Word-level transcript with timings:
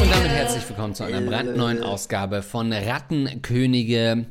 Und 0.00 0.10
damit 0.10 0.30
herzlich 0.30 0.68
willkommen 0.68 0.94
zu 0.94 1.04
einer 1.04 1.20
brandneuen 1.20 1.84
Ausgabe 1.84 2.42
von 2.42 2.72
Rattenkönige. 2.72 4.26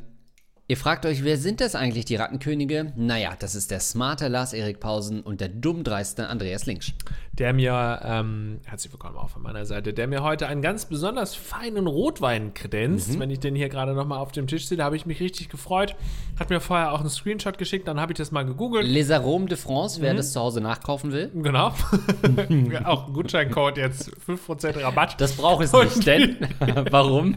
Ihr 0.70 0.76
fragt 0.76 1.06
euch, 1.06 1.24
wer 1.24 1.38
sind 1.38 1.62
das 1.62 1.74
eigentlich, 1.74 2.04
die 2.04 2.16
Rattenkönige? 2.16 2.92
Naja, 2.94 3.34
das 3.38 3.54
ist 3.54 3.70
der 3.70 3.80
smarte 3.80 4.28
Lars-Erik 4.28 4.78
Pausen 4.80 5.22
und 5.22 5.40
der 5.40 5.48
dummdreiste 5.48 6.28
Andreas 6.28 6.66
Linksch. 6.66 6.92
Der 7.38 7.52
mir, 7.52 8.00
ähm, 8.04 8.60
herzlich 8.64 8.92
willkommen 8.92 9.16
auch 9.16 9.30
von 9.30 9.42
meiner 9.42 9.64
Seite, 9.64 9.92
der 9.94 10.08
mir 10.08 10.24
heute 10.24 10.48
einen 10.48 10.60
ganz 10.60 10.86
besonders 10.86 11.36
feinen 11.36 11.86
Rotwein 11.86 12.52
kredenzt. 12.52 13.14
Mhm. 13.14 13.20
Wenn 13.20 13.30
ich 13.30 13.38
den 13.38 13.54
hier 13.54 13.68
gerade 13.68 13.94
nochmal 13.94 14.18
auf 14.18 14.32
dem 14.32 14.48
Tisch 14.48 14.66
sehe, 14.66 14.76
da 14.76 14.84
habe 14.84 14.96
ich 14.96 15.06
mich 15.06 15.20
richtig 15.20 15.48
gefreut. 15.48 15.94
Hat 16.38 16.50
mir 16.50 16.60
vorher 16.60 16.92
auch 16.92 17.00
einen 17.00 17.10
Screenshot 17.10 17.56
geschickt, 17.56 17.86
dann 17.86 18.00
habe 18.00 18.12
ich 18.12 18.18
das 18.18 18.32
mal 18.32 18.44
gegoogelt. 18.44 18.84
Les 18.86 19.10
Aromes 19.10 19.48
de 19.48 19.56
France, 19.56 20.02
wer 20.02 20.14
das 20.14 20.32
zu 20.32 20.40
Hause 20.40 20.60
nachkaufen 20.60 21.12
will. 21.12 21.30
Genau. 21.32 21.68
auch 22.84 23.06
ein 23.06 23.12
Gutscheincode 23.12 23.78
jetzt, 23.78 24.10
5% 24.26 24.82
Rabatt. 24.82 25.20
Das 25.20 25.36
braucht 25.36 25.64
es 25.64 25.72
Und- 25.72 25.94
nicht, 25.96 26.06
denn 26.06 26.36
warum? 26.90 27.36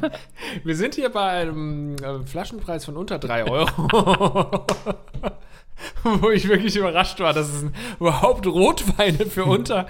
Wir 0.63 0.75
sind 0.75 0.95
hier 0.95 1.09
bei 1.09 1.30
einem 1.30 1.95
äh, 1.95 2.25
Flaschenpreis 2.25 2.86
von 2.86 2.97
unter 2.97 3.20
3 3.20 3.45
Euro. 3.49 4.66
Wo 6.03 6.30
ich 6.30 6.48
wirklich 6.48 6.76
überrascht 6.76 7.20
war, 7.20 7.34
dass 7.34 7.48
es 7.48 7.66
überhaupt 7.99 8.45
Rotweine 8.48 9.26
für 9.26 9.45
unter, 9.45 9.88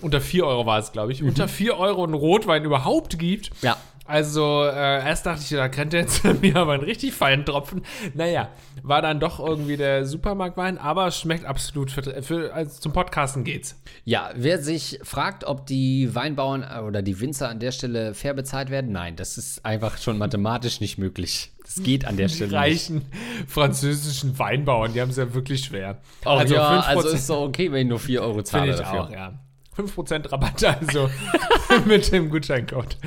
unter 0.00 0.20
4 0.20 0.46
Euro 0.46 0.66
war 0.66 0.78
es, 0.78 0.92
glaube 0.92 1.12
ich, 1.12 1.22
unter 1.22 1.48
4 1.48 1.76
Euro 1.78 2.04
einen 2.04 2.14
Rotwein 2.14 2.64
überhaupt 2.64 3.18
gibt. 3.18 3.50
Ja. 3.62 3.76
Also, 4.04 4.64
äh, 4.64 5.06
erst 5.06 5.26
dachte 5.26 5.42
ich, 5.42 5.50
da 5.50 5.68
könnte 5.68 5.96
jetzt 5.96 6.24
mir 6.42 6.56
aber 6.56 6.72
einen 6.72 6.82
richtig 6.82 7.14
feinen 7.14 7.44
Tropfen. 7.44 7.82
Naja, 8.14 8.48
war 8.82 9.00
dann 9.00 9.20
doch 9.20 9.38
irgendwie 9.38 9.76
der 9.76 10.06
Supermarktwein, 10.06 10.76
aber 10.76 11.06
es 11.06 11.20
schmeckt 11.20 11.44
absolut 11.44 11.90
für, 11.92 12.22
für 12.22 12.52
also 12.52 12.80
zum 12.80 12.92
Podcasten 12.92 13.44
geht's. 13.44 13.80
Ja, 14.04 14.30
wer 14.34 14.60
sich 14.60 14.98
fragt, 15.04 15.44
ob 15.44 15.66
die 15.66 16.14
Weinbauern 16.14 16.62
äh, 16.64 16.80
oder 16.80 17.00
die 17.00 17.20
Winzer 17.20 17.48
an 17.48 17.60
der 17.60 17.70
Stelle 17.70 18.14
fair 18.14 18.34
bezahlt 18.34 18.70
werden, 18.70 18.90
nein, 18.90 19.14
das 19.14 19.38
ist 19.38 19.64
einfach 19.64 19.98
schon 19.98 20.18
mathematisch 20.18 20.80
nicht 20.80 20.98
möglich. 20.98 21.51
Das 21.74 21.82
geht 21.84 22.04
an 22.04 22.16
der 22.16 22.28
Die 22.28 22.34
Stelle 22.34 22.50
nicht. 22.50 22.58
reichen 22.58 23.02
französischen 23.46 24.38
Weinbauern, 24.38 24.92
die 24.92 25.00
haben 25.00 25.10
es 25.10 25.16
ja 25.16 25.32
wirklich 25.34 25.64
schwer. 25.64 26.00
Ach 26.24 26.44
ja, 26.48 26.80
5% 26.80 26.82
also 26.84 27.08
ist 27.08 27.30
doch 27.30 27.42
okay, 27.42 27.70
wenn 27.72 27.82
ich 27.82 27.88
nur 27.88 27.98
4 28.00 28.22
Euro 28.22 28.42
zahle 28.42 28.74
dafür. 28.74 29.04
auch, 29.04 29.10
ja. 29.10 29.38
5% 29.74 30.30
Rabatt 30.30 30.62
also 30.64 31.08
mit 31.86 32.12
dem 32.12 32.28
Gutscheincode. 32.28 32.98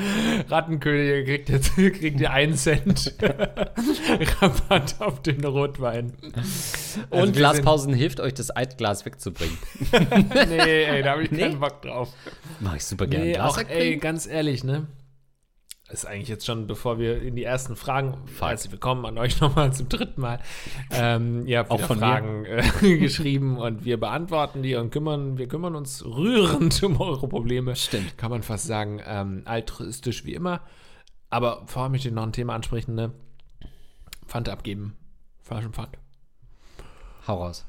Rattenkönige 0.49 1.23
kriegt 1.23 1.49
jetzt 1.49 1.75
kriegt 1.75 2.19
ihr 2.19 2.31
1 2.31 2.63
Cent 2.63 3.13
Rabatt 4.41 4.95
auf 4.99 5.21
den 5.21 5.43
Rotwein. 5.45 6.13
Und 7.11 7.19
Also 7.19 7.31
Glaspausen 7.33 7.93
hilft 7.93 8.19
euch, 8.19 8.33
das 8.33 8.49
Altglas 8.49 9.05
wegzubringen. 9.05 9.55
Nee, 10.49 10.85
ey, 10.85 11.03
da 11.03 11.11
habe 11.11 11.23
ich 11.23 11.31
Nee? 11.31 11.41
keinen 11.41 11.59
Bock 11.59 11.83
drauf. 11.83 12.09
Mach 12.59 12.75
ich 12.75 12.83
super 12.83 13.05
gerne. 13.05 13.25
Nee, 13.25 13.39
auch, 13.39 13.59
ey, 13.59 13.97
ganz 13.97 14.25
ehrlich, 14.25 14.63
ne? 14.63 14.87
Ist 15.87 16.07
eigentlich 16.07 16.29
jetzt 16.29 16.47
schon, 16.47 16.65
bevor 16.65 16.97
wir 16.97 17.21
in 17.21 17.35
die 17.35 17.43
ersten 17.43 17.75
Fragen, 17.75 18.17
herzlich 18.39 18.71
willkommen 18.71 19.05
an 19.05 19.19
euch 19.19 19.39
nochmal 19.41 19.71
zum 19.71 19.87
dritten 19.87 20.19
Mal. 20.19 20.39
Ähm, 20.89 21.45
ihr 21.45 21.59
habt 21.59 21.69
Auch 21.69 21.79
von. 21.79 21.99
Fragen 21.99 22.43
äh, 22.45 22.63
geschrieben 22.97 23.57
und 23.57 23.85
wir 23.85 23.99
beantworten 23.99 24.63
die 24.63 24.73
und 24.73 24.89
kümmern, 24.89 25.37
wir 25.37 25.47
kümmern 25.47 25.75
uns 25.75 26.03
rührend 26.03 26.81
um 26.83 26.99
eure 26.99 27.27
Probleme. 27.27 27.75
Stimmt. 27.75 28.17
Kann 28.17 28.31
man 28.31 28.41
fast 28.41 28.65
sagen, 28.65 28.99
ähm, 29.05 29.43
altruistisch 29.45 30.25
wie 30.25 30.33
immer. 30.33 30.61
Aber 31.29 31.61
vorher 31.67 31.89
möchte 31.89 32.07
ich 32.07 32.15
noch 32.15 32.23
ein 32.23 32.33
Thema 32.33 32.55
ansprechen, 32.55 32.95
ne? 32.95 33.11
Pfand 34.25 34.49
abgeben. 34.49 34.95
Flaschenpfand. 35.43 35.99
Hau 37.27 37.43
raus. 37.43 37.63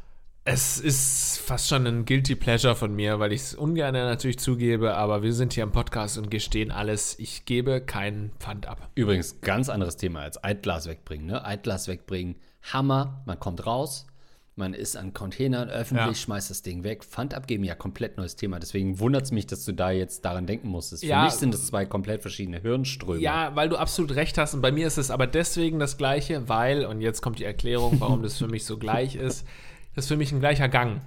Es 0.48 0.78
ist 0.78 1.38
fast 1.40 1.68
schon 1.68 1.88
ein 1.88 2.04
Guilty 2.04 2.36
Pleasure 2.36 2.76
von 2.76 2.94
mir, 2.94 3.18
weil 3.18 3.32
ich 3.32 3.40
es 3.40 3.54
ungern 3.54 3.94
natürlich 3.94 4.38
zugebe, 4.38 4.94
aber 4.94 5.24
wir 5.24 5.32
sind 5.32 5.54
hier 5.54 5.64
im 5.64 5.72
Podcast 5.72 6.18
und 6.18 6.30
gestehen 6.30 6.70
alles. 6.70 7.18
Ich 7.18 7.46
gebe 7.46 7.80
keinen 7.80 8.30
Pfand 8.38 8.66
ab. 8.66 8.88
Übrigens, 8.94 9.40
ganz 9.40 9.68
anderes 9.68 9.96
Thema 9.96 10.20
als 10.20 10.36
Altglas 10.36 10.86
wegbringen. 10.86 11.26
Ne? 11.26 11.44
Altglas 11.44 11.88
wegbringen, 11.88 12.36
Hammer, 12.62 13.24
man 13.26 13.40
kommt 13.40 13.66
raus, 13.66 14.06
man 14.54 14.72
ist 14.72 14.96
an 14.96 15.12
Containern 15.12 15.68
öffentlich, 15.68 16.06
Ja. 16.06 16.14
schmeißt 16.14 16.48
das 16.50 16.62
Ding 16.62 16.84
weg. 16.84 17.02
Pfand 17.02 17.34
abgeben, 17.34 17.64
ja, 17.64 17.74
komplett 17.74 18.16
neues 18.16 18.36
Thema. 18.36 18.60
Deswegen 18.60 19.00
wundert 19.00 19.24
es 19.24 19.32
mich, 19.32 19.48
dass 19.48 19.64
du 19.64 19.72
da 19.72 19.90
jetzt 19.90 20.24
daran 20.24 20.46
denken 20.46 20.68
musstest. 20.68 21.02
Für 21.02 21.08
Ja. 21.08 21.24
mich 21.24 21.32
sind 21.32 21.54
es 21.54 21.66
zwei 21.66 21.86
komplett 21.86 22.22
verschiedene 22.22 22.60
Hirnströme. 22.60 23.20
Ja, 23.20 23.50
weil 23.56 23.68
du 23.68 23.76
absolut 23.76 24.14
recht 24.14 24.38
hast 24.38 24.54
und 24.54 24.60
bei 24.60 24.70
mir 24.70 24.86
ist 24.86 24.96
es 24.96 25.10
aber 25.10 25.26
deswegen 25.26 25.80
das 25.80 25.98
Gleiche, 25.98 26.48
weil, 26.48 26.86
und 26.86 27.00
jetzt 27.00 27.20
kommt 27.20 27.40
die 27.40 27.44
Erklärung, 27.44 27.96
warum 28.00 28.22
das 28.22 28.38
für 28.38 28.46
mich 28.46 28.64
so 28.64 28.78
gleich 28.78 29.16
ist, 29.16 29.44
das 29.44 29.44
ist 29.96 30.08
für 30.08 30.16
mich 30.16 30.32
ein 30.32 30.40
gleicher 30.40 30.68
Gang. 30.68 31.00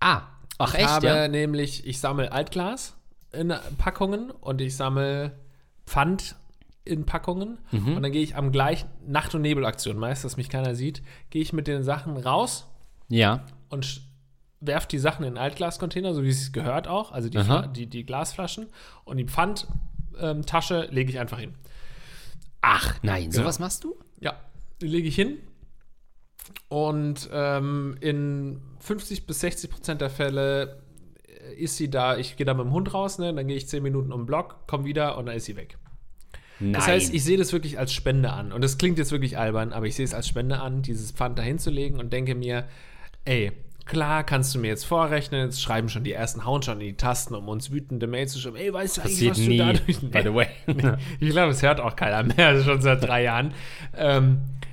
Ah, 0.00 0.22
ach 0.58 0.74
Ich 0.74 0.80
echt, 0.80 0.88
habe 0.88 1.06
ja? 1.06 1.28
nämlich, 1.28 1.86
ich 1.86 2.00
sammle 2.00 2.32
Altglas 2.32 2.94
in 3.32 3.52
Packungen 3.78 4.30
und 4.30 4.60
ich 4.60 4.76
sammle 4.76 5.32
Pfand 5.86 6.36
in 6.84 7.06
Packungen 7.06 7.58
Mhm. 7.70 7.96
und 7.96 8.02
dann 8.02 8.10
gehe 8.12 8.22
ich 8.22 8.34
am 8.36 8.50
gleichen 8.52 8.88
Nacht- 9.06 9.34
und 9.34 9.42
Nebelaktion, 9.42 9.96
meist, 9.96 10.24
dass 10.24 10.36
mich 10.36 10.48
keiner 10.48 10.74
sieht, 10.74 11.02
gehe 11.30 11.40
ich 11.40 11.52
mit 11.52 11.66
den 11.68 11.84
Sachen 11.84 12.16
raus 12.16 12.66
Ja. 13.08 13.44
und 13.68 13.84
sch- 13.86 14.00
werf 14.60 14.86
die 14.86 14.98
Sachen 14.98 15.24
in 15.24 15.38
Altglascontainer, 15.38 16.12
so 16.14 16.22
wie 16.24 16.28
es 16.28 16.52
gehört 16.52 16.88
auch, 16.88 17.12
also 17.12 17.28
die, 17.28 17.40
die, 17.72 17.86
die 17.86 18.04
Glasflaschen 18.04 18.66
und 19.04 19.16
die 19.18 19.26
Pfandtasche 19.26 20.88
lege 20.90 21.10
ich 21.10 21.18
einfach 21.18 21.38
hin. 21.38 21.54
Ach, 22.60 22.94
nein, 23.02 23.30
Genau. 23.30 23.42
sowas 23.42 23.58
machst 23.58 23.84
du? 23.84 23.96
Ja, 24.20 24.34
die 24.80 24.86
lege 24.86 25.08
ich 25.08 25.14
hin 25.16 25.38
und 26.68 27.28
ähm, 27.32 27.96
in 28.00 28.60
50 28.80 29.26
bis 29.26 29.40
60 29.40 29.70
Prozent 29.70 30.00
der 30.00 30.10
Fälle 30.10 30.82
äh, 31.26 31.54
ist 31.54 31.76
sie 31.76 31.90
da, 31.90 32.16
ich 32.16 32.36
gehe 32.36 32.46
da 32.46 32.54
mit 32.54 32.64
dem 32.64 32.72
Hund 32.72 32.92
raus, 32.94 33.18
ne, 33.18 33.32
dann 33.32 33.46
gehe 33.46 33.56
ich 33.56 33.68
10 33.68 33.82
Minuten 33.82 34.12
um 34.12 34.22
den 34.22 34.26
Block, 34.26 34.66
komme 34.66 34.84
wieder 34.84 35.18
und 35.18 35.26
dann 35.26 35.36
ist 35.36 35.44
sie 35.44 35.56
weg. 35.56 35.78
Nein. 36.60 36.72
Das 36.74 36.86
heißt, 36.86 37.12
ich 37.12 37.24
sehe 37.24 37.36
das 37.36 37.52
wirklich 37.52 37.78
als 37.78 37.92
Spende 37.92 38.32
an. 38.32 38.52
Und 38.52 38.62
das 38.62 38.78
klingt 38.78 38.98
jetzt 38.98 39.10
wirklich 39.10 39.36
albern, 39.36 39.72
aber 39.72 39.86
ich 39.86 39.96
sehe 39.96 40.04
es 40.04 40.14
als 40.14 40.28
Spende 40.28 40.60
an, 40.60 40.82
dieses 40.82 41.10
Pfand 41.10 41.38
da 41.38 41.42
hinzulegen 41.42 41.98
und 41.98 42.12
denke 42.12 42.34
mir, 42.34 42.66
ey, 43.24 43.52
klar 43.84 44.22
kannst 44.24 44.54
du 44.54 44.60
mir 44.60 44.68
jetzt 44.68 44.84
vorrechnen, 44.84 45.46
jetzt 45.46 45.60
schreiben 45.60 45.88
schon 45.88 46.04
die 46.04 46.12
ersten, 46.12 46.44
hauen 46.44 46.62
schon 46.62 46.80
in 46.80 46.86
die 46.86 46.96
Tasten, 46.96 47.34
um 47.34 47.48
uns 47.48 47.72
wütende 47.72 48.06
Mails 48.06 48.32
zu 48.32 48.38
schreiben, 48.38 48.56
ey, 48.56 48.72
weißt 48.72 48.98
du 48.98 49.00
eigentlich, 49.02 49.30
was 49.30 49.38
nie, 49.38 49.58
du 49.58 49.64
dadurch... 49.64 50.00
by 50.00 50.22
the 50.22 50.34
way. 50.34 50.46
ich 51.20 51.30
glaube, 51.30 51.50
es 51.50 51.62
hört 51.62 51.80
auch 51.80 51.96
keiner 51.96 52.22
mehr, 52.22 52.48
also 52.48 52.62
schon 52.70 52.80
seit 52.80 53.02
drei 53.02 53.24
Jahren. 53.24 53.54
Ähm, 53.96 54.42
äh, 54.62 54.71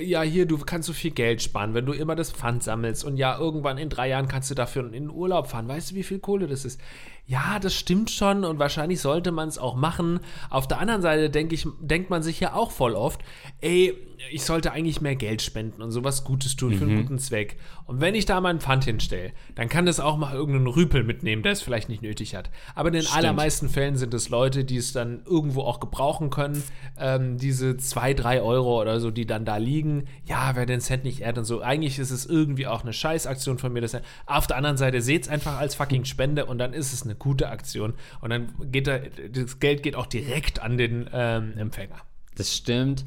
ja, 0.00 0.22
hier, 0.22 0.46
du 0.46 0.58
kannst 0.58 0.86
so 0.86 0.92
viel 0.92 1.10
Geld 1.10 1.42
sparen, 1.42 1.74
wenn 1.74 1.86
du 1.86 1.92
immer 1.92 2.14
das 2.14 2.32
Pfand 2.32 2.62
sammelst. 2.62 3.04
Und 3.04 3.16
ja, 3.16 3.38
irgendwann 3.38 3.78
in 3.78 3.88
drei 3.88 4.08
Jahren 4.08 4.28
kannst 4.28 4.50
du 4.50 4.54
dafür 4.54 4.84
in 4.86 4.92
den 4.92 5.10
Urlaub 5.10 5.48
fahren. 5.48 5.68
Weißt 5.68 5.90
du, 5.90 5.94
wie 5.94 6.02
viel 6.02 6.18
Kohle 6.18 6.46
das 6.46 6.64
ist? 6.64 6.80
Ja, 7.28 7.58
das 7.58 7.74
stimmt 7.74 8.10
schon 8.10 8.44
und 8.44 8.60
wahrscheinlich 8.60 9.00
sollte 9.00 9.32
man 9.32 9.48
es 9.48 9.58
auch 9.58 9.74
machen. 9.74 10.20
Auf 10.48 10.68
der 10.68 10.78
anderen 10.78 11.02
Seite 11.02 11.28
denke 11.28 11.56
ich, 11.56 11.66
denkt 11.80 12.08
man 12.08 12.22
sich 12.22 12.38
ja 12.38 12.54
auch 12.54 12.70
voll 12.70 12.94
oft, 12.94 13.20
ey, 13.60 13.94
ich 14.30 14.44
sollte 14.44 14.72
eigentlich 14.72 15.00
mehr 15.00 15.16
Geld 15.16 15.42
spenden 15.42 15.82
und 15.82 15.90
sowas 15.90 16.24
Gutes 16.24 16.56
tun 16.56 16.74
für 16.74 16.84
einen 16.84 17.02
guten 17.02 17.18
Zweck. 17.18 17.58
Und 17.84 18.00
wenn 18.00 18.14
ich 18.14 18.24
da 18.24 18.40
mal 18.40 18.50
ein 18.50 18.60
Pfand 18.60 18.84
hinstelle, 18.84 19.32
dann 19.54 19.68
kann 19.68 19.86
das 19.86 20.00
auch 20.00 20.16
mal 20.16 20.34
irgendeinen 20.34 20.68
Rüpel 20.68 21.04
mitnehmen, 21.04 21.42
der 21.42 21.52
es 21.52 21.62
vielleicht 21.62 21.88
nicht 21.88 22.02
nötig 22.02 22.34
hat. 22.34 22.50
Aber 22.74 22.88
in 22.88 22.94
den 22.94 23.06
allermeisten 23.06 23.68
Fällen 23.68 23.96
sind 23.96 24.14
es 24.14 24.28
Leute, 24.28 24.64
die 24.64 24.76
es 24.76 24.92
dann 24.92 25.22
irgendwo 25.26 25.62
auch 25.62 25.80
gebrauchen 25.80 26.30
können. 26.30 26.62
Ähm, 26.98 27.38
diese 27.38 27.76
zwei, 27.76 28.14
drei 28.14 28.40
Euro 28.40 28.80
oder 28.80 29.00
so, 29.00 29.10
die 29.10 29.26
dann 29.26 29.44
da 29.44 29.56
liegen. 29.56 30.06
Ja, 30.24 30.52
wer 30.54 30.66
den 30.66 30.80
Cent 30.80 31.04
nicht 31.04 31.20
ehrt 31.20 31.38
und 31.38 31.44
so. 31.44 31.60
Eigentlich 31.60 31.98
ist 31.98 32.10
es 32.10 32.26
irgendwie 32.26 32.66
auch 32.66 32.82
eine 32.82 32.92
Scheißaktion 32.92 33.58
von 33.58 33.72
mir. 33.72 33.80
Das 33.80 33.96
auf 34.26 34.46
der 34.46 34.56
anderen 34.56 34.76
Seite 34.76 35.02
seht 35.02 35.24
es 35.24 35.28
einfach 35.28 35.58
als 35.58 35.74
fucking 35.74 36.04
Spende 36.04 36.46
und 36.46 36.58
dann 36.58 36.72
ist 36.72 36.92
es 36.92 37.02
eine 37.02 37.15
gute 37.18 37.48
Aktion. 37.48 37.94
Und 38.20 38.30
dann 38.30 38.52
geht 38.70 38.86
da, 38.86 38.98
das 38.98 39.58
Geld 39.60 39.82
geht 39.82 39.96
auch 39.96 40.06
direkt 40.06 40.60
an 40.60 40.76
den 40.76 41.08
ähm, 41.12 41.56
Empfänger. 41.56 42.00
Das 42.36 42.54
stimmt. 42.54 43.04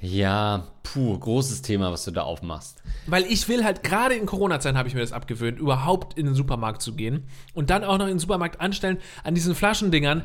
Ja, 0.00 0.68
puh, 0.84 1.18
großes 1.18 1.62
Thema, 1.62 1.90
was 1.90 2.04
du 2.04 2.12
da 2.12 2.22
aufmachst. 2.22 2.82
Weil 3.08 3.24
ich 3.24 3.48
will 3.48 3.64
halt, 3.64 3.82
gerade 3.82 4.14
in 4.14 4.26
Corona-Zeiten 4.26 4.78
habe 4.78 4.88
ich 4.88 4.94
mir 4.94 5.00
das 5.00 5.12
abgewöhnt, 5.12 5.58
überhaupt 5.58 6.16
in 6.16 6.26
den 6.26 6.34
Supermarkt 6.36 6.82
zu 6.82 6.94
gehen 6.94 7.26
und 7.52 7.70
dann 7.70 7.82
auch 7.82 7.98
noch 7.98 8.06
in 8.06 8.12
den 8.12 8.18
Supermarkt 8.20 8.60
anstellen, 8.60 8.98
an 9.24 9.34
diesen 9.34 9.56
Flaschendingern 9.56 10.22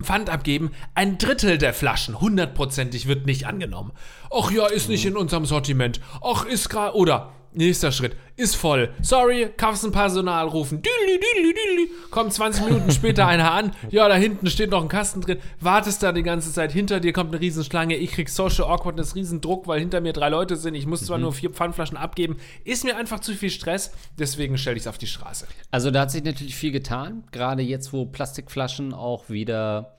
Pfand 0.00 0.30
abgeben. 0.30 0.72
Ein 0.94 1.18
Drittel 1.18 1.58
der 1.58 1.72
Flaschen, 1.72 2.20
hundertprozentig, 2.20 3.06
wird 3.06 3.26
nicht 3.26 3.46
angenommen. 3.46 3.92
Ach 4.32 4.50
ja, 4.50 4.66
ist 4.66 4.88
nicht 4.88 5.06
in 5.06 5.16
unserem 5.16 5.46
Sortiment. 5.46 6.00
Ach, 6.22 6.44
ist 6.44 6.68
gerade, 6.68 6.96
oder, 6.96 7.32
nächster 7.54 7.92
Schritt, 7.92 8.16
ist 8.36 8.56
voll. 8.56 8.92
Sorry, 9.00 9.50
Kassenpersonal 9.56 10.48
rufen. 10.48 10.82
Düdeli, 10.82 11.20
düdeli, 11.20 11.54
düdeli. 11.54 11.90
Kommt 12.10 12.32
20 12.32 12.64
Minuten 12.64 12.90
später 12.90 13.26
einer 13.26 13.52
an. 13.52 13.72
Ja, 13.90 14.08
da 14.08 14.16
hinten 14.16 14.48
steht 14.48 14.70
noch 14.70 14.82
ein 14.82 14.88
Kasten 14.88 15.20
drin. 15.20 15.38
Wartest 15.60 16.02
da 16.02 16.12
die 16.12 16.22
ganze 16.22 16.52
Zeit. 16.52 16.72
Hinter 16.72 17.00
dir 17.00 17.12
kommt 17.12 17.30
eine 17.32 17.40
Riesenschlange. 17.40 17.96
Ich 17.96 18.12
krieg 18.12 18.28
Social 18.28 18.64
Awkwardness, 18.64 19.14
Riesendruck, 19.14 19.66
weil 19.66 19.80
hinter 19.80 20.00
mir 20.00 20.12
drei 20.12 20.28
Leute 20.28 20.56
sind. 20.56 20.74
Ich 20.74 20.86
muss 20.86 21.04
zwar 21.04 21.18
nur 21.18 21.32
vier 21.32 21.50
Pfandflaschen 21.50 21.96
abgeben. 21.96 22.36
Ist 22.64 22.84
mir 22.84 22.96
einfach 22.96 23.20
zu 23.20 23.34
viel 23.34 23.50
Stress. 23.50 23.92
Deswegen 24.18 24.58
stelle 24.58 24.76
ich 24.76 24.82
es 24.82 24.86
auf 24.88 24.98
die 24.98 25.06
Straße. 25.06 25.46
Also 25.70 25.90
da 25.90 26.02
hat 26.02 26.10
sich 26.10 26.24
natürlich 26.24 26.56
viel 26.56 26.72
getan, 26.72 27.24
gerade 27.30 27.62
jetzt, 27.62 27.92
wo 27.92 28.06
Plastikflaschen 28.06 28.92
auch 28.92 29.28
wieder 29.28 29.93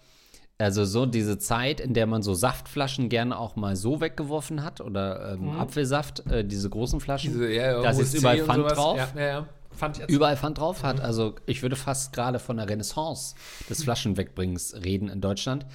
Also 0.58 0.86
so 0.86 1.06
diese 1.06 1.38
Zeit, 1.38 1.82
in 1.82 1.94
der 1.94 2.08
man 2.08 2.22
so 2.22 2.34
Saftflaschen 2.34 3.10
gerne 3.10 3.38
auch 3.38 3.58
mal 3.58 3.76
so 3.76 4.00
weggeworfen 4.00 4.64
hat 4.64 4.80
oder 4.80 5.34
ähm, 5.34 5.50
Apfelsaft, 5.50 6.26
äh, 6.32 6.46
diese 6.46 6.70
großen 6.70 7.02
Flaschen. 7.02 7.34
Diese, 7.34 7.52
ja, 7.52 7.82
da 7.82 7.90
ist 7.90 8.14
überall 8.14 8.40
Pfand 8.40 8.72
drauf. 8.72 8.98
Ja, 8.98 9.22
ja, 9.22 9.28
ja. 9.28 9.48
Pfand 9.76 9.98
jetzt. 9.98 10.10
Überall 10.10 10.38
Pfand 10.38 10.58
drauf 10.58 10.84
hat. 10.84 11.02
Also 11.02 11.36
ich 11.46 11.62
würde 11.62 11.76
fast 11.76 12.14
gerade 12.14 12.40
von 12.40 12.56
der 12.56 12.70
Renaissance 12.70 13.36
des 13.70 13.84
Flaschenwegbringens 13.84 14.76
reden 14.84 15.10
in 15.10 15.20
Deutschland. 15.20 15.66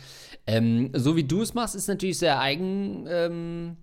Ähm, 0.46 0.90
so 0.94 1.14
wie 1.14 1.24
du 1.24 1.42
es 1.42 1.52
machst, 1.52 1.74
ist 1.74 1.88
natürlich 1.88 2.18
sehr 2.18 2.40
eigen. 2.40 3.06
Ähm, 3.06 3.76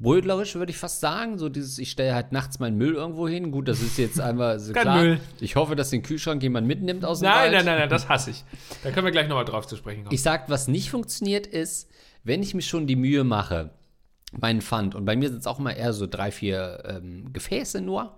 Brödlerisch 0.00 0.54
würde 0.54 0.70
ich 0.72 0.78
fast 0.78 1.00
sagen. 1.00 1.38
So 1.38 1.48
dieses, 1.48 1.78
ich 1.78 1.90
stelle 1.90 2.14
halt 2.14 2.32
nachts 2.32 2.58
meinen 2.58 2.76
Müll 2.78 2.94
irgendwo 2.94 3.28
hin. 3.28 3.52
Gut, 3.52 3.68
das 3.68 3.82
ist 3.82 3.98
jetzt 3.98 4.18
einmal 4.18 4.58
so 4.58 4.72
Kein 4.74 4.82
klar. 4.82 5.02
Müll. 5.02 5.20
Ich 5.40 5.56
hoffe, 5.56 5.76
dass 5.76 5.90
den 5.90 6.02
Kühlschrank 6.02 6.42
jemand 6.42 6.66
mitnimmt 6.66 7.04
aus 7.04 7.20
dem 7.20 7.26
Nein, 7.26 7.36
Wald. 7.36 7.52
nein, 7.52 7.64
nein, 7.66 7.78
nein, 7.80 7.88
das 7.90 8.08
hasse 8.08 8.30
ich. 8.30 8.44
Da 8.82 8.90
können 8.90 9.04
wir 9.04 9.12
gleich 9.12 9.28
nochmal 9.28 9.44
drauf 9.44 9.66
zu 9.66 9.76
sprechen 9.76 10.04
kommen. 10.04 10.14
Ich 10.14 10.22
sag, 10.22 10.48
was 10.48 10.68
nicht 10.68 10.90
funktioniert, 10.90 11.46
ist, 11.46 11.90
wenn 12.24 12.42
ich 12.42 12.54
mir 12.54 12.62
schon 12.62 12.86
die 12.86 12.96
Mühe 12.96 13.24
mache, 13.24 13.70
meinen 14.32 14.62
Pfand, 14.62 14.94
und 14.94 15.04
bei 15.04 15.16
mir 15.16 15.28
sind 15.28 15.40
es 15.40 15.46
auch 15.46 15.58
immer 15.58 15.76
eher 15.76 15.92
so 15.92 16.06
drei, 16.06 16.30
vier 16.30 16.82
ähm, 16.86 17.32
Gefäße 17.32 17.80
nur, 17.82 18.16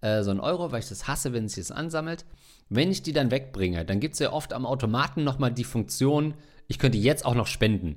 äh, 0.00 0.22
so 0.22 0.30
ein 0.30 0.40
Euro, 0.40 0.72
weil 0.72 0.80
ich 0.80 0.88
das 0.88 1.08
hasse, 1.08 1.32
wenn 1.34 1.44
es 1.44 1.54
sich 1.54 1.66
das 1.68 1.76
ansammelt. 1.76 2.24
Wenn 2.70 2.90
ich 2.90 3.02
die 3.02 3.12
dann 3.12 3.30
wegbringe, 3.30 3.84
dann 3.84 4.00
gibt 4.00 4.14
es 4.14 4.20
ja 4.20 4.32
oft 4.32 4.52
am 4.52 4.64
Automaten 4.64 5.24
nochmal 5.24 5.52
die 5.52 5.64
Funktion, 5.64 6.34
ich 6.68 6.78
könnte 6.78 6.98
jetzt 6.98 7.24
auch 7.24 7.34
noch 7.34 7.46
spenden. 7.46 7.96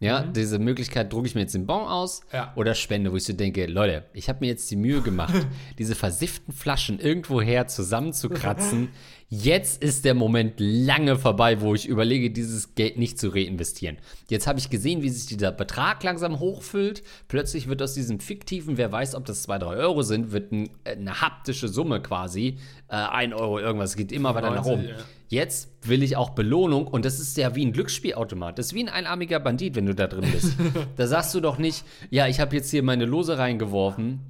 Ja, 0.00 0.22
diese 0.22 0.58
Möglichkeit 0.58 1.12
drucke 1.12 1.28
ich 1.28 1.34
mir 1.34 1.42
jetzt 1.42 1.54
den 1.54 1.66
Bon 1.66 1.86
aus 1.86 2.22
Ja. 2.32 2.52
oder 2.56 2.74
spende, 2.74 3.12
wo 3.12 3.16
ich 3.16 3.24
so 3.24 3.32
denke, 3.32 3.66
Leute, 3.66 4.04
ich 4.12 4.28
habe 4.28 4.40
mir 4.40 4.48
jetzt 4.48 4.70
die 4.70 4.76
Mühe 4.76 5.00
gemacht, 5.00 5.34
diese 5.78 5.94
versifften 5.94 6.52
Flaschen 6.52 6.98
irgendwoher 6.98 7.66
zusammenzukratzen. 7.68 8.88
Jetzt 9.42 9.82
ist 9.82 10.04
der 10.04 10.14
Moment 10.14 10.54
lange 10.58 11.18
vorbei, 11.18 11.60
wo 11.60 11.74
ich 11.74 11.88
überlege, 11.88 12.30
dieses 12.30 12.76
Geld 12.76 12.98
nicht 12.98 13.18
zu 13.18 13.30
reinvestieren. 13.30 13.96
Jetzt 14.28 14.46
habe 14.46 14.60
ich 14.60 14.70
gesehen, 14.70 15.02
wie 15.02 15.08
sich 15.08 15.26
dieser 15.26 15.50
Betrag 15.50 16.04
langsam 16.04 16.38
hochfüllt. 16.38 17.02
Plötzlich 17.26 17.66
wird 17.66 17.82
aus 17.82 17.94
diesem 17.94 18.20
fiktiven, 18.20 18.76
wer 18.76 18.92
weiß, 18.92 19.16
ob 19.16 19.24
das 19.24 19.42
2, 19.42 19.58
3 19.58 19.66
Euro 19.76 20.02
sind, 20.02 20.30
wird 20.30 20.52
ein, 20.52 20.70
eine 20.84 21.20
haptische 21.20 21.66
Summe 21.66 22.00
quasi. 22.00 22.58
Äh, 22.86 22.94
1 22.94 23.34
Euro 23.34 23.58
irgendwas, 23.58 23.96
geht 23.96 24.12
immer 24.12 24.36
weiter 24.36 24.50
nach 24.50 24.64
90, 24.66 24.72
oben. 24.72 24.84
ja. 24.84 25.04
Jetzt 25.28 25.68
will 25.82 26.04
ich 26.04 26.16
auch 26.16 26.30
Belohnung 26.30 26.86
und 26.86 27.04
das 27.04 27.18
ist 27.18 27.36
ja 27.36 27.56
wie 27.56 27.66
ein 27.66 27.72
Glücksspielautomat. 27.72 28.56
Das 28.56 28.66
ist 28.66 28.74
wie 28.74 28.84
ein 28.84 28.88
einarmiger 28.88 29.40
Bandit, 29.40 29.74
wenn 29.74 29.86
du 29.86 29.94
da 29.96 30.06
drin 30.06 30.30
bist. 30.30 30.54
da 30.96 31.08
sagst 31.08 31.34
du 31.34 31.40
doch 31.40 31.58
nicht, 31.58 31.84
ja, 32.10 32.28
ich 32.28 32.38
habe 32.38 32.54
jetzt 32.54 32.70
hier 32.70 32.84
meine 32.84 33.04
Lose 33.04 33.36
reingeworfen, 33.36 34.20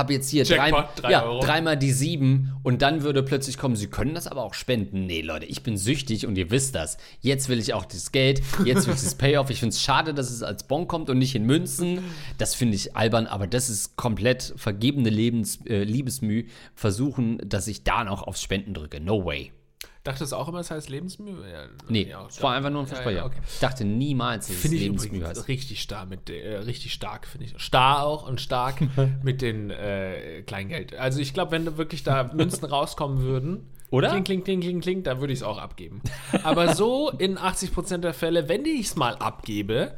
habe 0.00 0.12
jetzt 0.12 0.28
hier 0.28 0.44
drei, 0.44 0.70
Jackpot, 0.70 1.04
drei 1.04 1.12
ja, 1.12 1.22
Euro. 1.24 1.40
dreimal 1.40 1.76
die 1.76 1.92
sieben 1.92 2.54
und 2.64 2.82
dann 2.82 3.02
würde 3.02 3.22
plötzlich 3.22 3.56
kommen, 3.56 3.76
sie 3.76 3.86
können 3.86 4.14
das 4.14 4.26
aber 4.26 4.42
auch 4.42 4.54
spenden. 4.54 5.06
Nee, 5.06 5.20
Leute, 5.20 5.46
ich 5.46 5.62
bin 5.62 5.76
süchtig 5.76 6.26
und 6.26 6.36
ihr 6.36 6.50
wisst 6.50 6.74
das. 6.74 6.96
Jetzt 7.20 7.48
will 7.48 7.60
ich 7.60 7.74
auch 7.74 7.84
das 7.84 8.10
Geld, 8.10 8.42
jetzt 8.64 8.88
will 8.88 8.94
ich 8.94 9.02
das 9.02 9.14
Payoff. 9.14 9.50
Ich 9.50 9.60
finde 9.60 9.74
es 9.74 9.82
schade, 9.82 10.12
dass 10.12 10.30
es 10.30 10.42
als 10.42 10.64
Bon 10.64 10.88
kommt 10.88 11.10
und 11.10 11.18
nicht 11.18 11.36
in 11.36 11.44
Münzen. 11.44 12.00
Das 12.38 12.56
finde 12.56 12.74
ich 12.74 12.96
albern, 12.96 13.26
aber 13.26 13.46
das 13.46 13.70
ist 13.70 13.96
komplett 13.96 14.54
vergebene 14.56 15.10
Lebens, 15.10 15.60
äh, 15.66 15.84
Liebesmüh. 15.84 16.46
Versuchen, 16.74 17.38
dass 17.44 17.68
ich 17.68 17.84
da 17.84 18.02
noch 18.02 18.22
aufs 18.22 18.42
Spenden 18.42 18.74
drücke. 18.74 19.00
No 19.00 19.24
way. 19.24 19.52
Dachtest 20.02 20.32
du 20.32 20.36
auch 20.36 20.48
immer, 20.48 20.60
es 20.60 20.70
heißt 20.70 20.88
Lebensmühe? 20.88 21.46
Ja, 21.52 21.64
Nee, 21.88 22.04
ja, 22.08 22.26
es 22.26 22.42
war 22.42 22.54
einfach 22.54 22.70
nur 22.70 22.80
ein 22.82 22.86
Versprecher. 22.86 23.18
ja, 23.18 23.26
okay. 23.26 23.40
Ich 23.46 23.58
dachte 23.60 23.84
niemals, 23.84 24.46
dass 24.46 24.56
es 24.56 24.62
Finde 24.62 24.76
ich 24.78 24.82
Lebensmühe 24.84 25.26
heißt. 25.26 25.46
richtig 25.48 25.82
stark 25.82 26.08
mit 26.08 26.30
äh, 26.30 26.56
richtig 26.58 26.94
stark 26.94 27.26
finde 27.26 27.46
ich 27.48 27.62
star 27.62 28.04
auch 28.04 28.26
und 28.26 28.40
stark 28.40 28.76
mit 29.22 29.42
den 29.42 29.68
äh, 29.70 30.42
Kleingeld. 30.46 30.94
Also 30.94 31.20
ich 31.20 31.34
glaube, 31.34 31.52
wenn 31.52 31.76
wirklich 31.76 32.02
da 32.02 32.30
Münzen 32.32 32.64
rauskommen 32.64 33.20
würden, 33.22 33.66
Oder? 33.90 34.08
Kling, 34.10 34.24
kling, 34.24 34.42
kling, 34.44 34.60
kling, 34.60 34.80
kling, 34.80 35.02
dann 35.02 35.20
würde 35.20 35.34
ich 35.34 35.40
es 35.40 35.42
auch 35.42 35.58
abgeben. 35.58 36.00
Aber 36.44 36.74
so 36.74 37.10
in 37.10 37.36
80% 37.36 37.98
der 37.98 38.14
Fälle, 38.14 38.48
wenn 38.48 38.64
ich 38.64 38.86
es 38.86 38.96
mal 38.96 39.16
abgebe, 39.16 39.96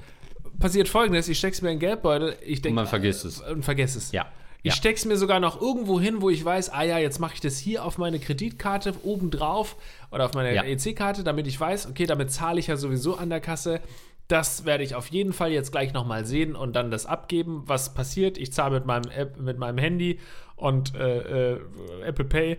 passiert 0.58 0.88
folgendes: 0.88 1.28
Ich 1.28 1.38
steck's 1.38 1.62
mir 1.62 1.70
in 1.70 1.76
den 1.76 1.80
Geldbeutel, 1.80 2.36
ich 2.44 2.60
denke. 2.60 2.70
Und 2.70 2.84
man 2.84 2.86
vergisst 2.88 3.24
es. 3.24 3.40
Und 3.40 3.64
vergesse 3.64 3.98
es. 3.98 4.10
Ja. 4.10 4.26
Ich 4.64 4.70
Ja. 4.70 4.76
steck's 4.76 5.04
mir 5.04 5.16
sogar 5.16 5.40
noch 5.40 5.60
irgendwo 5.60 6.00
hin, 6.00 6.22
wo 6.22 6.30
ich 6.30 6.44
weiß, 6.44 6.70
ah 6.70 6.82
ja, 6.84 6.98
jetzt 6.98 7.18
mache 7.18 7.34
ich 7.34 7.40
das 7.40 7.58
hier 7.58 7.84
auf 7.84 7.98
meine 7.98 8.18
Kreditkarte 8.20 8.94
oben 9.02 9.30
drauf 9.30 9.76
oder 10.10 10.24
auf 10.26 10.34
meine 10.34 10.54
Ja. 10.54 10.62
EC-Karte, 10.64 11.24
damit 11.24 11.46
ich 11.48 11.58
weiß, 11.58 11.88
okay, 11.88 12.06
damit 12.06 12.30
zahle 12.30 12.60
ich 12.60 12.68
ja 12.68 12.76
sowieso 12.76 13.16
an 13.16 13.28
der 13.30 13.40
Kasse. 13.40 13.80
Das 14.28 14.64
werde 14.64 14.84
ich 14.84 14.94
auf 14.94 15.08
jeden 15.08 15.32
Fall 15.32 15.50
jetzt 15.50 15.72
gleich 15.72 15.92
nochmal 15.92 16.24
sehen 16.24 16.54
und 16.54 16.74
dann 16.76 16.90
das 16.92 17.06
abgeben, 17.06 17.64
was 17.66 17.92
passiert. 17.92 18.38
Ich 18.38 18.52
zahle 18.52 18.74
mit 18.76 18.86
meinem, 18.86 19.10
App, 19.10 19.36
mit 19.36 19.58
meinem 19.58 19.78
Handy 19.78 20.20
und 20.54 20.94
äh, 20.94 21.54
äh, 21.54 21.60
Apple 22.04 22.24
Pay 22.24 22.58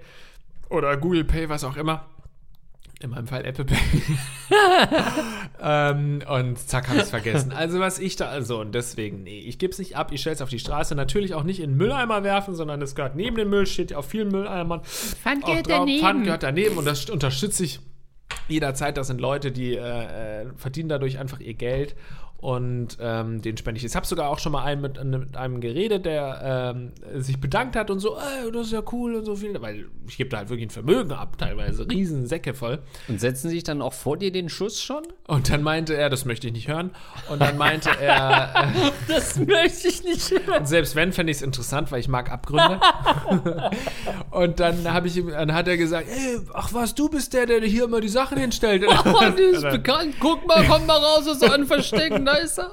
oder 0.69 0.97
Google 0.97 1.23
Pay, 1.23 1.47
was 1.47 1.63
auch 1.63 1.77
immer. 1.77 2.05
In 3.03 3.09
meinem 3.09 3.27
Fall 3.27 3.43
Apple 3.43 3.65
Pay. 3.65 3.77
ähm, 5.61 6.21
und 6.25 6.57
zack, 6.57 6.87
habe 6.87 6.99
ich 6.99 7.03
es 7.03 7.09
vergessen. 7.09 7.51
Also, 7.51 7.81
was 7.81 7.99
ich 7.99 8.15
da, 8.15 8.29
also, 8.29 8.61
und 8.61 8.73
deswegen, 8.73 9.23
nee, 9.23 9.39
ich 9.39 9.59
gebe 9.59 9.73
es 9.73 9.77
nicht 9.77 9.97
ab, 9.97 10.13
ich 10.13 10.21
stelle 10.21 10.35
es 10.35 10.41
auf 10.41 10.47
die 10.47 10.57
Straße. 10.57 10.95
Natürlich 10.95 11.33
auch 11.33 11.43
nicht 11.43 11.59
in 11.59 11.71
den 11.71 11.77
Mülleimer 11.77 12.23
werfen, 12.23 12.55
sondern 12.55 12.81
es 12.81 12.95
gehört 12.95 13.17
neben 13.17 13.35
dem 13.35 13.49
Müll, 13.49 13.65
steht 13.65 13.93
auf 13.93 14.05
vielen 14.05 14.29
Mülleimern. 14.29 14.83
Pfand 14.85 15.45
gehört 15.45 15.67
drauf. 15.67 15.79
daneben. 15.79 16.01
Pfand 16.01 16.23
gehört 16.23 16.43
daneben 16.43 16.77
und 16.77 16.85
das 16.85 17.09
unterstütze 17.09 17.65
ich 17.65 17.81
jederzeit. 18.47 18.95
Das 18.95 19.07
sind 19.07 19.19
Leute, 19.19 19.51
die 19.51 19.75
äh, 19.75 20.43
äh, 20.43 20.45
verdienen 20.55 20.87
dadurch 20.87 21.19
einfach 21.19 21.41
ihr 21.41 21.55
Geld 21.55 21.95
und 22.43 22.97
ähm, 22.99 23.41
den 23.41 23.55
spende 23.55 23.77
ich. 23.79 23.85
Ich 23.85 23.95
habe 23.95 24.05
sogar 24.05 24.27
auch 24.27 24.37
schon 24.37 24.51
mal 24.51 24.65
einen 24.65 24.81
mit, 24.81 25.01
mit 25.01 25.37
einem 25.37 25.61
geredet, 25.61 26.05
der 26.05 26.73
ähm, 26.75 26.91
sich 27.21 27.39
bedankt 27.39 27.77
hat 27.77 27.89
und 27.89 27.99
so, 27.99 28.17
ey, 28.17 28.51
das 28.51 28.67
ist 28.67 28.73
ja 28.73 28.83
cool 28.91 29.15
und 29.15 29.23
so 29.23 29.37
viel, 29.37 29.61
weil 29.61 29.85
ich 30.05 30.17
gebe 30.17 30.29
da 30.29 30.39
halt 30.39 30.49
wirklich 30.49 30.67
ein 30.67 30.69
Vermögen 30.69 31.13
ab, 31.13 31.37
teilweise 31.37 31.89
riesen 31.89 32.25
Säcke 32.27 32.53
voll. 32.53 32.79
Und 33.07 33.21
setzen 33.21 33.49
sich 33.49 33.63
dann 33.63 33.81
auch 33.81 33.93
vor 33.93 34.17
dir 34.17 34.29
den 34.29 34.49
Schuss 34.49 34.81
schon? 34.81 35.03
Und 35.25 35.49
dann 35.49 35.63
meinte 35.63 35.95
er, 35.95 36.09
das 36.09 36.25
möchte 36.25 36.47
ich 36.47 36.53
nicht 36.53 36.67
hören. 36.67 36.91
Und 37.29 37.41
dann 37.41 37.57
meinte 37.57 37.89
er, 37.97 38.73
äh, 38.75 38.91
Das 39.07 39.39
möchte 39.39 39.87
ich 39.87 40.03
nicht 40.03 40.29
hören. 40.29 40.59
und 40.59 40.67
selbst 40.67 40.97
wenn, 40.97 41.13
fände 41.13 41.31
ich 41.31 41.37
es 41.37 41.43
interessant, 41.43 41.93
weil 41.93 42.01
ich 42.01 42.09
mag 42.09 42.29
Abgründe. 42.29 42.81
und 44.31 44.59
dann 44.59 44.91
habe 44.91 45.07
ich 45.07 45.15
ihm, 45.15 45.29
dann 45.29 45.53
hat 45.53 45.69
er 45.69 45.77
gesagt, 45.77 46.09
ey, 46.09 46.39
ach 46.53 46.73
was, 46.73 46.93
du 46.93 47.07
bist 47.07 47.33
der, 47.33 47.45
der 47.45 47.61
hier 47.61 47.85
immer 47.85 48.01
die 48.01 48.09
Sachen 48.09 48.37
hinstellt. 48.37 48.83
Oh, 49.05 49.29
die 49.37 49.41
ist 49.41 49.61
bekannt. 49.61 50.15
Guck 50.19 50.47
mal, 50.47 50.65
komm 50.67 50.85
mal 50.85 50.97
raus 50.97 51.27
aus 51.27 51.39
so 51.39 51.45
einem 51.45 51.67
Verstecken. 51.67 52.23
Da 52.33 52.43
ist 52.43 52.57
er. 52.59 52.71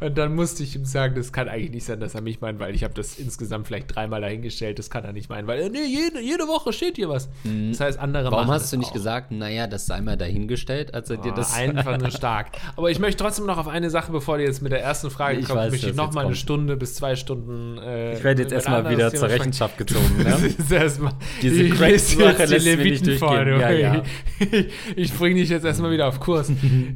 Und 0.00 0.16
dann 0.18 0.34
musste 0.34 0.62
ich 0.62 0.74
ihm 0.76 0.84
sagen, 0.84 1.14
das 1.14 1.32
kann 1.32 1.48
eigentlich 1.48 1.70
nicht 1.72 1.84
sein, 1.84 2.00
dass 2.00 2.14
er 2.14 2.20
mich 2.20 2.40
meint, 2.40 2.58
weil 2.60 2.74
ich 2.74 2.84
habe 2.84 2.94
das 2.94 3.18
insgesamt 3.18 3.66
vielleicht 3.66 3.94
dreimal 3.94 4.20
dahingestellt, 4.20 4.78
das 4.78 4.90
kann 4.90 5.04
er 5.04 5.12
nicht 5.12 5.28
meinen, 5.30 5.46
weil 5.46 5.60
äh, 5.60 5.68
nee, 5.68 5.84
jede, 5.84 6.20
jede 6.20 6.46
Woche 6.48 6.72
steht 6.72 6.96
hier 6.96 7.08
was. 7.08 7.28
Das 7.70 7.80
heißt, 7.80 7.98
andere 7.98 8.30
Warum 8.30 8.48
hast 8.50 8.72
du 8.72 8.76
nicht 8.76 8.88
auch. 8.88 8.92
gesagt, 8.92 9.30
naja, 9.30 9.66
das 9.66 9.86
sei 9.86 10.00
mal 10.00 10.16
dahingestellt, 10.16 10.94
als 10.94 11.10
er 11.10 11.16
dir 11.18 11.32
das. 11.32 11.54
Ah, 11.54 11.58
einfach 11.58 11.98
nur 11.98 12.10
stark. 12.18 12.48
Aber 12.76 12.90
ich 12.90 12.98
möchte 12.98 13.22
trotzdem 13.22 13.46
noch 13.46 13.58
auf 13.58 13.68
eine 13.68 13.90
Sache, 13.90 14.12
bevor 14.12 14.38
du 14.38 14.44
jetzt 14.44 14.62
mit 14.62 14.72
der 14.72 14.82
ersten 14.82 15.10
Frage 15.10 15.38
Ich 15.38 15.46
kommst, 15.46 15.56
weiß, 15.62 15.70
möchte 15.72 15.90
ich 15.90 15.96
noch 15.96 16.12
mal 16.12 16.20
eine 16.20 16.28
kommt. 16.30 16.38
Stunde 16.38 16.76
bis 16.76 16.94
zwei 16.94 17.16
Stunden. 17.16 17.78
Äh, 17.78 18.14
Ich 18.14 18.24
werde 18.24 18.42
jetzt 18.42 18.52
erstmal 18.52 18.88
wieder 18.90 19.10
Thema 19.10 19.20
zur. 19.20 19.28
Rechenschaft 19.30 19.78
gezogen. 19.78 20.22
Ne? 20.22 20.54
erstmal. 20.76 21.12
Diese 21.42 21.62
ich 21.62 21.74
crazy 21.74 22.16
lese 22.16 22.22
jetzt 22.24 22.38
Sache 22.38 22.46
die 22.46 22.52
lässt 22.54 22.66
mir 22.66 22.84
nicht 22.84 23.06
durchgehen. 23.06 23.44
du. 23.46 23.60
Ja, 23.60 23.70
ja. 23.70 24.02
Ich, 24.38 24.66
ich 24.96 25.14
bringe 25.14 25.40
dich 25.40 25.48
jetzt 25.48 25.64
erstmal 25.64 25.90
wieder 25.90 26.06
auf 26.06 26.20
Kurs. 26.20 26.50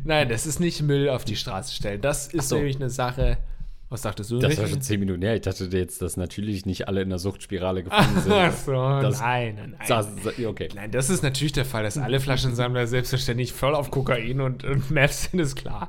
Nein, 0.05 0.29
das 0.29 0.47
ist 0.47 0.61
nicht 0.61 0.81
Müll 0.83 1.09
auf 1.09 1.25
die 1.25 1.35
Straße 1.37 1.72
stellen. 1.75 2.01
Das 2.01 2.29
ist 2.29 2.49
so. 2.49 2.57
nämlich 2.57 2.77
eine 2.77 2.91
Sache. 2.91 3.39
Was 3.93 4.01
dachtest 4.03 4.31
du? 4.31 4.39
Das 4.39 4.57
war 4.57 4.67
schon 4.67 4.81
zehn 4.81 4.99
Minuten 5.01 5.21
her. 5.23 5.35
Ich 5.35 5.43
dachte 5.43 5.69
jetzt, 5.71 6.01
dass 6.01 6.17
natürlich 6.17 6.65
nicht 6.65 6.89
alle 6.89 7.03
in 7.03 7.11
der 7.11 7.19
Suchtspirale 7.19 7.83
gefangen 7.85 8.21
sind. 8.23 8.33
Ach 8.37 8.53
so, 8.53 8.73
Das- 9.03 9.21
nein, 9.21 9.55
nein, 9.57 9.75
nein. 9.79 9.87
Das- 9.87 10.09
Okay. 10.47 10.69
Nein, 10.75 10.91
das 10.91 11.11
ist 11.11 11.23
natürlich 11.23 11.53
der 11.53 11.65
Fall, 11.67 11.83
dass 11.83 11.99
alle 11.99 12.19
Flaschensammler 12.21 12.87
selbstverständlich 12.87 13.53
voll 13.53 13.75
auf 13.75 13.91
Kokain 13.91 14.41
und, 14.41 14.65
und 14.65 14.91
Meth 14.91 15.13
sind, 15.13 15.41
ist 15.41 15.57
klar. 15.57 15.89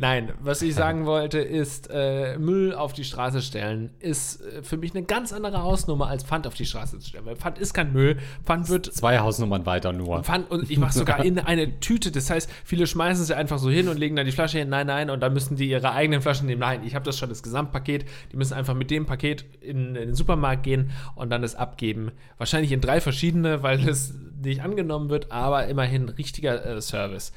Nein, 0.00 0.32
was 0.40 0.62
ich 0.62 0.74
sagen 0.74 1.06
wollte, 1.06 1.38
ist, 1.38 1.88
äh, 1.92 2.36
Müll 2.38 2.74
auf 2.74 2.92
die 2.92 3.04
Straße 3.04 3.40
stellen 3.40 3.90
ist 4.00 4.40
äh, 4.42 4.62
für 4.64 4.76
mich 4.76 4.94
eine 4.94 5.04
ganz 5.04 5.32
andere 5.32 5.62
Hausnummer 5.62 6.08
als 6.08 6.24
Pfand 6.24 6.46
auf 6.48 6.54
die 6.54 6.66
Straße 6.66 6.98
zu 6.98 7.08
stellen. 7.08 7.24
Weil 7.26 7.36
Pfand 7.36 7.58
ist 7.58 7.72
kein 7.72 7.92
Müll. 7.92 8.18
Pfand 8.44 8.68
wird 8.68 8.92
Zwei 8.92 9.20
Hausnummern 9.20 9.64
weiter 9.64 9.92
nur. 9.92 10.24
Pfand 10.24 10.50
und 10.50 10.68
ich 10.70 10.78
mache 10.78 10.92
sogar 10.98 11.24
in 11.24 11.38
eine 11.38 11.78
Tüte. 11.78 12.10
Das 12.10 12.30
heißt, 12.30 12.50
viele 12.64 12.86
schmeißen 12.88 13.24
sie 13.24 13.36
einfach 13.36 13.58
so 13.58 13.70
hin 13.70 13.88
und 13.88 13.98
legen 13.98 14.16
dann 14.16 14.26
die 14.26 14.32
Flasche 14.32 14.58
hin. 14.58 14.68
Nein, 14.70 14.88
nein, 14.88 15.08
und 15.10 15.20
dann 15.20 15.32
müssen 15.32 15.54
die 15.56 15.68
ihre 15.68 15.92
eigenen 15.92 16.20
Flaschen 16.20 16.46
nehmen. 16.46 16.60
Nein, 16.60 16.80
ich 16.84 16.94
habe 16.96 17.04
das 17.04 17.16
schon 17.16 17.28
das 17.28 17.43
Gesamtpaket. 17.44 18.04
Die 18.32 18.36
müssen 18.36 18.54
einfach 18.54 18.74
mit 18.74 18.90
dem 18.90 19.06
Paket 19.06 19.44
in, 19.60 19.94
in 19.94 20.08
den 20.08 20.14
Supermarkt 20.14 20.64
gehen 20.64 20.90
und 21.14 21.30
dann 21.30 21.44
es 21.44 21.54
abgeben. 21.54 22.10
Wahrscheinlich 22.38 22.72
in 22.72 22.80
drei 22.80 23.00
verschiedene, 23.00 23.62
weil 23.62 23.88
es 23.88 24.14
nicht 24.42 24.62
angenommen 24.62 25.08
wird, 25.08 25.30
aber 25.30 25.68
immerhin 25.68 26.08
richtiger 26.08 26.64
äh, 26.66 26.82
Service. 26.82 27.32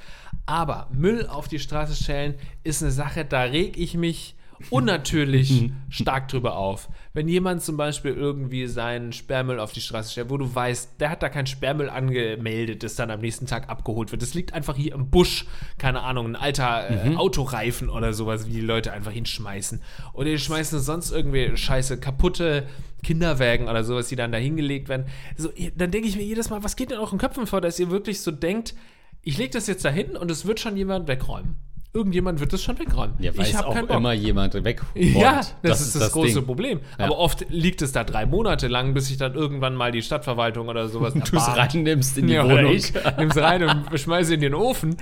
Aber 0.45 0.87
Müll 0.91 1.27
auf 1.27 1.47
die 1.47 1.59
Straße 1.59 1.95
stellen 1.95 2.35
ist 2.63 2.81
eine 2.81 2.91
Sache, 2.91 3.23
da 3.23 3.43
reg 3.43 3.77
ich 3.77 3.95
mich 3.95 4.35
unnatürlich 4.69 5.71
stark 5.89 6.27
drüber 6.27 6.57
auf. 6.57 6.89
Wenn 7.13 7.27
jemand 7.27 7.61
zum 7.61 7.77
Beispiel 7.77 8.13
irgendwie 8.13 8.67
seinen 8.67 9.13
Sperrmüll 9.13 9.59
auf 9.59 9.71
die 9.71 9.81
Straße 9.81 10.11
stellt, 10.11 10.29
wo 10.29 10.37
du 10.37 10.53
weißt, 10.53 10.99
der 10.99 11.09
hat 11.09 11.23
da 11.23 11.29
keinen 11.29 11.47
Sperrmüll 11.47 11.89
angemeldet, 11.89 12.83
das 12.83 12.95
dann 12.95 13.11
am 13.11 13.21
nächsten 13.21 13.45
Tag 13.45 13.69
abgeholt 13.69 14.11
wird. 14.11 14.21
Das 14.21 14.33
liegt 14.33 14.53
einfach 14.53 14.75
hier 14.75 14.93
im 14.93 15.09
Busch, 15.09 15.45
keine 15.77 16.01
Ahnung, 16.01 16.27
ein 16.27 16.35
alter 16.35 16.89
äh, 16.89 17.15
Autoreifen 17.15 17.89
oder 17.89 18.13
sowas, 18.13 18.47
wie 18.47 18.53
die 18.53 18.61
Leute 18.61 18.91
einfach 18.93 19.11
hinschmeißen. 19.11 19.81
Oder 20.13 20.29
die 20.29 20.39
schmeißen 20.39 20.79
sonst 20.79 21.11
irgendwie 21.11 21.55
scheiße 21.55 21.99
kaputte 21.99 22.67
Kinderwägen 23.03 23.67
oder 23.67 23.83
sowas, 23.83 24.07
die 24.07 24.15
dann 24.15 24.31
da 24.31 24.37
hingelegt 24.37 24.89
werden. 24.89 25.05
So, 25.37 25.49
dann 25.75 25.91
denke 25.91 26.07
ich 26.07 26.15
mir 26.15 26.23
jedes 26.23 26.49
Mal, 26.49 26.63
was 26.63 26.75
geht 26.75 26.89
denn 26.89 26.97
in 26.97 27.03
euren 27.03 27.19
Köpfen 27.19 27.47
vor, 27.47 27.61
dass 27.61 27.79
ihr 27.79 27.89
wirklich 27.89 28.21
so 28.21 28.31
denkt, 28.31 28.75
ich 29.21 29.37
lege 29.37 29.51
das 29.51 29.67
jetzt 29.67 29.83
dahin 29.85 30.15
und 30.15 30.31
es 30.31 30.45
wird 30.45 30.59
schon 30.59 30.77
jemand 30.77 31.07
wegräumen. 31.07 31.55
Irgendjemand 31.93 32.39
wird 32.39 32.53
das 32.53 32.61
schon 32.61 32.77
wegräumen. 32.77 33.15
Ja, 33.19 33.35
weiß 33.35 33.49
ich 33.49 33.55
habe 33.55 33.67
auch 33.69 33.75
immer 33.97 34.13
jemand 34.13 34.53
weg. 34.63 34.81
Ja, 34.95 35.41
das, 35.63 35.81
ist 35.81 35.95
das, 35.95 36.11
große 36.11 36.35
Ding. 36.35 36.45
Problem. 36.45 36.79
Ja. 36.99 37.05
Aber 37.05 37.17
oft 37.17 37.45
liegt 37.49 37.81
es 37.81 37.91
da 37.91 38.03
drei 38.03 38.25
Monate 38.25 38.67
lang, 38.67 38.93
bis 38.93 39.07
sich 39.07 39.17
dann 39.17 39.33
irgendwann 39.33 39.73
mal 39.73 39.91
die 39.91 40.01
Stadtverwaltung 40.01 40.67
oder 40.67 40.89
sowas 40.89 41.13
Du 41.31 41.37
es 41.37 41.47
reinnimmst 41.47 42.17
in 42.17 42.27
die 42.27 42.33
Ja, 42.33 42.43
Wohnung. 42.45 42.71
ich 42.73 42.93
nimm's 43.17 43.37
rein 43.37 43.63
und 43.63 43.99
schmeiße 43.99 44.35
in 44.35 44.41
den 44.41 44.53
Ofen. 44.53 44.97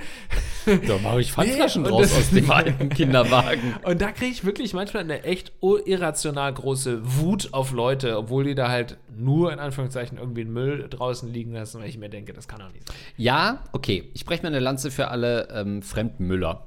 Da 0.64 0.98
mache 1.02 1.20
ich 1.20 1.32
Pfandflaschen 1.32 1.82
Nee, 1.82 1.90
das- 1.98 2.16
aus 2.16 2.30
dem 2.30 2.50
alten 2.50 2.88
Kinderwagen. 2.88 3.74
Und 3.82 4.00
da 4.00 4.12
kriege 4.12 4.30
ich 4.32 4.44
wirklich 4.44 4.72
manchmal 4.72 5.02
eine 5.02 5.24
echt 5.24 5.52
irrational 5.60 6.54
große 6.54 7.00
Wut 7.02 7.48
auf 7.52 7.72
Leute, 7.72 8.16
obwohl 8.16 8.44
die 8.44 8.54
da 8.54 8.68
halt 8.70 8.96
nur 9.14 9.52
in 9.52 9.58
Anführungszeichen 9.58 10.18
irgendwie 10.18 10.42
einen 10.42 10.52
Müll 10.52 10.86
draußen 10.88 11.30
liegen 11.32 11.52
lassen, 11.52 11.80
weil 11.80 11.88
ich 11.88 11.98
mir 11.98 12.08
denke, 12.08 12.32
das 12.32 12.48
kann 12.48 12.60
doch 12.60 12.72
nicht 12.72 12.86
sein. 12.88 12.96
Ja, 13.16 13.58
okay. 13.72 14.10
Ich 14.14 14.24
breche 14.24 14.42
mir 14.42 14.48
eine 14.48 14.60
Lanze 14.60 14.90
für 14.90 15.08
alle 15.08 15.48
ähm, 15.52 15.82
Fremdmüller. 15.82 16.64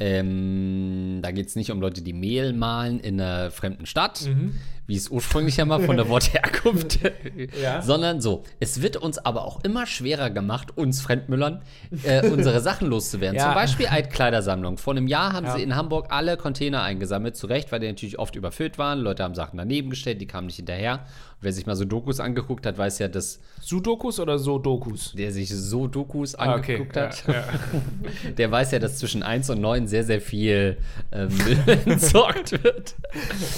Ähm, 0.00 1.20
da 1.22 1.30
geht 1.30 1.46
es 1.46 1.56
nicht 1.56 1.70
um 1.70 1.80
Leute, 1.80 2.02
die 2.02 2.12
Mehl 2.12 2.52
mahlen 2.52 2.98
in 3.00 3.20
einer 3.20 3.50
fremden 3.50 3.86
Stadt, 3.86 4.28
wie 4.86 4.96
es 4.96 5.08
ursprünglich 5.08 5.56
ja 5.56 5.64
mal 5.64 5.80
von 5.80 5.96
der 5.96 6.08
Wortherkunft, 6.10 6.98
Ja. 7.62 7.80
sondern 7.80 8.20
so. 8.20 8.42
Es 8.60 8.82
wird 8.82 8.96
uns 8.96 9.18
aber 9.18 9.44
auch 9.44 9.62
immer 9.64 9.86
schwerer 9.86 10.30
gemacht, 10.30 10.76
uns 10.76 11.00
Fremdmüllern, 11.00 11.62
äh, 12.02 12.28
unsere 12.28 12.60
Sachen 12.60 12.88
loszuwerden. 12.88 13.36
Ja. 13.38 13.44
Zum 13.46 13.54
Beispiel 13.54 13.86
Altkleidersammlung. 13.86 14.78
Vor 14.78 14.94
einem 14.94 15.06
Jahr 15.06 15.32
haben 15.32 15.46
Ja. 15.46 15.56
sie 15.56 15.62
in 15.62 15.74
Hamburg 15.76 16.06
alle 16.10 16.36
Container 16.36 16.82
eingesammelt, 16.82 17.36
zu 17.36 17.46
Recht, 17.46 17.70
weil 17.72 17.80
die 17.80 17.86
natürlich 17.86 18.18
oft 18.18 18.36
überfüllt 18.36 18.78
waren. 18.78 18.98
Leute 19.00 19.22
haben 19.22 19.34
Sachen 19.34 19.56
daneben 19.58 19.90
gestellt, 19.90 20.20
die 20.20 20.26
kamen 20.26 20.46
nicht 20.48 20.56
hinterher. 20.56 21.06
Wer 21.40 21.52
sich 21.52 21.66
mal 21.66 21.76
so 21.76 21.84
Dokus 21.84 22.20
angeguckt 22.20 22.64
hat, 22.66 22.78
weiß 22.78 22.98
ja, 23.00 23.08
dass 23.08 23.40
Sudokus 23.60 24.18
oder 24.20 24.38
So-Dokus? 24.38 25.12
der 25.16 25.30
sich 25.32 25.50
so 25.50 25.86
Dokus 25.88 26.34
Ah, 26.34 26.56
okay. 26.56 26.74
angeguckt 26.76 26.96
hat, 26.96 27.24
Ja, 27.26 27.34
ja. 27.34 27.44
der 28.38 28.50
weiß 28.50 28.72
ja, 28.72 28.78
dass 28.78 28.98
zwischen 28.98 29.22
1 29.22 29.50
und 29.50 29.60
9 29.60 29.86
sehr, 29.86 30.04
sehr 30.04 30.20
viel 30.20 30.78
ähm, 31.12 31.28
Müll 31.36 31.78
entsorgt 31.86 32.52
wird. 32.64 32.94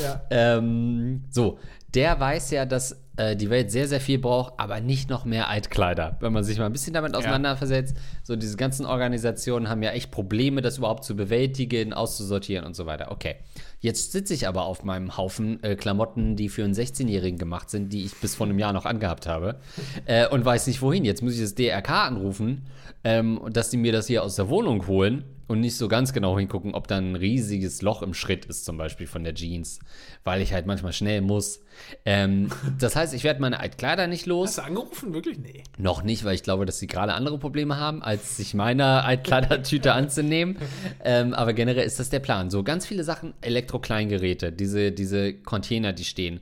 Ja. 0.02 0.23
Ähm, 0.30 1.25
so, 1.30 1.59
der 1.95 2.18
weiß 2.18 2.50
ja, 2.50 2.66
dass 2.66 3.00
äh, 3.17 3.37
die 3.37 3.51
Welt 3.51 3.71
sehr, 3.71 3.89
sehr 3.89 4.01
viel 4.01 4.19
braucht, 4.19 4.55
aber 4.59 4.81
nicht 4.81 5.09
noch 5.09 5.25
mehr 5.25 5.49
Altkleider. 5.49 6.17
Wenn 6.21 6.33
man 6.33 6.45
sich 6.45 6.59
mal 6.59 6.67
ein 6.67 6.73
bisschen 6.73 6.93
damit 6.93 7.15
auseinanderversetzt, 7.15 7.97
so 8.23 8.37
diese 8.37 8.57
ganzen 8.57 8.87
Organisationen 8.87 9.69
haben 9.69 9.83
ja 9.83 9.91
echt 9.91 10.11
Probleme, 10.11 10.63
das 10.63 10.79
überhaupt 10.79 11.05
zu 11.05 11.17
bewältigen, 11.17 11.93
auszusortieren 11.93 12.65
und 12.67 12.77
so 12.77 12.87
weiter. 12.87 13.11
Okay, 13.11 13.37
jetzt 13.81 14.13
sitze 14.13 14.35
ich 14.35 14.47
aber 14.47 14.65
auf 14.65 14.85
meinem 14.85 15.17
Haufen 15.17 15.63
äh, 15.63 15.77
Klamotten, 15.77 16.37
die 16.37 16.49
für 16.49 16.65
einen 16.65 16.75
16-Jährigen 16.75 17.39
gemacht 17.39 17.71
sind, 17.71 17.93
die 17.93 18.05
ich 18.05 18.15
bis 18.17 18.35
vor 18.35 18.47
einem 18.47 18.59
Jahr 18.59 18.73
noch 18.73 18.85
angehabt 18.85 19.27
habe 19.27 19.57
äh, 20.05 20.29
und 20.29 20.45
weiß 20.45 20.67
nicht 20.67 20.83
wohin. 20.83 21.05
Jetzt 21.05 21.23
muss 21.23 21.35
ich 21.35 21.41
das 21.41 21.55
DRK 21.55 22.07
anrufen, 22.07 22.67
ähm, 23.05 23.41
dass 23.51 23.71
die 23.71 23.77
mir 23.77 23.93
das 23.93 24.07
hier 24.07 24.23
aus 24.23 24.37
der 24.37 24.49
Wohnung 24.49 24.87
holen 24.87 25.25
und 25.49 25.61
nicht 25.61 25.76
so 25.76 25.88
ganz 25.88 26.12
genau 26.12 26.38
hingucken, 26.38 26.75
ob 26.75 26.88
da 26.88 26.99
ein 26.99 27.15
riesiges 27.15 27.83
Loch 27.83 28.03
im 28.03 28.15
Schritt 28.15 28.47
ist, 28.47 28.65
zum 28.65 28.76
Beispiel 28.76 29.07
von 29.07 29.23
der 29.23 29.35
Jeans, 29.35 29.79
weil 30.25 30.43
ich 30.43 30.53
halt 30.53 30.67
manchmal 30.67 30.93
schnell 30.93 31.21
muss. 31.21 31.61
Ähm, 32.05 32.50
das 32.79 32.97
heißt, 32.97 33.15
ich 33.15 33.25
werde 33.25 33.41
meine 33.41 33.61
Altkleider 33.61 34.07
nicht 34.07 34.26
los. 34.26 34.50
Hast 34.50 34.59
du 34.59 34.62
angerufen? 34.62 35.15
Wirklich? 35.15 35.38
Nee. 35.38 35.62
Noch 35.79 36.03
nicht, 36.03 36.25
weil 36.25 36.35
ich 36.35 36.43
glaube, 36.43 36.67
dass 36.67 36.79
sie 36.79 36.87
gerade 36.87 37.15
andere 37.15 37.38
Probleme 37.38 37.76
haben, 37.76 38.03
als 38.03 38.37
sich 38.37 38.55
meiner 38.55 39.05
Altkleidertüte 39.05 39.93
anzunehmen. 39.95 40.57
Ähm, 41.05 41.33
aber 41.35 41.53
generell 41.53 41.87
ist 41.87 42.00
das 42.00 42.11
der 42.11 42.21
Plan. 42.21 42.50
So 42.50 42.62
ganz 42.65 42.87
viele 42.87 43.05
Sachen, 43.05 43.35
Elektrokleingeräte, 43.41 44.53
diese, 44.53 44.93
diese 44.93 45.35
Container, 45.35 45.93
die 45.93 46.05
stehen. 46.05 46.41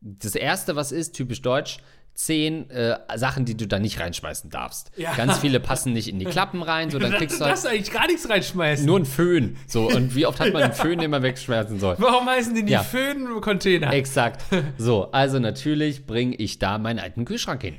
Das 0.00 0.34
erste, 0.34 0.76
was 0.76 0.92
ist, 0.92 1.12
typisch 1.12 1.42
deutsch, 1.42 1.78
zehn 2.14 2.68
äh, 2.70 2.96
Sachen, 3.16 3.44
die 3.44 3.56
du 3.56 3.66
da 3.66 3.78
nicht 3.78 3.98
reinschmeißen 3.98 4.50
darfst. 4.50 4.90
Ja. 4.96 5.14
Ganz 5.14 5.38
viele 5.38 5.60
passen 5.60 5.92
nicht 5.92 6.08
in 6.08 6.18
die 6.18 6.24
Klappen 6.26 6.62
rein, 6.62 6.90
so 6.90 6.98
dann 6.98 7.12
Du 7.12 7.16
kriegst 7.16 7.36
du 7.40 7.44
halt 7.44 7.52
darfst 7.52 7.66
eigentlich 7.66 7.90
gar 7.90 8.06
nichts 8.06 8.28
reinschmeißen. 8.28 8.84
nur 8.86 8.96
einen 8.96 9.06
Föhn. 9.06 9.56
So, 9.66 9.88
und 9.88 10.14
wie 10.14 10.26
oft 10.26 10.38
hat 10.40 10.52
man 10.52 10.62
einen 10.62 10.72
Föhn, 10.74 10.98
den 10.98 11.10
man 11.10 11.22
wegschmeißen 11.22 11.80
soll? 11.80 11.96
Warum 11.98 12.26
heißen 12.28 12.54
die 12.54 12.62
nicht 12.62 12.72
Ja. 12.72 12.82
Föhn 12.82 13.26
im 13.26 13.40
Container? 13.40 13.92
Exakt. 13.92 14.42
So, 14.78 15.10
also 15.12 15.38
natürlich 15.38 16.06
bringe 16.06 16.34
ich 16.36 16.58
da 16.58 16.78
meinen 16.78 16.98
alten 16.98 17.24
Kühlschrank 17.24 17.62
hin. 17.62 17.74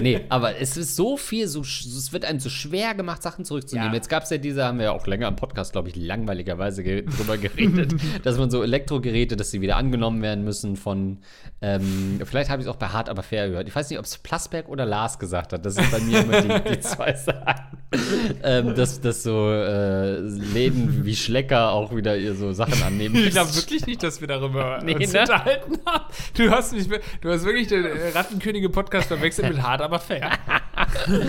Nee, 0.00 0.20
aber 0.28 0.58
es 0.60 0.76
ist 0.76 0.94
so 0.94 1.16
viel, 1.16 1.48
so, 1.48 1.62
es 1.62 2.12
wird 2.12 2.24
einem 2.24 2.38
so 2.38 2.48
schwer 2.48 2.94
gemacht, 2.94 3.22
Sachen 3.22 3.44
zurückzunehmen. 3.44 3.90
Ja. 3.90 3.94
Jetzt 3.94 4.08
gab 4.08 4.24
es 4.24 4.30
ja 4.30 4.38
diese, 4.38 4.64
haben 4.64 4.78
wir 4.78 4.86
ja 4.86 4.92
auch 4.92 5.06
länger 5.06 5.26
im 5.28 5.36
Podcast, 5.36 5.72
glaube 5.72 5.88
ich, 5.88 5.96
langweiligerweise 5.96 6.82
ge 6.82 7.02
drüber 7.02 7.38
geredet, 7.38 7.94
dass 8.24 8.38
man 8.38 8.50
so 8.50 8.62
Elektrogeräte, 8.62 9.36
dass 9.36 9.50
sie 9.50 9.60
wieder 9.60 9.76
angenommen 9.76 10.22
werden 10.22 10.44
müssen 10.44 10.76
von, 10.76 11.18
ähm, 11.60 12.20
vielleicht 12.24 12.50
habe 12.50 12.62
ich 12.62 12.68
es 12.68 12.72
auch 12.72 12.78
bei 12.78 12.88
Hart 12.88 13.08
aber 13.08 13.22
fair 13.22 13.48
gehört. 13.48 13.66
Ich 13.66 13.73
weiß 13.74 13.90
nicht, 13.90 13.98
ob 13.98 14.04
es 14.04 14.18
Plasberg 14.18 14.68
oder 14.68 14.84
Lars 14.86 15.18
gesagt 15.18 15.52
hat. 15.52 15.64
Das 15.64 15.74
sind 15.74 15.90
bei 15.90 16.00
mir 16.00 16.20
immer 16.20 16.40
die, 16.40 16.70
die 16.70 16.80
zwei 16.80 17.12
Sachen. 17.14 17.78
ähm, 18.42 18.74
dass, 18.74 19.00
dass 19.00 19.22
so 19.22 19.50
äh, 19.50 20.18
Läden 20.18 21.04
wie 21.04 21.14
Schlecker 21.14 21.70
auch 21.70 21.94
wieder 21.94 22.16
ihr 22.16 22.34
so 22.34 22.52
Sachen 22.52 22.82
annehmen. 22.82 23.14
Ich 23.16 23.30
glaube 23.30 23.54
wirklich 23.54 23.86
nicht, 23.86 24.02
dass 24.02 24.20
wir 24.20 24.28
darüber 24.28 24.80
Nee, 24.84 24.94
uns 24.94 25.12
ne? 25.12 25.20
unterhalten 25.20 25.78
haben. 25.86 26.04
Du 26.36 26.50
hast, 26.50 26.72
mich, 26.72 26.88
du 27.20 27.30
hast 27.30 27.44
wirklich 27.44 27.68
den 27.68 27.84
äh, 27.84 28.08
Rattenkönige-Podcast 28.14 29.08
verwechselt 29.08 29.48
mit 29.48 29.62
hart, 29.62 29.80
aber 29.80 29.98
fair. 29.98 30.30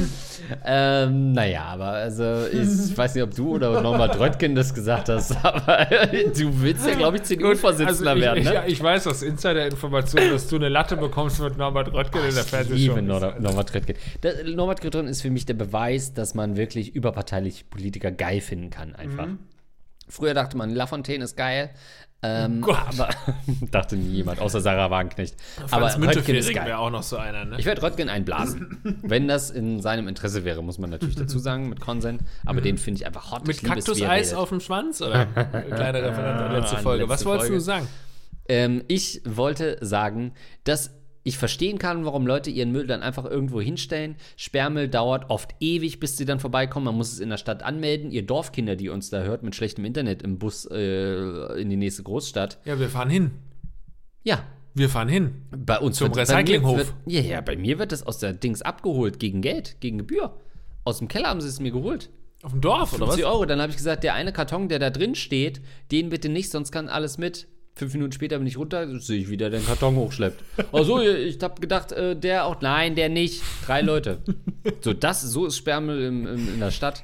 Ähm, 0.64 1.32
naja, 1.32 1.64
aber 1.66 1.86
also 1.88 2.46
ich 2.52 2.96
weiß 2.96 3.16
nicht, 3.16 3.24
ob 3.24 3.34
du 3.36 3.56
oder 3.56 3.82
Norbert 3.82 4.20
Röttgen 4.20 4.54
das 4.54 4.74
gesagt 4.74 5.10
hast, 5.10 5.36
aber 5.44 5.86
du 5.86 6.62
willst 6.62 6.88
ja, 6.88 6.94
glaube 6.94 7.18
ich, 7.18 7.24
CDU-Vorsitzender 7.24 8.12
also 8.12 8.20
ich, 8.20 8.22
werden, 8.22 8.38
ich, 8.40 8.46
ne? 8.46 8.54
ja, 8.54 8.64
ich 8.66 8.82
weiß 8.82 9.08
aus 9.08 9.24
Insider-Informationen, 9.24 10.32
dass 10.32 10.48
du 10.48 10.58
eine 10.58 10.70
Latte 10.70 10.98
bekommst 10.98 11.42
mit 11.42 11.58
Norbert 11.58 11.94
Röttgen 11.94 12.24
in 12.24 12.35
Ich 12.42 12.48
Fernsehshow. 12.50 12.96
liebe 12.96 13.02
Nor 13.02 13.40
Norbert 13.40 13.74
Röttgen. 13.74 13.96
Das, 14.22 14.36
Norbert 14.44 14.84
Röttgen 14.84 15.08
ist 15.08 15.22
für 15.22 15.30
mich 15.30 15.46
der 15.46 15.54
Beweis, 15.56 16.14
dass 16.14 16.34
man 16.36 16.56
wirklich 16.58 16.96
überparteilich 16.96 17.70
Politiker 17.70 18.12
geil 18.12 18.42
finden 18.42 18.70
kann, 18.70 18.96
einfach. 18.96 19.28
Mhm. 19.28 19.40
Früher 20.08 20.34
dachte 20.34 20.56
man, 20.58 20.70
Lafontaine 20.70 21.24
ist 21.24 21.36
geil. 21.36 21.72
Ähm, 22.22 22.62
Gott. 22.62 22.78
aber 22.88 23.10
dachte 23.72 23.96
nie 23.98 24.16
jemand, 24.16 24.40
außer 24.40 24.60
Sarah 24.62 24.90
Wagenknecht. 24.90 25.36
aber 25.70 25.86
Röttgen 25.96 26.36
ist 26.36 26.54
geil. 26.54 26.66
wäre 26.66 26.80
auch 26.80 26.90
noch 26.90 27.04
so 27.04 27.18
einer, 27.18 27.46
ne? 27.46 27.58
Ich 27.60 27.66
werde 27.66 27.84
Röttgen 27.84 28.10
einblasen. 28.10 28.80
Wenn 29.04 29.28
das 29.28 29.52
in 29.52 29.82
seinem 29.82 30.08
Interesse 30.08 30.44
wäre, 30.44 30.64
muss 30.64 30.80
man 30.80 30.90
natürlich 30.90 31.16
dazu 31.16 31.38
sagen, 31.38 31.70
mit 31.70 31.82
Consent. 31.82 32.22
Aber 32.46 32.62
den 32.62 32.78
finde 32.78 33.02
ich 33.02 33.06
einfach 33.06 33.32
hot. 33.32 33.42
Mhm. 33.42 33.48
Mit 33.48 33.64
Kaktuseis 33.64 34.34
auf 34.34 34.50
dem 34.50 34.60
Schwanz? 34.60 35.02
Oder? 35.02 35.26
Kleine 35.36 36.02
Referenz 36.02 36.42
an 36.42 36.52
letzte 36.54 36.78
An 36.78 36.84
Folge. 36.84 37.04
letzte 37.04 37.14
Was 37.14 37.26
wolltest 37.26 37.48
Folge. 37.48 37.60
du 37.60 37.64
sagen? 37.64 37.88
Ähm, 38.48 38.84
ich 38.88 39.22
wollte 39.26 39.78
sagen, 39.82 40.34
dass 40.64 40.92
ich 41.28 41.38
verstehen 41.38 41.78
kann, 41.80 42.06
warum 42.06 42.26
Leute 42.28 42.50
ihren 42.52 42.72
Müll 42.72 42.86
dann 42.88 43.02
einfach 43.02 43.26
irgendwo 43.26 43.60
hinstellen. 43.60 44.16
Sperrmüll 44.38 44.88
dauert 44.88 45.30
oft 45.32 45.56
ewig, 45.60 46.00
bis 46.00 46.16
sie 46.18 46.24
dann 46.26 46.40
vorbeikommen. 46.40 46.86
Man 46.86 46.96
muss 46.96 47.12
es 47.12 47.20
in 47.20 47.30
der 47.30 47.38
Stadt 47.38 47.64
anmelden. 47.64 48.12
Ihr 48.12 48.26
Dorfkinder, 48.26 48.76
die 48.76 48.90
uns 48.90 49.10
da 49.10 49.24
hört, 49.24 49.42
mit 49.44 49.56
schlechtem 49.56 49.84
Internet 49.86 50.22
im 50.22 50.38
Bus 50.38 50.66
äh, 50.72 51.60
in 51.60 51.70
die 51.70 51.78
nächste 51.78 52.04
Großstadt. 52.04 52.60
Ja, 52.64 52.80
wir 52.80 52.90
fahren 52.90 53.10
hin. 53.10 53.32
Ja, 54.24 54.44
Wir 54.76 54.88
fahren 54.90 55.08
hin. 55.10 55.36
bei 55.52 55.80
uns 55.80 55.98
Zum 55.98 56.10
wird- 56.16 56.18
Recyclinghof. 56.30 56.78
Wird, 56.78 56.94
ja, 57.08 57.22
ja, 57.22 57.42
bei 57.42 57.56
mir 57.58 57.80
wird 57.80 57.92
das 57.92 58.04
aus 58.04 58.20
der 58.20 58.34
Dings 58.34 58.62
abgeholt, 58.62 59.20
gegen 59.20 59.42
Geld, 59.42 59.78
gegen 59.82 59.98
Gebühr. 59.98 60.38
Aus 60.84 61.00
dem 61.00 61.08
Keller 61.08 61.30
haben 61.30 61.42
sie 61.42 61.48
es 61.50 61.60
mir 61.60 61.72
geholt. 61.72 62.10
Auf 62.44 62.52
dem 62.52 62.62
Dorf, 62.62 62.94
oder 62.94 63.08
was? 63.08 63.16
50 63.16 63.26
Euro. 63.26 63.46
Dann 63.46 63.60
habe 63.62 63.72
ich 63.72 63.78
gesagt, 63.78 64.04
der 64.04 64.14
eine 64.14 64.32
Karton, 64.32 64.70
der 64.70 64.78
da 64.78 64.92
drin 64.92 65.16
steht, 65.16 65.62
den 65.92 66.10
bitte 66.10 66.30
nicht, 66.30 66.52
sonst 66.52 66.72
kann 66.72 66.88
alles 66.88 67.18
mit. 67.18 67.48
Fünf 67.78 67.94
Minuten 67.94 68.14
später 68.14 68.38
bin 68.38 68.48
ich 68.48 68.58
runter, 68.58 69.00
sehe 69.02 69.20
ich 69.20 69.30
wieder 69.30 69.50
den 69.50 69.66
Karton 69.66 69.98
hochschleppt. 69.98 70.42
Achso, 70.72 71.02
ich 71.02 71.38
habe 71.44 71.60
gedacht, 71.60 71.92
äh, 71.92 72.16
der 72.16 72.46
auch. 72.46 72.62
Nein, 72.62 72.96
der 72.96 73.10
nicht. 73.10 73.44
Drei 73.66 73.82
Leute. 73.82 74.24
So, 74.82 74.94
das, 74.94 75.22
so 75.22 75.46
ist 75.46 75.58
Sperrmüll 75.58 76.02
im, 76.04 76.26
im, 76.26 76.54
in 76.54 76.60
der 76.62 76.72
Stadt. 76.72 77.04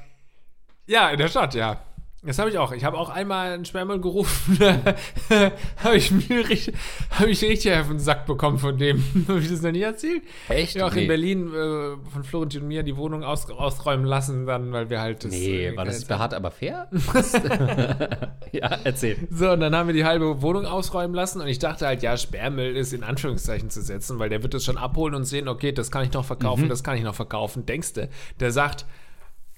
Ja, 0.86 1.10
in 1.10 1.18
der 1.18 1.28
Stadt, 1.28 1.54
ja. 1.54 1.84
Das 2.24 2.38
habe 2.38 2.50
ich 2.50 2.58
auch. 2.58 2.70
Ich 2.70 2.84
habe 2.84 2.96
auch 2.98 3.08
einmal 3.10 3.50
einen 3.52 3.64
Sperrmüll 3.64 4.00
gerufen. 4.00 4.56
habe 5.82 5.96
ich 5.96 6.12
mir 6.12 6.48
richtig, 6.48 6.72
habe 7.10 7.30
ich 7.30 7.42
richtig 7.42 7.74
auf 7.74 7.88
den 7.88 7.98
Sack 7.98 8.26
bekommen 8.26 8.58
von 8.58 8.78
dem. 8.78 9.02
habe 9.28 9.40
ich 9.40 9.50
das 9.50 9.60
noch 9.62 9.72
nie 9.72 9.80
erzählt? 9.82 10.22
Echt? 10.48 10.76
Ja, 10.76 10.86
auch 10.86 10.94
Nee. 10.94 11.02
in 11.02 11.08
Berlin 11.08 11.48
äh, 11.48 12.10
von 12.12 12.22
Florentin 12.22 12.62
und 12.62 12.68
mir 12.68 12.84
die 12.84 12.96
Wohnung 12.96 13.24
aus, 13.24 13.50
ausräumen 13.50 14.04
lassen, 14.06 14.46
dann, 14.46 14.70
weil 14.72 14.88
wir 14.88 15.00
halt 15.00 15.24
das. 15.24 15.32
Nee, 15.32 15.66
äh, 15.66 15.76
war 15.76 15.84
das 15.84 16.04
bei 16.04 16.16
hart, 16.16 16.32
aber 16.32 16.52
fair? 16.52 16.88
ja, 18.52 18.78
erzähl. 18.84 19.16
So, 19.30 19.50
und 19.50 19.60
dann 19.60 19.74
haben 19.74 19.88
wir 19.88 19.94
die 19.94 20.04
halbe 20.04 20.42
Wohnung 20.42 20.64
ausräumen 20.64 21.14
lassen 21.14 21.40
und 21.40 21.48
ich 21.48 21.58
dachte 21.58 21.86
halt, 21.86 22.02
ja, 22.04 22.16
Sperrmüll 22.16 22.76
ist 22.76 22.92
in 22.92 23.02
Anführungszeichen 23.02 23.70
zu 23.70 23.82
setzen, 23.82 24.18
weil 24.20 24.28
der 24.28 24.42
wird 24.42 24.54
es 24.54 24.64
schon 24.64 24.76
abholen 24.78 25.14
und 25.14 25.24
sehen, 25.24 25.48
okay, 25.48 25.72
das 25.72 25.90
kann 25.90 26.04
ich 26.04 26.12
noch 26.12 26.22
Mhm. 26.22 26.26
verkaufen, 26.26 26.68
das 26.68 26.84
kann 26.84 26.96
ich 26.96 27.02
noch 27.02 27.14
verkaufen. 27.16 27.66
Denkst 27.66 27.94
du, 27.94 28.08
der 28.38 28.52
sagt, 28.52 28.86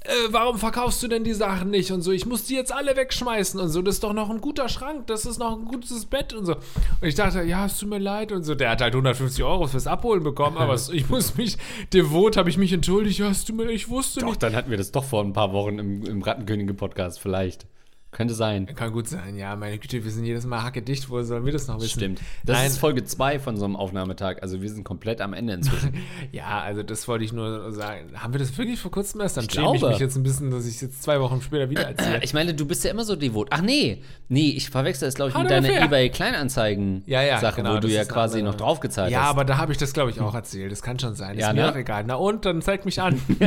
äh, 0.05 0.11
warum 0.31 0.59
verkaufst 0.59 1.03
du 1.03 1.09
denn 1.09 1.25
die 1.25 1.33
Sachen 1.33 1.71
nicht 1.71 1.91
und 1.91 2.03
so, 2.03 2.13
ich 2.13 2.27
muss 2.27 2.45
die 2.45 2.55
jetzt 2.55 2.73
alle 2.73 2.95
wegschmeißen 2.95 3.59
und 3.59 3.69
so, 3.71 3.81
das 3.81 3.97
ist 3.97 4.05
doch 4.05 4.13
noch 4.13 4.29
ein 4.29 4.41
guter 4.41 4.69
Schrank, 4.69 5.07
das 5.07 5.25
ist 5.25 5.39
noch 5.39 5.59
ein 5.59 5.65
gutes 5.65 6.05
Bett 6.05 6.35
und 6.35 6.45
so. 6.45 6.53
Und 6.55 7.09
ich 7.09 7.15
dachte, 7.15 7.43
ja, 7.43 7.67
es 7.67 7.79
tut 7.79 7.89
mir 7.89 7.99
leid 7.99 8.31
und 8.31 8.45
so, 8.45 8.55
der 8.55 8.71
hat 8.71 8.83
halt 8.83 8.93
150 8.93 9.43
Euro 9.43 9.67
fürs 9.67 9.87
Abholen 9.87 10.23
bekommen, 10.23 10.59
aber 10.59 10.75
ich 10.93 11.09
muss 11.09 11.37
mich, 11.37 11.57
devot 11.93 12.37
habe 12.37 12.51
ich 12.51 12.59
mich 12.59 12.73
entschuldigt, 12.73 13.19
ja, 13.19 13.31
es 13.31 13.45
tut 13.45 13.57
mir, 13.57 13.71
ich 13.71 13.89
wusste 13.89 14.21
Doch, 14.21 14.29
nicht. 14.29 14.43
dann 14.43 14.55
hatten 14.55 14.71
wir 14.71 14.79
das 14.79 14.93
doch 14.93 15.05
vor 15.05 15.25
ein 15.25 15.33
paar 15.33 15.53
Wochen 15.53 15.79
im, 15.79 16.05
im 16.05 16.23
Rattenkönige-Podcast 16.23 17.19
vielleicht. 17.19 17.67
Könnte 18.15 18.33
sein. 18.33 18.67
Kann 18.75 18.93
gut 18.93 19.09
sein, 19.09 19.37
ja. 19.37 19.57
Meine 19.57 19.77
Güte, 19.77 20.05
wir 20.05 20.11
sind 20.11 20.25
jedes 20.25 20.47
Mal 20.47 20.63
hackedicht. 20.63 21.11
Wo 21.11 21.21
sollen 21.23 21.45
wir 21.45 21.53
das 21.53 21.67
noch 21.67 21.77
wissen? 21.81 21.99
Stimmt. 21.99 22.21
Das 22.45 22.57
Nein. 22.59 22.67
ist 22.69 22.79
Folge 22.79 23.05
2 23.05 23.41
von 23.41 23.57
so 23.57 23.65
einem 23.65 23.75
Aufnahmetag. 23.75 24.37
Also 24.41 24.63
wir 24.63 24.71
sind 24.71 24.85
komplett 24.85 25.21
am 25.21 25.35
Ende 25.35 25.55
inzwischen. 25.55 25.95
Ja, 26.33 26.61
also 26.63 26.83
das 26.83 27.07
wollte 27.09 27.25
ich 27.25 27.33
nur 27.33 27.73
sagen. 27.73 28.11
Haben 28.17 28.33
wir 28.33 28.39
das 28.39 28.57
wirklich 28.57 28.79
vor 28.81 28.91
kurzem 28.91 29.21
erst? 29.21 29.37
Dann 29.37 29.51
schäme 29.51 29.75
ich 29.77 29.83
mich 29.83 29.99
jetzt 29.99 30.17
ein 30.17 30.23
bisschen, 30.23 30.51
dass 30.51 30.65
ich 30.67 30.77
es 30.77 30.81
jetzt 30.81 31.03
zwei 31.03 31.21
Wochen 31.21 31.43
später 31.43 31.69
wieder 31.71 31.83
erzähle. 31.83 32.21
ich 32.23 32.33
meine, 32.35 32.55
du 32.55 32.67
bist 32.67 32.85
ja 32.85 32.91
immer 32.91 33.05
so 33.05 33.17
devot. 33.17 33.49
Ach 33.51 33.61
nee, 33.61 34.03
nee, 34.29 34.51
ich 34.57 34.71
verwechsel 34.71 35.07
das, 35.09 35.15
glaube 35.17 35.31
ich, 35.33 35.37
mit 35.37 35.51
deiner 35.51 35.67
oder 35.69 35.77
fair? 35.77 35.85
eBay 35.87 36.11
Kleinanzeigen 36.11 37.03
Ja, 37.07 37.23
ja, 37.23 37.51
genau, 37.51 37.75
wo 37.75 37.79
du 37.81 37.89
ja 37.89 38.05
quasi 38.05 38.39
andere- 38.39 38.53
noch 38.55 38.61
draufgezahlt 38.61 39.11
Ja, 39.13 39.23
hast. 39.23 39.31
aber 39.31 39.45
da 39.45 39.59
habe 39.59 39.73
ich 39.73 39.79
das, 39.79 39.93
glaube 39.93 40.11
ich, 40.11 40.21
auch 40.21 40.35
erzählt. 40.35 40.71
Das 40.71 40.83
kann 40.83 40.99
schon 40.99 41.15
sein. 41.17 41.37
Ja, 41.39 41.49
ist 41.51 41.57
mir 41.57 41.63
ne? 41.63 41.73
auch 41.73 41.77
egal. 41.77 42.05
Na 42.07 42.15
und, 42.15 42.45
dann 42.45 42.63
zeig 42.63 42.85
mich 42.85 43.01
an. 43.03 43.21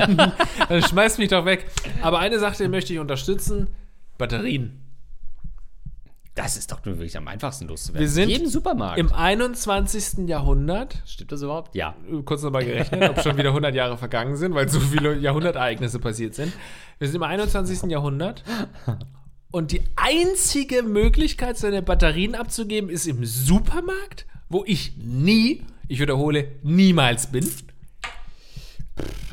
dann 0.70 0.84
schmeiß 0.84 1.18
mich 1.20 1.30
doch 1.30 1.46
weg. 1.46 1.66
Aber 2.02 2.20
eine 2.20 2.38
Sache 2.40 2.68
möchte 2.70 2.92
ich 2.94 3.00
unterstützen. 3.00 3.68
Batterien. 4.18 4.82
das 6.36 6.56
ist 6.56 6.72
doch 6.72 6.86
nur 6.86 6.98
wirklich 6.98 7.18
am 7.18 7.28
einfachsten 7.28 7.68
loszuwerden. 7.68 8.02
Wir 8.02 8.10
sind 8.10 8.26
In 8.26 8.30
jedem 8.30 8.48
Supermarkt. 8.48 9.00
Im 9.00 9.12
21. 9.12 10.28
Jahrhundert, 10.28 11.02
Stimmt 11.06 11.32
das 11.32 11.42
überhaupt? 11.42 11.74
Ja. 11.76 11.96
äh, 12.12 12.22
kurz 12.24 12.44
nochmal 12.44 12.64
gerechnet, 12.66 13.10
ob 13.10 13.22
schon 13.22 13.38
wieder 13.38 13.50
100 13.50 13.74
Jahre 13.74 13.98
vergangen 13.98 14.36
sind, 14.36 14.54
weil 14.54 14.70
so 14.70 14.80
viele 14.80 15.18
Jahrhundertereignisse 15.18 16.00
passiert 16.00 16.36
sind. 16.36 16.54
Wir 17.00 17.08
sind 17.08 17.16
im 17.18 17.24
21. 17.24 17.90
Jahrhundert 17.90 18.44
und 19.52 19.72
die 19.72 19.82
einzige 19.96 20.84
Möglichkeit, 20.84 21.58
seine 21.58 21.82
Batterien 21.82 22.36
abzugeben, 22.36 22.90
ist 22.90 23.08
im 23.08 23.26
Supermarkt, 23.26 24.28
wo 24.50 24.64
ich 24.66 24.96
nie, 24.98 25.64
ich 25.88 26.00
wiederhole, 26.00 26.50
niemals 26.64 27.32
bin. 27.32 27.50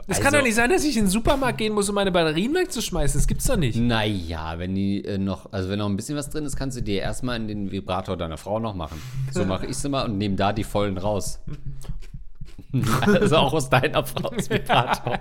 Es 0.06 0.18
kann 0.18 0.26
Also- 0.26 0.38
doch 0.38 0.44
nicht 0.44 0.54
sein, 0.54 0.68
dass 0.70 0.84
ich 0.84 0.96
in 0.96 1.04
den 1.04 1.10
Supermarkt 1.10 1.58
gehen 1.58 1.72
muss, 1.72 1.88
um 1.88 1.94
meine 1.94 2.12
Batterien 2.12 2.52
wegzuschmeißen. 2.54 3.18
Das 3.18 3.26
gibt's 3.26 3.46
doch 3.46 3.56
nicht. 3.56 3.76
Naja, 3.76 4.54
wenn 4.58 4.74
die 4.74 5.04
äh, 5.04 5.16
noch, 5.18 5.50
also 5.52 5.68
wenn 5.70 5.78
noch 5.78 5.88
ein 5.88 5.96
bisschen 5.96 6.16
was 6.16 6.28
drin 6.30 6.44
ist, 6.44 6.56
kannst 6.56 6.76
du 6.76 6.82
dir 6.82 7.00
erstmal 7.00 7.36
in 7.36 7.48
den 7.48 7.72
Vibrator 7.72 8.16
deiner 8.16 8.36
Frau 8.36 8.58
noch 8.58 8.74
machen. 8.74 9.00
So 9.32 9.44
mache 9.46 9.64
ich 9.66 9.72
es 9.72 9.84
immer 9.84 10.04
und 10.04 10.18
nehme 10.18 10.36
da 10.36 10.52
die 10.52 10.64
vollen 10.64 10.98
raus. 10.98 11.40
also 13.02 13.36
auch 13.36 13.52
aus 13.52 13.70
deiner 13.70 14.04
Frau 14.04 14.30
Vibrator. 14.48 15.20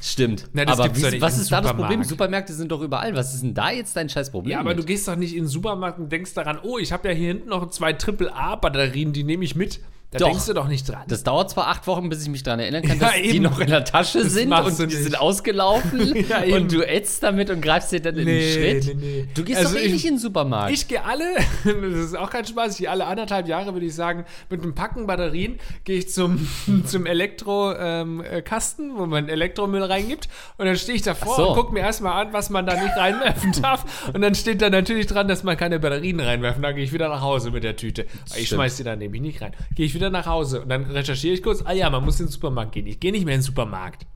Stimmt. 0.00 0.48
Das 0.54 0.78
aber 0.78 0.94
wie, 0.96 1.20
was 1.20 1.38
ist 1.38 1.50
da 1.50 1.60
das 1.60 1.72
Problem? 1.72 2.02
Supermärkte 2.04 2.52
sind 2.52 2.70
doch 2.70 2.80
überall. 2.80 3.14
Was 3.14 3.34
ist 3.34 3.42
denn 3.42 3.54
da 3.54 3.70
jetzt 3.70 3.96
dein 3.96 4.08
scheiß 4.08 4.30
Problem? 4.30 4.52
Ja, 4.52 4.60
aber 4.60 4.70
mit? 4.70 4.78
du 4.78 4.84
gehst 4.84 5.08
doch 5.08 5.16
nicht 5.16 5.34
in 5.34 5.42
den 5.44 5.48
Supermarkt 5.48 5.98
und 5.98 6.10
denkst 6.10 6.34
daran, 6.34 6.58
oh, 6.62 6.78
ich 6.78 6.92
habe 6.92 7.08
ja 7.08 7.14
hier 7.14 7.28
hinten 7.28 7.48
noch 7.48 7.68
zwei 7.70 7.94
AAA-Batterien, 7.94 9.12
die 9.12 9.24
nehme 9.24 9.44
ich 9.44 9.56
mit. 9.56 9.80
Da 10.12 10.18
Doch. 10.18 10.28
denkst 10.28 10.46
du 10.46 10.52
doch 10.54 10.68
nicht 10.68 10.88
dran. 10.88 11.02
Das 11.08 11.24
dauert 11.24 11.50
zwar 11.50 11.66
acht 11.66 11.86
Wochen, 11.88 12.08
bis 12.08 12.22
ich 12.22 12.28
mich 12.28 12.42
daran 12.44 12.60
erinnern 12.60 12.82
kann, 12.82 12.98
Ja, 13.00 13.06
dass 13.08 13.14
die 13.16 13.22
eben. 13.22 13.42
noch 13.42 13.58
in 13.58 13.66
der 13.68 13.84
Tasche 13.84 14.22
Das 14.22 14.32
sind 14.34 14.52
und 14.52 14.78
die 14.78 14.84
nicht. 14.86 14.96
sind 15.02 15.18
ausgelaufen 15.20 16.14
Ja, 16.28 16.42
und 16.56 16.70
du 16.72 16.82
ätzt 16.86 17.24
damit 17.24 17.50
und 17.50 17.60
greifst 17.60 17.90
dir 17.90 18.00
dann 18.00 18.16
in 18.16 18.24
Nee, 18.24 18.54
den 18.54 18.82
Schritt. 18.82 18.96
nee, 18.96 19.04
nee. 19.22 19.28
Du 19.34 19.42
gehst 19.42 19.58
Also 19.58 19.74
doch 19.74 19.80
eh 19.80 19.86
ich- 19.86 19.92
nicht 19.94 20.04
in 20.04 20.14
den 20.14 20.18
Supermarkt. 20.20 20.72
Ich 20.72 20.86
gehe 20.86 21.04
alle, 21.04 21.24
das 21.64 22.04
ist 22.04 22.16
auch 22.16 22.30
kein 22.30 22.44
Spaß, 22.46 22.72
ich 22.74 22.78
gehe 22.78 22.90
alle 22.90 23.04
anderthalb 23.06 23.48
Jahre, 23.48 23.72
würde 23.74 23.84
ich 23.86 23.94
sagen, 23.96 24.24
mit 24.48 24.62
einem 24.62 24.74
Packen 24.76 25.06
Batterien 25.08 25.58
gehe 25.84 25.98
ich 25.98 26.08
zum, 26.08 26.46
zum 26.86 27.04
Elektrokasten, 27.06 28.96
wo 28.96 29.06
man 29.06 29.28
Elektromüll 29.28 29.82
reingibt 29.82 30.28
und 30.56 30.66
dann 30.66 30.76
stehe 30.76 30.96
ich 30.96 31.02
davor 31.02 31.36
so. 31.36 31.48
und 31.48 31.54
gucke 31.56 31.72
mir 31.72 31.80
erstmal 31.80 32.26
an, 32.26 32.32
was 32.32 32.50
man 32.50 32.64
da 32.66 32.74
nicht 32.80 32.96
reinwerfen 32.96 33.52
darf 33.60 34.10
und 34.12 34.20
dann 34.22 34.34
steht 34.34 34.62
da 34.62 34.70
natürlich 34.70 35.06
dran, 35.06 35.28
dass 35.28 35.42
man 35.42 35.56
keine 35.56 35.78
Batterien 35.80 36.20
reinwerfen 36.20 36.62
Dann 36.62 36.74
gehe 36.74 36.84
ich 36.84 36.92
wieder 36.92 37.08
nach 37.08 37.22
Hause 37.22 37.50
mit 37.50 37.64
der 37.64 37.76
Tüte. 37.76 38.06
Ich 38.26 38.32
Stimmt. 38.32 38.46
schmeiß 38.48 38.76
die 38.76 38.84
dann 38.84 38.98
nämlich 38.98 39.20
nicht 39.20 39.42
rein. 39.42 39.52
Gehe 39.74 39.86
ich 39.86 39.94
wieder 39.96 40.10
nach 40.10 40.26
Hause 40.26 40.62
und 40.62 40.68
dann 40.68 40.84
recherchiere 40.84 41.34
ich 41.34 41.42
kurz, 41.42 41.62
ah 41.64 41.72
ja, 41.72 41.90
man 41.90 42.04
muss 42.04 42.20
in 42.20 42.26
den 42.26 42.32
Supermarkt 42.32 42.72
gehen. 42.72 42.86
Ich 42.86 43.00
gehe 43.00 43.10
nicht 43.10 43.24
mehr 43.24 43.34
in 43.34 43.40
den 43.40 43.46
Supermarkt. 43.46 44.06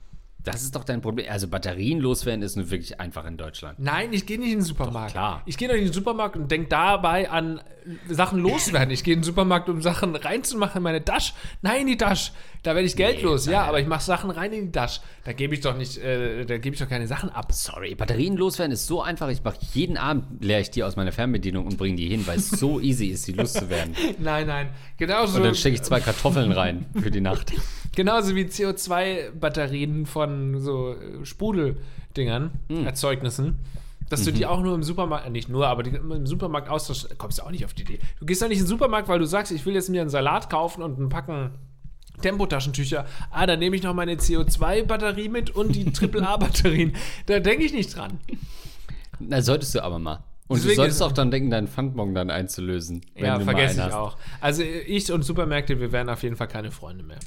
Das 0.44 0.62
ist 0.62 0.74
doch 0.74 0.84
dein 0.84 1.00
Problem. 1.00 1.26
Also 1.30 1.48
Batterien 1.48 2.00
loswerden 2.00 2.42
ist 2.42 2.56
nun 2.56 2.70
wirklich 2.70 2.98
einfach 3.00 3.24
in 3.26 3.36
Deutschland. 3.36 3.78
Nein, 3.78 4.12
ich 4.12 4.26
gehe 4.26 4.38
nicht 4.38 4.52
in 4.52 4.58
den 4.58 4.64
Supermarkt. 4.64 5.12
klar. 5.12 5.42
Ich 5.46 5.56
gehe 5.56 5.68
doch 5.68 5.74
nicht 5.74 5.82
in 5.82 5.88
den 5.88 5.94
Supermarkt 5.94 6.36
und 6.36 6.50
denke 6.50 6.68
dabei 6.68 7.30
an 7.30 7.60
Sachen 8.08 8.38
loswerden. 8.40 8.90
Ich 8.90 9.04
gehe 9.04 9.14
in 9.14 9.20
den 9.20 9.24
Supermarkt, 9.24 9.68
um 9.68 9.82
Sachen 9.82 10.14
reinzumachen 10.16 10.78
in 10.78 10.82
meine 10.82 11.04
Tasche. 11.04 11.32
Nein, 11.62 11.82
in 11.82 11.86
die 11.88 11.96
Tasche. 11.96 12.32
Da 12.62 12.74
werde 12.74 12.86
ich 12.86 12.96
Geld 12.96 13.22
los. 13.22 13.46
Ja, 13.46 13.62
aber 13.64 13.80
ich 13.80 13.86
mache 13.86 14.02
Sachen 14.02 14.30
rein 14.30 14.52
in 14.52 14.66
die 14.66 14.72
Tasche. 14.72 15.00
Da 15.24 15.32
gebe 15.32 15.54
ich 15.54 15.60
doch 15.60 15.76
nicht, 15.76 15.98
äh, 15.98 16.44
da 16.44 16.58
gebe 16.58 16.74
ich 16.74 16.80
doch 16.80 16.88
keine 16.88 17.06
Sachen 17.06 17.30
ab. 17.30 17.52
Sorry, 17.52 17.94
Batterien 17.94 18.36
loswerden 18.36 18.72
ist 18.72 18.86
so 18.86 19.02
einfach. 19.02 19.28
Ich 19.28 19.42
mache 19.42 19.58
jeden 19.72 19.96
Abend, 19.96 20.42
leere 20.44 20.60
ich 20.60 20.70
die 20.70 20.84
aus 20.84 20.96
meiner 20.96 21.12
Fernbedienung 21.12 21.66
und 21.66 21.78
bringe 21.78 21.96
die 21.96 22.08
hin, 22.08 22.26
weil 22.26 22.38
es 22.38 22.50
so 22.50 22.80
easy 22.80 23.06
ist, 23.06 23.26
die 23.26 23.32
loszuwerden. 23.32 23.94
Nein, 24.18 24.46
nein. 24.46 24.68
Genauso, 24.98 25.38
Und 25.38 25.44
dann 25.44 25.54
stecke 25.54 25.76
ich 25.76 25.82
zwei 25.82 26.00
Kartoffeln 26.00 26.52
rein 26.52 26.86
für 27.00 27.10
die 27.10 27.20
Nacht. 27.20 27.52
genauso 27.94 28.34
wie 28.34 28.44
CO2-Batterien 28.44 30.06
von 30.06 30.60
so 30.60 30.94
äh, 30.94 31.24
Sprudeldingern, 31.24 32.50
Hm. 32.68 32.86
Erzeugnissen. 32.86 33.56
Dass 34.08 34.24
du 34.24 34.32
die 34.32 34.40
Mhm. 34.40 34.46
auch 34.50 34.60
nur 34.60 34.74
im 34.74 34.82
Supermarkt, 34.82 35.26
äh, 35.26 35.30
nicht 35.30 35.48
nur, 35.48 35.68
aber 35.68 35.84
die, 35.84 35.90
im 35.90 36.26
Supermarkt 36.26 36.68
austauschst, 36.68 37.16
kommst 37.16 37.38
du 37.38 37.42
auch 37.44 37.50
nicht 37.52 37.64
auf 37.64 37.74
die 37.74 37.82
Idee. 37.82 38.00
Du 38.18 38.26
gehst 38.26 38.42
doch 38.42 38.48
nicht 38.48 38.58
in 38.58 38.64
den 38.64 38.68
Supermarkt, 38.68 39.06
weil 39.08 39.20
du 39.20 39.24
sagst, 39.24 39.52
ich 39.52 39.64
will 39.66 39.74
jetzt 39.74 39.88
mir 39.88 40.00
einen 40.00 40.10
Salat 40.10 40.50
kaufen 40.50 40.82
und 40.82 40.98
ein 40.98 41.08
Packen 41.08 41.52
Tempotaschentücher. 42.20 43.06
Ah, 43.30 43.46
dann 43.46 43.60
nehme 43.60 43.76
ich 43.76 43.82
noch 43.84 43.94
meine 43.94 44.14
CO2-Batterie 44.16 45.28
mit 45.28 45.50
und 45.50 45.74
die 45.76 45.84
AAA-Batterien. 45.94 46.94
Da 47.26 47.38
denke 47.38 47.64
ich 47.64 47.72
nicht 47.72 47.96
dran. 47.96 48.18
Na, 49.20 49.40
solltest 49.42 49.74
du 49.76 49.82
aber 49.84 49.98
mal. 50.00 50.24
Und 50.50 50.56
Deswegen 50.56 50.70
du 50.72 50.76
solltest 50.78 51.02
auch 51.04 51.12
dann 51.12 51.30
denken, 51.30 51.48
deinen 51.50 51.68
Pfandbon 51.68 52.12
dann 52.12 52.28
einzulösen. 52.28 53.02
wenn 53.14 53.24
ja, 53.24 53.38
du 53.38 53.44
mal 53.44 53.52
vergesse 53.54 53.76
ich 53.78 53.86
hast. 53.86 53.94
auch. 53.94 54.16
Also 54.40 54.62
ich 54.62 55.12
und 55.12 55.22
Supermärkte, 55.22 55.78
wir 55.78 55.92
werden 55.92 56.08
auf 56.08 56.24
jeden 56.24 56.34
Fall 56.34 56.48
keine 56.48 56.72
Freunde 56.72 57.04
mehr. 57.04 57.18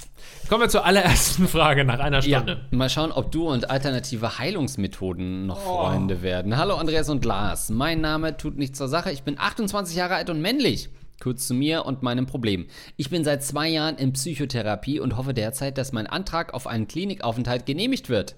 Kommen 0.50 0.60
wir 0.64 0.68
zur 0.68 0.84
allerersten 0.84 1.48
Frage 1.48 1.84
nach 1.86 2.00
einer 2.00 2.20
Ja, 2.22 2.40
Stunde. 2.40 2.66
mal 2.70 2.90
schauen, 2.90 3.12
ob 3.12 3.32
du 3.32 3.48
und 3.48 3.70
alternative 3.70 4.38
Heilungsmethoden 4.38 5.46
noch 5.46 5.64
Oh. 5.66 5.86
Freunde 5.86 6.20
werden. 6.20 6.58
Hallo 6.58 6.74
Andreas 6.74 7.08
und 7.08 7.24
Lars. 7.24 7.70
Mein 7.70 8.02
Name 8.02 8.36
tut 8.36 8.58
nichts 8.58 8.76
zur 8.76 8.88
Sache. 8.88 9.10
Ich 9.10 9.22
bin 9.22 9.38
28 9.38 9.96
Jahre 9.96 10.16
alt 10.16 10.28
und 10.28 10.42
männlich. 10.42 10.90
Kurz 11.22 11.46
zu 11.46 11.54
mir 11.54 11.86
und 11.86 12.02
meinem 12.02 12.26
Problem. 12.26 12.66
Ich 12.98 13.08
bin 13.08 13.24
seit 13.24 13.42
zwei 13.42 13.68
Jahren 13.68 13.96
in 13.96 14.12
Psychotherapie 14.12 15.00
und 15.00 15.16
hoffe 15.16 15.32
derzeit, 15.32 15.78
dass 15.78 15.92
mein 15.92 16.06
Antrag 16.06 16.52
auf 16.52 16.66
einen 16.66 16.88
Klinikaufenthalt 16.88 17.64
genehmigt 17.64 18.10
wird. 18.10 18.36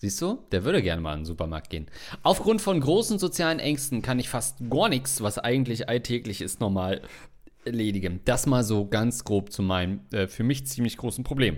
Siehst 0.00 0.22
du, 0.22 0.38
der 0.52 0.62
würde 0.62 0.80
gerne 0.80 1.02
mal 1.02 1.14
in 1.14 1.20
den 1.20 1.26
Supermarkt 1.26 1.70
gehen. 1.70 1.86
Aufgrund 2.22 2.62
von 2.62 2.80
großen 2.80 3.18
sozialen 3.18 3.58
Ängsten 3.58 4.00
kann 4.00 4.20
ich 4.20 4.28
fast 4.28 4.58
gar 4.70 4.88
nichts, 4.88 5.22
was 5.22 5.38
eigentlich 5.38 5.88
alltäglich 5.88 6.40
ist, 6.40 6.60
normal 6.60 7.02
erledigen. 7.64 8.20
Das 8.24 8.46
mal 8.46 8.62
so 8.62 8.86
ganz 8.86 9.24
grob 9.24 9.50
zu 9.50 9.60
meinem 9.60 10.00
äh, 10.12 10.28
für 10.28 10.44
mich 10.44 10.68
ziemlich 10.68 10.96
großen 10.98 11.24
Problem. 11.24 11.56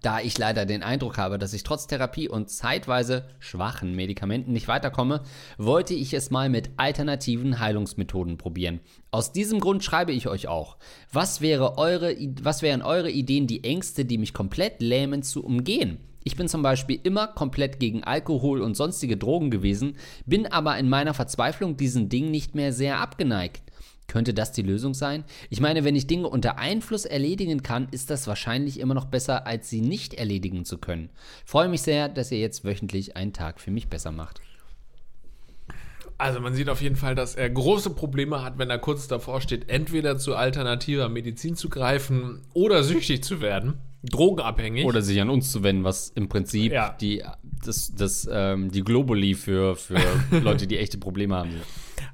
Da 0.00 0.20
ich 0.20 0.38
leider 0.38 0.64
den 0.64 0.82
Eindruck 0.82 1.18
habe, 1.18 1.36
dass 1.36 1.52
ich 1.52 1.62
trotz 1.62 1.86
Therapie 1.86 2.26
und 2.26 2.48
zeitweise 2.48 3.28
schwachen 3.38 3.94
Medikamenten 3.94 4.54
nicht 4.54 4.66
weiterkomme, 4.66 5.22
wollte 5.58 5.92
ich 5.92 6.14
es 6.14 6.30
mal 6.30 6.48
mit 6.48 6.70
alternativen 6.78 7.60
Heilungsmethoden 7.60 8.38
probieren. 8.38 8.80
Aus 9.10 9.32
diesem 9.32 9.60
Grund 9.60 9.84
schreibe 9.84 10.12
ich 10.12 10.26
euch 10.26 10.48
auch. 10.48 10.78
Was, 11.12 11.42
wäre 11.42 11.76
eure, 11.76 12.16
was 12.40 12.62
wären 12.62 12.80
eure 12.80 13.10
Ideen, 13.10 13.46
die 13.46 13.62
Ängste, 13.62 14.06
die 14.06 14.16
mich 14.16 14.32
komplett 14.32 14.80
lähmen, 14.80 15.22
zu 15.22 15.44
umgehen? 15.44 15.98
Ich 16.24 16.36
bin 16.36 16.48
zum 16.48 16.62
Beispiel 16.62 17.00
immer 17.02 17.26
komplett 17.26 17.80
gegen 17.80 18.04
Alkohol 18.04 18.62
und 18.62 18.76
sonstige 18.76 19.16
Drogen 19.16 19.50
gewesen, 19.50 19.96
bin 20.26 20.46
aber 20.46 20.78
in 20.78 20.88
meiner 20.88 21.14
Verzweiflung 21.14 21.76
diesen 21.76 22.08
Dingen 22.08 22.30
nicht 22.30 22.54
mehr 22.54 22.72
sehr 22.72 22.98
abgeneigt. 22.98 23.62
Könnte 24.08 24.34
das 24.34 24.52
die 24.52 24.62
Lösung 24.62 24.92
sein? 24.94 25.24
Ich 25.48 25.60
meine, 25.60 25.84
wenn 25.84 25.96
ich 25.96 26.06
Dinge 26.06 26.28
unter 26.28 26.58
Einfluss 26.58 27.06
erledigen 27.06 27.62
kann, 27.62 27.88
ist 27.92 28.10
das 28.10 28.26
wahrscheinlich 28.26 28.78
immer 28.78 28.94
noch 28.94 29.06
besser, 29.06 29.46
als 29.46 29.70
sie 29.70 29.80
nicht 29.80 30.14
erledigen 30.14 30.64
zu 30.64 30.78
können. 30.78 31.08
Freue 31.46 31.68
mich 31.68 31.82
sehr, 31.82 32.08
dass 32.08 32.30
ihr 32.30 32.38
jetzt 32.38 32.64
wöchentlich 32.64 33.16
einen 33.16 33.32
Tag 33.32 33.60
für 33.60 33.70
mich 33.70 33.88
besser 33.88 34.12
macht. 34.12 34.40
Also 36.18 36.40
man 36.40 36.54
sieht 36.54 36.68
auf 36.68 36.82
jeden 36.82 36.96
Fall, 36.96 37.14
dass 37.14 37.34
er 37.34 37.48
große 37.48 37.90
Probleme 37.90 38.44
hat, 38.44 38.58
wenn 38.58 38.70
er 38.70 38.78
kurz 38.78 39.08
davor 39.08 39.40
steht, 39.40 39.68
entweder 39.68 40.18
zu 40.18 40.36
alternativer 40.36 41.08
Medizin 41.08 41.56
zu 41.56 41.68
greifen 41.68 42.42
oder 42.52 42.82
süchtig 42.84 43.24
zu 43.24 43.40
werden, 43.40 43.80
drogenabhängig. 44.02 44.84
Oder 44.84 45.02
sich 45.02 45.20
an 45.20 45.30
uns 45.30 45.50
zu 45.52 45.62
wenden, 45.62 45.84
was 45.84 46.08
im 46.10 46.28
Prinzip 46.28 46.72
Ja. 46.72 46.96
die, 47.00 47.22
das, 47.64 47.92
das, 47.94 48.28
ähm, 48.30 48.70
die 48.70 48.82
Globally 48.82 49.34
für, 49.34 49.76
für 49.76 49.98
Leute, 50.42 50.66
die 50.66 50.78
echte 50.78 50.98
Probleme 50.98 51.36
haben. 51.36 51.50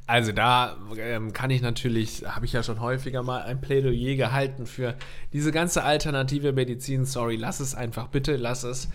Also 0.06 0.32
da 0.32 0.76
ähm, 0.98 1.32
kann 1.32 1.50
ich 1.50 1.62
natürlich, 1.62 2.24
habe 2.26 2.46
ich 2.46 2.52
ja 2.52 2.62
schon 2.62 2.80
häufiger 2.80 3.22
mal 3.22 3.42
ein 3.42 3.60
Plädoyer 3.60 4.16
gehalten 4.16 4.66
für 4.66 4.94
diese 5.32 5.52
ganze 5.52 5.84
alternative 5.84 6.52
Medizin. 6.52 7.04
Sorry, 7.04 7.36
lass 7.36 7.60
es 7.60 7.74
einfach, 7.74 8.08
bitte 8.08 8.36
lass 8.36 8.64
es. 8.64 8.88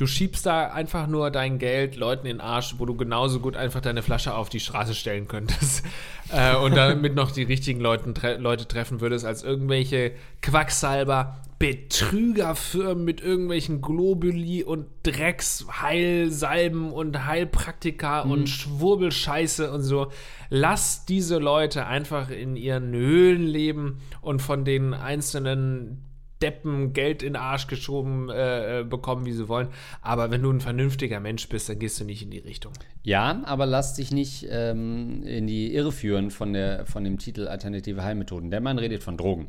Du 0.00 0.06
schiebst 0.06 0.46
da 0.46 0.68
einfach 0.68 1.06
nur 1.06 1.30
dein 1.30 1.58
Geld 1.58 1.94
Leuten 1.94 2.26
in 2.26 2.38
den 2.38 2.40
Arsch, 2.40 2.76
wo 2.78 2.86
du 2.86 2.96
genauso 2.96 3.38
gut 3.38 3.54
einfach 3.54 3.82
deine 3.82 4.00
Flasche 4.00 4.34
auf 4.34 4.48
die 4.48 4.58
Straße 4.58 4.94
stellen 4.94 5.28
könntest 5.28 5.84
äh, 6.32 6.56
und 6.56 6.74
damit 6.74 7.14
noch 7.14 7.30
die 7.30 7.42
richtigen 7.42 7.80
Leuten, 7.80 8.14
tre 8.14 8.38
Leute 8.38 8.66
treffen 8.66 9.02
würdest, 9.02 9.26
als 9.26 9.42
irgendwelche 9.42 10.12
Quacksalber, 10.40 11.42
Betrügerfirmen 11.58 13.04
mit 13.04 13.20
irgendwelchen 13.20 13.82
Globuli 13.82 14.64
und 14.64 14.86
Drecksheilsalben 15.02 16.92
und 16.92 17.26
Heilpraktika 17.26 18.22
und 18.22 18.48
Schwurbelscheiße 18.48 19.70
und 19.70 19.82
so. 19.82 20.10
Lass 20.48 21.04
diese 21.04 21.36
Leute 21.36 21.86
einfach 21.86 22.30
in 22.30 22.56
ihren 22.56 22.92
Höhlen 22.92 23.42
leben 23.42 23.98
und 24.22 24.40
von 24.40 24.64
den 24.64 24.94
einzelnen 24.94 26.06
Deppen 26.42 26.92
Geld 26.92 27.22
in 27.22 27.34
den 27.34 27.42
Arsch 27.42 27.66
geschoben 27.66 28.30
äh, 28.30 28.80
äh, 28.80 28.84
bekommen, 28.84 29.26
wie 29.26 29.32
sie 29.32 29.48
wollen. 29.48 29.68
Aber 30.02 30.30
wenn 30.30 30.42
du 30.42 30.50
ein 30.50 30.60
vernünftiger 30.60 31.20
Mensch 31.20 31.48
bist, 31.48 31.68
dann 31.68 31.78
gehst 31.78 32.00
du 32.00 32.04
nicht 32.04 32.22
in 32.22 32.30
die 32.30 32.38
Richtung. 32.38 32.72
Ja, 33.02 33.42
aber 33.44 33.66
lass 33.66 33.94
dich 33.94 34.10
nicht 34.10 34.46
ähm, 34.50 35.22
in 35.24 35.46
die 35.46 35.74
Irre 35.74 35.92
führen 35.92 36.30
von, 36.30 36.52
der, 36.52 36.86
von 36.86 37.04
dem 37.04 37.18
Titel 37.18 37.48
Alternative 37.48 38.02
Heilmethoden. 38.02 38.50
Der 38.50 38.60
Mann 38.60 38.78
redet 38.78 39.02
von 39.02 39.16
Drogen. 39.16 39.48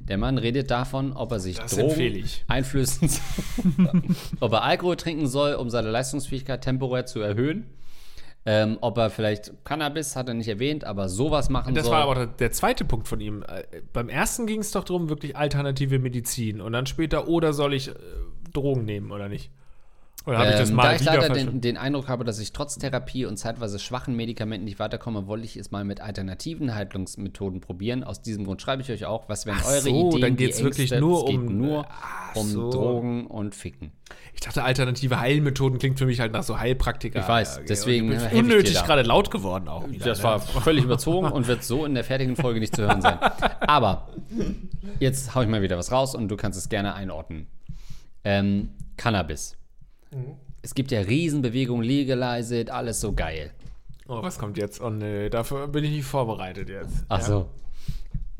Der 0.00 0.16
Mann 0.16 0.38
redet 0.38 0.70
davon, 0.70 1.12
ob 1.12 1.32
er 1.32 1.40
sich 1.40 1.56
Das 1.58 1.76
Drogen 1.76 2.24
einflößen 2.46 3.08
soll, 3.08 4.02
ob 4.40 4.52
er 4.52 4.62
Alkohol 4.62 4.96
trinken 4.96 5.26
soll, 5.26 5.54
um 5.54 5.70
seine 5.70 5.90
Leistungsfähigkeit 5.90 6.62
temporär 6.62 7.04
zu 7.04 7.20
erhöhen. 7.20 7.66
Ähm, 8.50 8.78
ob 8.80 8.96
er 8.96 9.10
vielleicht 9.10 9.52
Cannabis, 9.64 10.16
hat 10.16 10.26
er 10.28 10.32
nicht 10.34 10.48
erwähnt, 10.48 10.82
aber 10.82 11.10
sowas 11.10 11.50
machen 11.50 11.74
Das 11.74 11.84
soll. 11.84 11.92
war 11.92 12.02
aber 12.04 12.14
der, 12.14 12.26
der 12.28 12.50
zweite 12.50 12.86
Punkt 12.86 13.06
von 13.06 13.20
ihm. 13.20 13.42
Äh, 13.42 13.82
Beim 13.92 14.08
ersten 14.08 14.46
ging 14.46 14.60
es 14.60 14.70
doch 14.70 14.84
darum, 14.84 15.10
wirklich 15.10 15.36
alternative 15.36 15.98
Medizin. 15.98 16.62
Und 16.62 16.72
dann 16.72 16.86
später, 16.86 17.28
oder 17.28 17.52
soll 17.52 17.74
ich 17.74 17.88
äh, 17.88 17.92
Drogen 18.54 18.86
nehmen 18.86 19.12
oder 19.12 19.28
nicht? 19.28 19.50
Oder 20.28 20.38
habe 20.38 20.50
ich 20.50 20.56
das 20.56 20.68
Ähm, 20.70 20.76
mal 20.76 20.82
da 20.82 20.94
ich 20.96 21.04
leider 21.04 21.28
den, 21.30 21.60
den 21.62 21.76
Eindruck 21.78 22.08
habe, 22.08 22.22
dass 22.24 22.38
ich 22.38 22.52
trotz 22.52 22.76
Therapie 22.76 23.24
und 23.24 23.36
zeitweise 23.38 23.78
schwachen 23.78 24.14
Medikamenten 24.14 24.64
nicht 24.66 24.78
weiterkomme, 24.78 25.26
wollte 25.26 25.46
ich 25.46 25.56
es 25.56 25.70
mal 25.70 25.84
mit 25.84 26.00
alternativen 26.00 26.74
Heilungsmethoden 26.74 27.60
probieren. 27.60 28.04
Aus 28.04 28.20
diesem 28.20 28.44
Grund 28.44 28.60
schreibe 28.60 28.82
ich 28.82 28.90
euch 28.90 29.06
auch, 29.06 29.28
was 29.28 29.46
wären 29.46 29.58
Ach 29.62 29.68
eure 29.68 29.80
so, 29.80 29.88
Ideen. 30.08 30.20
dann 30.20 30.36
die 30.36 30.44
geht's 30.44 30.62
wirklich 30.62 30.92
Ängste? 30.92 31.00
nur 31.00 31.18
es 31.20 31.30
geht 31.30 31.38
um- 31.38 31.56
nur 31.56 31.86
um 32.34 32.46
so. 32.46 32.70
Drogen 32.70 33.26
und 33.26 33.54
Ficken. 33.54 33.92
Ich 34.34 34.40
dachte, 34.40 34.62
alternative 34.62 35.18
Heilmethoden 35.18 35.78
klingt 35.78 35.98
für 35.98 36.06
mich 36.06 36.20
halt 36.20 36.32
nach 36.32 36.42
so 36.42 36.58
Heilpraktiker. 36.58 37.20
Ich 37.20 37.28
weiß, 37.28 37.60
deswegen 37.68 38.12
ich 38.12 38.18
bin 38.18 38.26
ich 38.28 38.34
unnötig 38.38 38.74
da. 38.74 38.82
gerade 38.82 39.02
laut 39.02 39.30
geworden 39.30 39.66
auch. 39.68 39.88
Wieder, 39.90 40.04
Das 40.04 40.18
ne? 40.18 40.24
war 40.24 40.40
völlig 40.40 40.84
überzogen 40.84 41.32
und 41.32 41.46
wird 41.48 41.64
so 41.64 41.84
in 41.84 41.94
der 41.94 42.04
fertigen 42.04 42.36
Folge 42.36 42.60
nicht 42.60 42.76
zu 42.76 42.82
hören 42.82 43.00
sein. 43.02 43.18
Aber 43.60 44.08
jetzt 45.00 45.34
hau 45.34 45.42
ich 45.42 45.48
mal 45.48 45.62
wieder 45.62 45.76
was 45.78 45.90
raus 45.90 46.14
und 46.14 46.28
du 46.28 46.36
kannst 46.36 46.58
es 46.58 46.68
gerne 46.68 46.94
einordnen. 46.94 47.46
Ähm, 48.24 48.70
Cannabis. 48.96 49.56
Mhm. 50.10 50.34
Es 50.62 50.74
gibt 50.74 50.90
ja 50.90 51.00
Riesenbewegungen, 51.00 51.84
legalize 51.84 52.58
it, 52.60 52.70
alles 52.70 53.00
so 53.00 53.12
geil. 53.12 53.50
Oh, 54.08 54.22
was 54.22 54.38
kommt 54.38 54.56
jetzt? 54.58 54.80
Oh 54.80 54.90
nee, 54.90 55.28
dafür 55.28 55.68
bin 55.68 55.84
ich 55.84 55.90
nicht 55.90 56.04
vorbereitet 56.04 56.68
jetzt. 56.68 57.04
Ach 57.08 57.18
Ja. 57.18 57.24
so. 57.24 57.48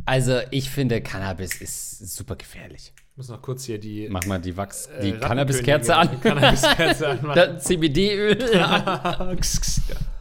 Also, 0.04 0.38
ich 0.50 0.70
finde, 0.70 1.02
Cannabis 1.02 1.60
ist 1.60 2.16
super 2.16 2.34
gefährlich. 2.36 2.94
Ich 2.96 3.16
muss 3.18 3.28
noch 3.28 3.42
kurz 3.42 3.64
hier 3.64 3.78
die, 3.78 4.08
Mach 4.08 4.24
mal 4.24 4.40
die 4.40 4.56
Wachs, 4.56 4.86
äh, 4.86 5.02
die 5.02 5.12
Cannabiskerze 5.18 5.94
an. 5.94 6.18
Cannabiskerze. 6.20 7.18
Das 7.34 7.64
CBD-Öl. 7.64 8.38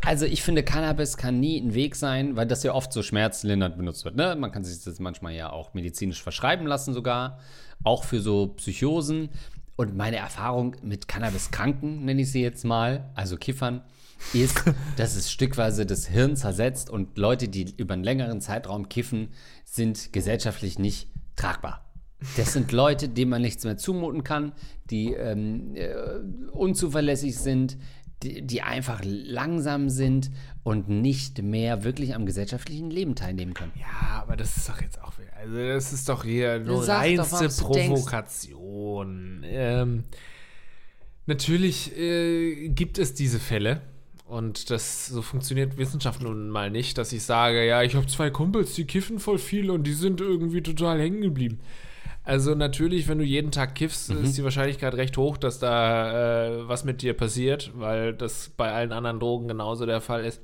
Also 0.05 0.25
ich 0.25 0.41
finde, 0.41 0.63
Cannabis 0.63 1.17
kann 1.17 1.39
nie 1.41 1.60
ein 1.60 1.73
Weg 1.73 1.95
sein, 1.97 2.38
weil 2.38 2.47
das 2.47 2.63
ja 2.63 2.73
oft 2.73 2.93
so 2.93 3.03
schmerzlindernd 3.03 3.75
benutzt 3.77 4.05
wird. 4.05 4.15
Ne? 4.15 4.36
Man 4.39 4.51
kann 4.53 4.63
sich 4.63 4.81
das 4.83 4.99
manchmal 4.99 5.33
ja 5.33 5.51
auch 5.51 5.73
medizinisch 5.73 6.23
verschreiben 6.23 6.65
lassen 6.65 6.93
sogar, 6.93 7.39
auch 7.83 8.05
für 8.05 8.21
so 8.21 8.47
Psychosen. 8.47 9.29
Und 9.77 9.95
meine 9.95 10.17
Erfahrung 10.17 10.75
mit 10.81 11.07
Cannabis-Kranken, 11.07 12.03
nenne 12.03 12.23
ich 12.23 12.31
sie 12.31 12.41
jetzt 12.41 12.65
mal, 12.65 13.11
also 13.13 13.37
Kiffern, 13.37 13.83
ist, 14.33 14.63
dass 14.97 15.15
es 15.15 15.31
stückweise 15.31 15.85
das 15.85 16.07
Hirn 16.07 16.35
zersetzt 16.35 16.89
und 16.89 17.17
Leute, 17.17 17.47
die 17.47 17.73
über 17.77 17.93
einen 17.93 18.03
längeren 18.03 18.41
Zeitraum 18.41 18.89
kiffen, 18.89 19.29
sind 19.63 20.11
gesellschaftlich 20.11 20.79
nicht 20.79 21.09
tragbar. 21.35 21.85
Das 22.35 22.53
sind 22.53 22.71
Leute, 22.71 23.07
denen 23.07 23.29
man 23.29 23.43
nichts 23.43 23.63
mehr 23.63 23.77
zumuten 23.77 24.23
kann, 24.23 24.53
die 24.89 25.13
ähm, 25.13 25.75
äh, 25.75 25.93
unzuverlässig 26.51 27.37
sind, 27.37 27.77
die, 28.23 28.41
die 28.41 28.63
einfach 28.63 29.01
langsam 29.03 29.89
sind 29.89 30.31
und 30.63 30.89
nicht 30.89 31.43
mehr 31.43 31.83
wirklich 31.83 32.15
am 32.15 32.25
gesellschaftlichen 32.25 32.89
Leben 32.89 33.13
teilnehmen 33.13 33.53
können. 33.53 33.73
Ja, 33.75 34.21
aber 34.23 34.35
das 34.35 34.57
ist 34.57 34.67
doch 34.67 34.81
jetzt 34.81 34.99
auch 35.03 35.19
wieder. 35.19 35.26
Also, 35.39 35.58
das 35.58 35.93
ist 35.93 36.10
doch 36.10 36.23
hier 36.23 36.60
nur 36.60 36.84
sag 36.84 37.04
doch, 37.15 37.32
reinste 37.32 37.47
denkst. 37.47 37.60
Provokation. 37.62 39.43
Ähm, 39.45 40.04
natürlich 41.26 41.97
äh, 41.97 42.69
gibt 42.69 42.97
es 42.97 43.13
diese 43.13 43.39
Fälle. 43.39 43.82
Und 44.26 44.69
das 44.71 45.08
so 45.08 45.21
funktioniert 45.21 45.78
Wissenschaft 45.78 46.21
nun 46.21 46.50
mal 46.50 46.69
nicht, 46.69 46.97
dass 46.97 47.13
ich 47.13 47.23
sage, 47.23 47.65
ja, 47.65 47.82
ich 47.84 47.95
habe 47.95 48.08
zwei 48.08 48.30
Kumpels, 48.30 48.73
die 48.73 48.84
kiffen 48.84 49.19
voll 49.19 49.38
viel 49.38 49.71
und 49.71 49.86
die 49.88 49.93
sind 49.93 50.19
irgendwie 50.19 50.62
total 50.62 51.00
hängen 51.00 51.21
geblieben. 51.21 51.62
Also 52.26 52.54
natürlich, 52.54 53.08
wenn 53.08 53.19
du 53.19 53.23
jeden 53.23 53.52
Tag 53.52 53.76
kiffst, 53.76 54.10
Mhm. 54.10 54.26
ist 54.26 54.38
die 54.38 54.43
Wahrscheinlichkeit 54.43 54.95
recht 54.95 55.15
hoch, 55.15 55.38
dass 55.38 55.60
da 55.60 56.47
äh, 56.50 56.67
was 56.67 56.84
mit 56.84 57.02
dir 57.02 57.13
passiert, 57.13 57.71
weil 57.76 58.13
das 58.13 58.50
bei 58.58 58.69
allen 58.73 58.91
anderen 58.91 59.21
Drogen 59.21 59.47
genauso 59.47 59.86
der 59.86 60.02
Fall 60.02 60.26
ist. 60.26 60.41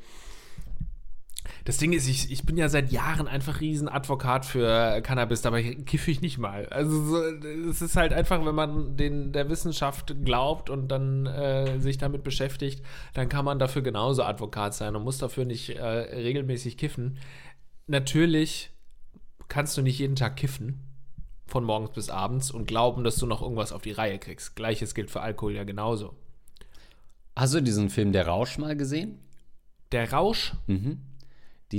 Das 1.65 1.78
Ding 1.78 1.93
ist, 1.93 2.08
ich, 2.08 2.30
ich 2.30 2.45
bin 2.45 2.58
ja 2.58 2.67
seit 2.67 2.91
Jahren 2.91 3.28
einfach 3.28 3.62
Riesenadvokat 3.62 4.45
für 4.45 5.02
Cannabis, 5.02 5.41
dabei 5.41 5.76
kiffe 5.86 6.12
ich 6.12 6.19
nicht 6.19 6.38
mal. 6.38 6.65
Also 6.67 7.02
so, 7.06 7.17
es 7.23 7.82
ist 7.82 7.95
halt 7.95 8.12
einfach, 8.12 8.45
wenn 8.45 8.56
man 8.56 8.97
den, 8.97 9.32
der 9.32 9.49
Wissenschaft 9.49 10.13
glaubt 10.26 10.69
und 10.69 10.89
dann 10.89 11.26
äh, 11.26 11.80
sich 11.80 11.97
damit 11.97 12.23
beschäftigt, 12.23 12.84
dann 13.13 13.30
kann 13.30 13.45
man 13.45 13.60
dafür 13.60 13.82
genauso 13.82 14.23
Advokat 14.23 14.73
sein 14.73 14.93
und 14.95 15.04
muss 15.04 15.19
dafür 15.19 15.45
nicht 15.45 15.69
äh, 15.69 15.86
regelmäßig 15.86 16.78
kiffen. 16.78 17.17
Natürlich 17.88 18.71
kannst 19.47 19.78
du 19.78 19.82
nicht 19.82 19.99
jeden 19.99 20.17
Tag 20.17 20.36
kiffen, 20.36 20.82
von 21.45 21.63
morgens 21.63 21.91
bis 21.91 22.10
abends, 22.10 22.52
und 22.52 22.67
glauben, 22.67 23.06
dass 23.06 23.15
du 23.15 23.26
noch 23.26 23.41
irgendwas 23.41 23.71
auf 23.71 23.84
die 23.84 23.91
Reihe 23.91 24.19
kriegst. 24.19 24.58
Gleiches 24.58 24.93
gilt 24.93 25.12
für 25.12 25.21
Alkohol 25.21 25.54
ja 25.54 25.63
genauso. 25.63 26.15
Hast 27.38 27.54
du 27.54 27.62
diesen 27.62 27.89
Film 27.89 28.12
Der 28.12 28.28
Rausch 28.28 28.58
mal 28.58 28.76
gesehen? 28.76 29.19
Der 29.91 30.12
Rausch, 30.12 30.54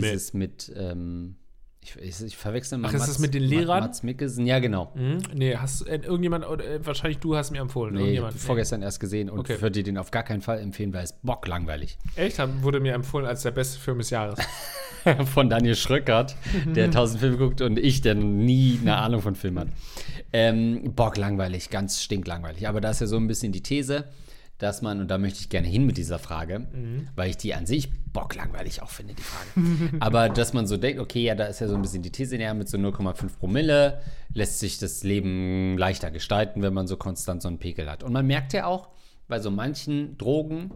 Dieses 0.01 0.33
mit, 0.35 0.73
ähm, 0.77 1.37
ich, 1.83 1.97
ich, 1.97 2.23
ich 2.23 2.37
verwechsel 2.37 2.79
mal 2.79 2.89
Ach, 2.89 2.95
ist 2.95 3.07
das 3.07 3.19
mit 3.19 3.35
den 3.35 3.43
Lehrern? 3.43 3.81
Mats 3.81 4.03
Mikkelsen, 4.03 4.47
ja 4.47 4.59
genau. 4.59 4.93
hm? 4.95 5.19
nee, 5.35 5.55
hast 5.57 5.83
äh, 5.87 5.97
irgendjemand, 5.97 6.45
äh, 6.45 6.85
wahrscheinlich 6.85 7.19
du 7.19 7.37
hast 7.37 7.51
mir 7.51 7.61
empfohlen. 7.61 7.95
Nee, 7.95 8.01
irgendjemand. 8.01 8.35
vorgestern 8.39 8.83
erst 8.83 9.01
gesehen 9.01 9.29
und 9.29 9.41
Okay. 9.41 9.61
würde 9.61 9.83
den 9.83 9.99
auf 9.99 10.11
gar 10.11 10.23
keinen 10.23 10.41
Fall 10.41 10.61
empfehlen, 10.61 10.93
weil 10.95 11.05
es 11.05 11.13
bocklangweilig. 11.23 11.99
Echt? 12.17 12.39
Wurde 12.63 12.81
mir 12.81 12.95
empfohlen 12.95 13.27
als 13.27 13.43
der 13.43 13.51
beste 13.51 13.79
Film 13.79 13.99
des 13.99 14.11
Jahres. 14.11 14.39
von 15.35 15.51
Daniel 15.51 15.75
Schröckert, 15.75 16.35
der 16.75 16.91
tausend 16.91 17.21
Filme 17.21 17.37
guckt 17.37 17.61
und 17.61 17.79
ich, 17.79 18.01
der 18.01 18.15
nie 18.15 18.79
eine 18.81 18.97
Ahnung 18.97 19.21
von 19.21 19.35
Filmen 19.35 19.59
hat. 19.61 19.69
Ähm, 20.33 20.95
Bock 20.95 21.17
langweilig, 21.19 21.69
ganz 21.69 22.03
stinklangweilig. 22.03 22.67
Aber 22.67 22.81
da 22.81 22.91
ist 22.91 23.01
ja 23.03 23.07
so 23.07 23.17
ein 23.19 23.27
bisschen 23.27 23.53
die 23.53 23.63
These, 23.63 24.05
dass 24.59 24.83
man, 24.83 25.01
und 25.01 25.09
da 25.09 25.19
möchte 25.19 25.41
ich 25.41 25.49
gerne 25.49 25.67
hin 25.67 25.85
mit 25.85 25.97
dieser 25.97 26.19
Frage, 26.19 26.67
weil 27.17 27.31
ich 27.31 27.37
die 27.37 27.55
an 27.55 27.67
sich 27.67 27.91
bocklangweilig 28.13 28.83
auch 28.83 28.91
finde, 28.91 29.15
die 29.15 29.23
Frage. 29.23 29.97
Aber 30.01 30.29
dass 30.29 30.53
man 30.53 30.67
so 30.67 30.77
denkt, 30.77 31.01
okay, 31.01 31.25
ja, 31.25 31.35
da 31.35 31.47
ist 31.47 31.61
ja 31.61 31.69
so 31.69 31.75
ein 31.75 31.83
bisschen 31.83 32.03
die 32.03 32.13
These, 32.13 32.37
ja, 32.37 32.55
mit 32.55 32.69
so 32.69 32.79
0,5 32.79 33.39
Promille 33.39 34.01
lässt 34.33 34.61
sich 34.61 34.79
das 34.79 35.03
Leben 35.03 35.77
leichter 35.77 36.11
gestalten, 36.11 36.63
wenn 36.63 36.73
man 36.73 36.87
so 36.87 36.97
konstant 36.97 37.43
so 37.43 37.49
einen 37.49 37.59
Pegel 37.59 37.91
hat. 37.91 38.03
Und 38.03 38.13
man 38.13 38.27
merkt 38.27 38.53
ja 38.53 38.67
auch, 38.67 38.89
bei 39.27 39.41
so 39.41 39.51
manchen 39.51 40.17
Drogen, 40.19 40.71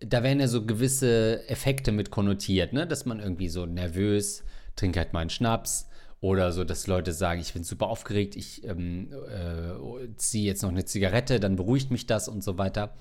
da 0.00 0.22
werden 0.22 0.40
ja 0.40 0.48
so 0.48 0.64
gewisse 0.64 1.48
Effekte 1.48 1.92
mit 1.92 2.10
konnotiert, 2.10 2.72
ne? 2.72 2.86
Dass 2.86 3.06
man 3.06 3.20
irgendwie 3.20 3.48
so 3.48 3.66
nervös, 3.66 4.42
trink 4.76 4.96
halt 4.96 5.12
mal 5.12 5.20
einen 5.20 5.30
Schnaps. 5.30 5.88
Oder 6.22 6.52
so, 6.52 6.64
dass 6.64 6.86
Leute 6.86 7.12
sagen, 7.12 7.42
ich 7.42 7.52
bin 7.52 7.64
super 7.64 7.88
aufgeregt, 7.88 8.34
ich 8.36 8.64
ähm, 8.64 9.12
äh, 9.28 10.08
ziehe 10.16 10.46
jetzt 10.46 10.62
noch 10.62 10.70
eine 10.70 10.86
Zigarette, 10.86 11.38
dann 11.38 11.56
beruhigt 11.56 11.90
mich 11.90 12.06
das 12.06 12.28
und 12.28 12.42
so 12.42 12.56
weiter. 12.56 12.94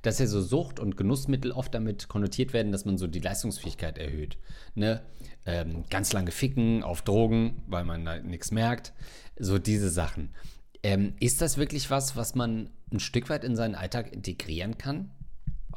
Dass 0.00 0.18
ja 0.18 0.26
so 0.26 0.40
Sucht- 0.40 0.80
und 0.80 0.96
Genussmittel 0.96 1.52
oft 1.52 1.74
damit 1.74 2.08
konnotiert 2.08 2.54
werden, 2.54 2.72
dass 2.72 2.86
man 2.86 2.96
so 2.96 3.06
die 3.06 3.20
Leistungsfähigkeit 3.20 3.98
erhöht. 3.98 4.38
Ne? 4.74 5.02
Ähm, 5.44 5.84
ganz 5.90 6.14
lange 6.14 6.30
ficken 6.30 6.82
auf 6.82 7.02
Drogen, 7.02 7.62
weil 7.66 7.84
man 7.84 8.06
da 8.06 8.18
nichts 8.20 8.50
merkt. 8.50 8.94
So 9.38 9.58
diese 9.58 9.90
Sachen. 9.90 10.34
Ähm, 10.82 11.14
ist 11.20 11.42
das 11.42 11.58
wirklich 11.58 11.90
was, 11.90 12.16
was 12.16 12.34
man 12.34 12.70
ein 12.90 13.00
Stück 13.00 13.28
weit 13.28 13.44
in 13.44 13.56
seinen 13.56 13.74
Alltag 13.74 14.12
integrieren 14.12 14.78
kann? 14.78 15.10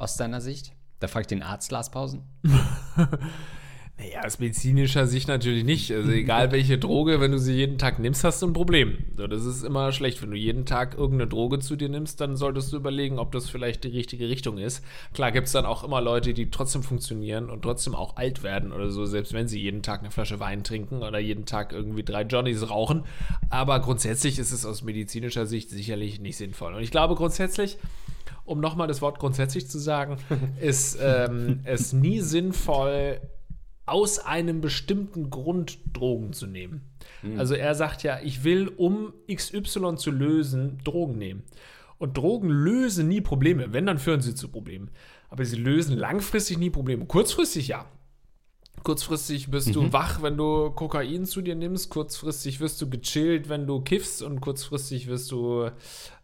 aus 0.02 0.16
deiner 0.16 0.40
Sicht? 0.40 0.72
Da 0.98 1.08
frage 1.08 1.22
ich 1.22 1.26
den 1.28 1.42
Arzt 1.42 1.70
Lars 1.70 1.90
Pausen. 1.90 2.22
Naja, 4.02 4.24
aus 4.24 4.40
medizinischer 4.40 5.06
Sicht 5.06 5.28
natürlich 5.28 5.64
nicht. 5.64 5.92
Also 5.92 6.10
egal 6.10 6.50
welche 6.50 6.76
Droge, 6.76 7.20
wenn 7.20 7.30
du 7.30 7.38
sie 7.38 7.54
jeden 7.54 7.78
Tag 7.78 8.00
nimmst, 8.00 8.24
hast 8.24 8.42
du 8.42 8.48
ein 8.48 8.52
Problem. 8.52 8.98
So, 9.16 9.28
das 9.28 9.44
ist 9.44 9.62
immer 9.62 9.92
schlecht. 9.92 10.20
Wenn 10.22 10.30
du 10.32 10.36
jeden 10.36 10.66
Tag 10.66 10.94
irgendeine 10.94 11.28
Droge 11.28 11.60
zu 11.60 11.76
dir 11.76 11.88
nimmst, 11.88 12.20
dann 12.20 12.36
solltest 12.36 12.72
du 12.72 12.78
überlegen, 12.78 13.20
ob 13.20 13.30
das 13.30 13.48
vielleicht 13.48 13.84
die 13.84 13.88
richtige 13.88 14.28
Richtung 14.28 14.58
ist. 14.58 14.84
Klar 15.14 15.30
gibt 15.30 15.46
es 15.46 15.52
dann 15.52 15.66
auch 15.66 15.84
immer 15.84 16.00
Leute, 16.00 16.34
die 16.34 16.50
trotzdem 16.50 16.82
funktionieren 16.82 17.48
und 17.48 17.62
trotzdem 17.62 17.94
auch 17.94 18.16
alt 18.16 18.42
werden 18.42 18.72
oder 18.72 18.90
so, 18.90 19.06
selbst 19.06 19.34
wenn 19.34 19.46
sie 19.46 19.60
jeden 19.60 19.82
Tag 19.82 20.00
eine 20.00 20.10
Flasche 20.10 20.40
Wein 20.40 20.64
trinken 20.64 21.02
oder 21.02 21.20
jeden 21.20 21.44
Tag 21.44 21.72
irgendwie 21.72 22.02
drei 22.02 22.22
Johnnies 22.22 22.68
rauchen. 22.68 23.04
Aber 23.50 23.78
grundsätzlich 23.80 24.38
ist 24.40 24.50
es 24.50 24.66
aus 24.66 24.82
medizinischer 24.82 25.46
Sicht 25.46 25.70
sicherlich 25.70 26.18
nicht 26.18 26.36
sinnvoll. 26.36 26.74
Und 26.74 26.82
ich 26.82 26.90
glaube 26.90 27.14
grundsätzlich, 27.14 27.78
um 28.44 28.58
nochmal 28.58 28.88
das 28.88 29.00
Wort 29.00 29.20
grundsätzlich 29.20 29.68
zu 29.68 29.78
sagen, 29.78 30.16
ist 30.60 30.98
ähm, 31.00 31.60
es 31.64 31.92
nie 31.92 32.18
sinnvoll, 32.20 33.20
aus 33.86 34.18
einem 34.18 34.60
bestimmten 34.60 35.30
Grund 35.30 35.78
Drogen 35.92 36.32
zu 36.32 36.46
nehmen. 36.46 36.82
Also 37.36 37.54
er 37.54 37.74
sagt 37.74 38.02
ja, 38.02 38.20
ich 38.22 38.44
will, 38.44 38.68
um 38.68 39.12
XY 39.32 39.96
zu 39.96 40.10
lösen, 40.10 40.78
Drogen 40.84 41.18
nehmen. 41.18 41.42
Und 41.98 42.16
Drogen 42.16 42.48
lösen 42.48 43.08
nie 43.08 43.20
Probleme. 43.20 43.72
Wenn, 43.72 43.86
dann 43.86 43.98
führen 43.98 44.20
sie 44.20 44.34
zu 44.34 44.48
Problemen. 44.48 44.90
Aber 45.30 45.44
sie 45.44 45.56
lösen 45.56 45.96
langfristig 45.96 46.58
nie 46.58 46.70
Probleme. 46.70 47.06
Kurzfristig 47.06 47.68
ja. 47.68 47.86
Kurzfristig 48.82 49.50
bist 49.50 49.74
du 49.74 49.92
wach, 49.92 50.22
wenn 50.22 50.36
du 50.36 50.70
Kokain 50.70 51.24
zu 51.26 51.42
dir 51.42 51.54
nimmst. 51.54 51.90
Kurzfristig 51.90 52.58
wirst 52.58 52.82
du 52.82 52.90
gechillt, 52.90 53.48
wenn 53.48 53.66
du 53.66 53.80
kiffst. 53.80 54.22
Und 54.22 54.40
kurzfristig 54.40 55.06
wirst 55.06 55.30
du 55.30 55.70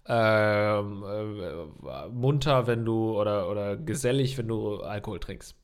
ähm, 0.06 1.04
äh, 1.04 2.08
munter, 2.08 2.66
wenn 2.66 2.84
du 2.84 3.16
oder, 3.16 3.48
oder 3.48 3.76
gesellig, 3.76 4.36
wenn 4.38 4.48
du 4.48 4.78
Alkohol 4.78 5.20
trinkst. 5.20 5.54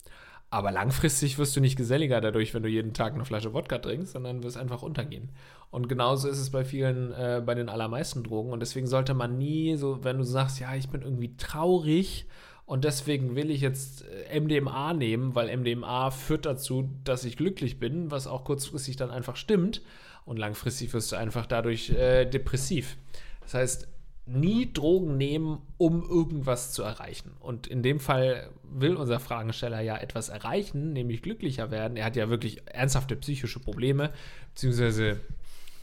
Aber 0.55 0.71
langfristig 0.71 1.37
wirst 1.37 1.57
du 1.57 1.61
nicht 1.61 1.75
geselliger 1.75 2.21
dadurch, 2.21 2.55
wenn 2.55 2.63
du 2.63 2.69
jeden 2.69 2.95
Tag 2.95 3.15
eine 3.15 3.25
Flasche 3.25 3.53
Wodka 3.53 3.79
trinkst, 3.79 4.13
sondern 4.13 4.45
wirst 4.45 4.57
einfach 4.57 4.83
untergehen. 4.83 5.31
Und 5.73 5.89
genauso 5.89 6.29
ist 6.29 6.39
es 6.39 6.51
bei 6.51 6.65
vielen, 6.65 7.11
äh, 7.11 7.43
bei 7.45 7.57
den 7.57 7.69
allermeisten 7.69 8.23
Drogen. 8.23 8.53
Und 8.53 8.61
deswegen 8.61 8.87
sollte 8.87 9.15
man 9.15 9.37
nie 9.37 9.75
so, 9.75 10.05
wenn 10.05 10.19
du 10.19 10.23
sagst, 10.23 10.61
ja, 10.61 10.73
ich 10.77 10.89
bin 10.91 11.03
irgendwie 11.03 11.37
traurig 11.37 12.27
und 12.67 12.85
deswegen 12.85 13.35
will 13.35 13.51
ich 13.51 13.63
jetzt 13.63 14.05
äh, 14.31 14.39
MDMA 14.39 14.95
nehmen, 14.95 15.35
weil 15.35 15.55
MDMA 15.57 16.13
führt 16.13 16.47
dazu, 16.47 16.89
dass 17.03 17.25
ich 17.25 17.37
glücklich 17.37 17.81
bin, 17.81 18.13
was 18.13 18.29
auch 18.29 18.45
kurzfristig 18.45 18.95
dann 18.95 19.11
einfach 19.11 19.35
stimmt. 19.35 19.83
Und 20.25 20.39
langfristig 20.39 20.95
wirst 20.95 21.11
du 21.11 21.17
einfach 21.17 21.47
dadurch 21.47 21.91
äh, 21.91 22.27
depressiv. 22.27 22.97
Das 23.41 23.55
heißt, 23.55 23.89
nie 24.27 24.73
Drogen 24.73 25.17
nehmen, 25.17 25.59
um 25.77 26.03
irgendwas 26.03 26.73
zu 26.73 26.83
erreichen. 26.83 27.33
Und 27.41 27.67
in 27.67 27.83
dem 27.83 28.01
Fall 28.01 28.49
will 28.63 28.97
unser 28.97 29.21
Fragensteller 29.21 29.81
ja 29.81 29.97
etwas 29.99 30.31
erreichen, 30.31 30.93
nämlich 30.93 31.23
glücklicher 31.23 31.71
werden. 31.71 31.97
Er 31.97 32.07
hat 32.07 32.17
ja 32.17 32.31
wirklich 32.31 32.63
ernsthafte 32.67 33.17
psychische 33.17 33.61
Probleme, 33.61 34.11
beziehungsweise 34.55 35.21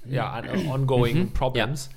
ja, 0.06 0.40
on- 0.40 0.68
ongoing 0.70 1.32
Problems. 1.34 1.92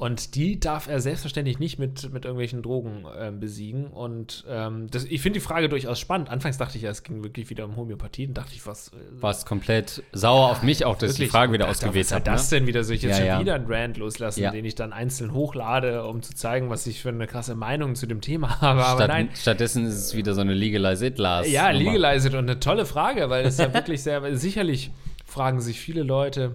Und 0.00 0.34
die 0.34 0.58
darf 0.58 0.88
er 0.88 0.98
selbstverständlich 1.00 1.58
nicht 1.58 1.78
mit, 1.78 2.10
mit 2.10 2.24
irgendwelchen 2.24 2.62
Drogen 2.62 3.04
ähm, 3.18 3.38
besiegen. 3.38 3.88
Und 3.88 4.46
ähm, 4.48 4.86
das, 4.90 5.04
ich 5.04 5.20
finde 5.20 5.40
die 5.40 5.44
Frage 5.44 5.68
durchaus 5.68 6.00
spannend. 6.00 6.30
Anfangs 6.30 6.56
dachte 6.56 6.78
ich 6.78 6.84
ja, 6.84 6.90
es 6.90 7.02
ging 7.02 7.22
wirklich 7.22 7.50
wieder 7.50 7.66
um 7.66 7.76
Homöopathie. 7.76 8.24
Dann 8.24 8.32
dachte 8.32 8.52
ich, 8.54 8.66
was, 8.66 8.88
äh, 8.88 8.92
Warst 9.20 9.44
komplett 9.44 10.02
sauer 10.12 10.52
auf 10.52 10.62
mich, 10.62 10.86
auch 10.86 10.96
dass 10.96 11.10
ich 11.12 11.16
die? 11.18 11.26
Frage 11.26 11.52
wieder 11.52 11.66
dachte, 11.66 11.84
ausgewählt 11.86 12.06
Was 12.06 12.08
soll 12.08 12.18
habe. 12.20 12.30
das 12.30 12.48
denn 12.48 12.66
wieder? 12.66 12.82
Soll 12.82 12.96
ich 12.96 13.02
jetzt 13.02 13.10
Ja, 13.10 13.16
schon 13.18 13.26
ja. 13.26 13.40
wieder 13.40 13.54
einen 13.56 13.66
Rant 13.70 13.98
loslassen, 13.98 14.50
den 14.50 14.64
ich 14.64 14.74
dann 14.74 14.94
einzeln 14.94 15.34
hochlade, 15.34 16.02
um 16.06 16.22
zu 16.22 16.34
zeigen, 16.34 16.70
was 16.70 16.86
ich 16.86 17.02
für 17.02 17.10
eine 17.10 17.26
krasse 17.26 17.54
Meinung 17.54 17.94
zu 17.94 18.06
dem 18.06 18.22
Thema 18.22 18.58
habe? 18.62 18.82
Aber 18.82 19.00
Statt, 19.00 19.08
nein. 19.08 19.28
Stattdessen 19.34 19.84
ist 19.84 19.96
es 19.96 20.16
wieder 20.16 20.32
so 20.32 20.40
eine 20.40 20.54
Legalize 20.54 21.04
It 21.08 21.18
Last. 21.18 21.50
Ja, 21.50 21.74
Nummer. 21.74 21.92
Legalize 21.92 22.26
it 22.26 22.32
und 22.32 22.48
eine 22.48 22.58
tolle 22.58 22.86
Frage, 22.86 23.28
weil 23.28 23.44
es 23.44 23.58
ja 23.58 23.74
wirklich 23.74 24.02
sehr, 24.02 24.34
sicherlich 24.34 24.92
fragen 25.26 25.60
sich 25.60 25.78
viele 25.78 26.04
Leute, 26.04 26.54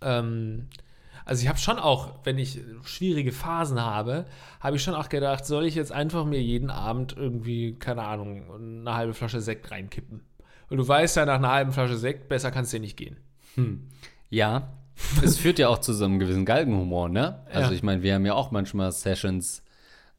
ähm, 0.00 0.68
also 1.24 1.42
ich 1.42 1.48
habe 1.48 1.58
schon 1.58 1.78
auch, 1.78 2.14
wenn 2.24 2.38
ich 2.38 2.60
schwierige 2.82 3.32
Phasen 3.32 3.80
habe, 3.80 4.26
habe 4.60 4.76
ich 4.76 4.82
schon 4.82 4.94
auch 4.94 5.08
gedacht, 5.08 5.46
soll 5.46 5.64
ich 5.64 5.74
jetzt 5.74 5.92
einfach 5.92 6.24
mir 6.24 6.42
jeden 6.42 6.70
Abend 6.70 7.16
irgendwie, 7.16 7.74
keine 7.78 8.02
Ahnung, 8.02 8.44
eine 8.84 8.94
halbe 8.94 9.14
Flasche 9.14 9.40
Sekt 9.40 9.70
reinkippen? 9.70 10.22
Und 10.70 10.76
du 10.78 10.86
weißt 10.86 11.16
ja, 11.16 11.26
nach 11.26 11.36
einer 11.36 11.50
halben 11.50 11.72
Flasche 11.72 11.96
Sekt, 11.96 12.28
besser 12.28 12.50
kann 12.50 12.64
es 12.64 12.70
dir 12.70 12.80
nicht 12.80 12.96
gehen. 12.96 13.16
Ja. 14.30 14.68
Es 15.22 15.38
führt 15.38 15.58
ja 15.58 15.68
auch 15.68 15.78
zu 15.78 15.92
so 15.92 16.04
einem 16.04 16.18
gewissen 16.18 16.44
Galgenhumor, 16.44 17.08
ne? 17.08 17.44
Also 17.52 17.70
Ja. 17.70 17.76
ich 17.76 17.82
meine, 17.82 18.02
wir 18.02 18.14
haben 18.14 18.26
ja 18.26 18.34
auch 18.34 18.50
manchmal 18.50 18.92
Sessions, 18.92 19.62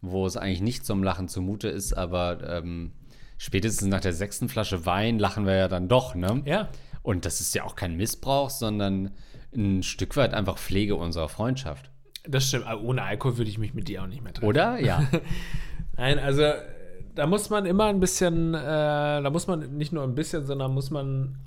wo 0.01 0.25
es 0.25 0.37
eigentlich 0.37 0.61
nicht 0.61 0.85
zum 0.85 1.01
Lachen 1.03 1.27
zumute 1.29 1.67
ist, 1.69 1.93
aber 1.93 2.39
ähm, 2.57 2.91
spätestens 3.37 3.87
nach 3.87 4.01
der 4.01 4.13
sechsten 4.13 4.49
Flasche 4.49 4.85
Wein 4.85 5.17
lachen 5.19 5.45
wir 5.45 5.55
ja 5.55 5.67
dann 5.67 5.87
doch, 5.87 6.13
ne? 6.15 6.41
Ja. 6.45 6.69
Und 7.03 7.25
das 7.25 7.39
ist 7.41 7.53
ja 7.55 7.63
auch 7.63 7.75
kein 7.75 7.95
Missbrauch, 7.95 8.49
sondern 8.49 9.11
ein 9.55 9.83
Stück 9.83 10.15
weit 10.17 10.33
einfach 10.33 10.57
Pflege 10.57 10.95
unserer 10.95 11.29
Freundschaft. 11.29 11.89
Das 12.27 12.47
stimmt. 12.47 12.65
Aber 12.67 12.81
Ohne 12.81 13.03
Alkohol 13.03 13.37
würde 13.37 13.49
ich 13.49 13.57
mich 13.57 13.73
mit 13.73 13.87
dir 13.87 14.03
auch 14.03 14.07
nicht 14.07 14.23
mehr 14.23 14.33
treffen. 14.33 14.47
Oder? 14.47 14.79
Ja. 14.79 15.05
Nein, 15.97 16.19
also 16.19 16.41
äh, 16.41 16.61
da 17.13 17.27
muss 17.27 17.49
man 17.49 17.65
immer 17.65 17.85
ein 17.85 17.99
bisschen, 17.99 18.53
äh, 18.53 18.57
da 18.57 19.29
muss 19.29 19.47
man 19.47 19.77
nicht 19.77 19.93
nur 19.93 20.03
ein 20.03 20.15
bisschen, 20.15 20.45
sondern 20.45 20.73
muss 20.73 20.91
man 20.91 21.37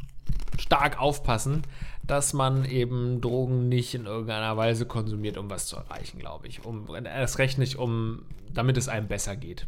stark 0.58 1.00
aufpassen, 1.00 1.62
dass 2.06 2.32
man 2.32 2.64
eben 2.64 3.20
Drogen 3.20 3.68
nicht 3.68 3.94
in 3.94 4.06
irgendeiner 4.06 4.56
Weise 4.56 4.86
konsumiert, 4.86 5.36
um 5.36 5.50
was 5.50 5.66
zu 5.66 5.76
erreichen, 5.76 6.18
glaube 6.18 6.48
ich. 6.48 6.64
Um, 6.64 6.86
erst 7.04 7.38
recht 7.38 7.58
nicht, 7.58 7.76
um, 7.76 8.22
damit 8.52 8.76
es 8.76 8.88
einem 8.88 9.08
besser 9.08 9.36
geht. 9.36 9.66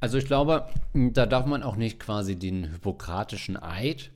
Also 0.00 0.18
ich 0.18 0.26
glaube, 0.26 0.66
da 0.92 1.26
darf 1.26 1.46
man 1.46 1.62
auch 1.62 1.76
nicht 1.76 2.00
quasi 2.00 2.36
den 2.36 2.64
hippokratischen 2.64 3.56
Eid 3.56 4.10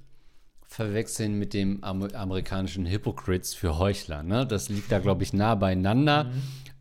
verwechseln 0.69 1.39
mit 1.39 1.55
dem 1.55 1.83
Amer 1.83 2.15
amerikanischen 2.15 2.87
Hypocrites 2.87 3.55
für 3.55 3.79
Heuchler. 3.79 4.23
Ne? 4.23 4.47
Das 4.47 4.69
liegt 4.69 4.93
da, 4.93 4.99
glaube 4.99 5.25
ich, 5.25 5.33
nah 5.33 5.55
beieinander, 5.55 6.31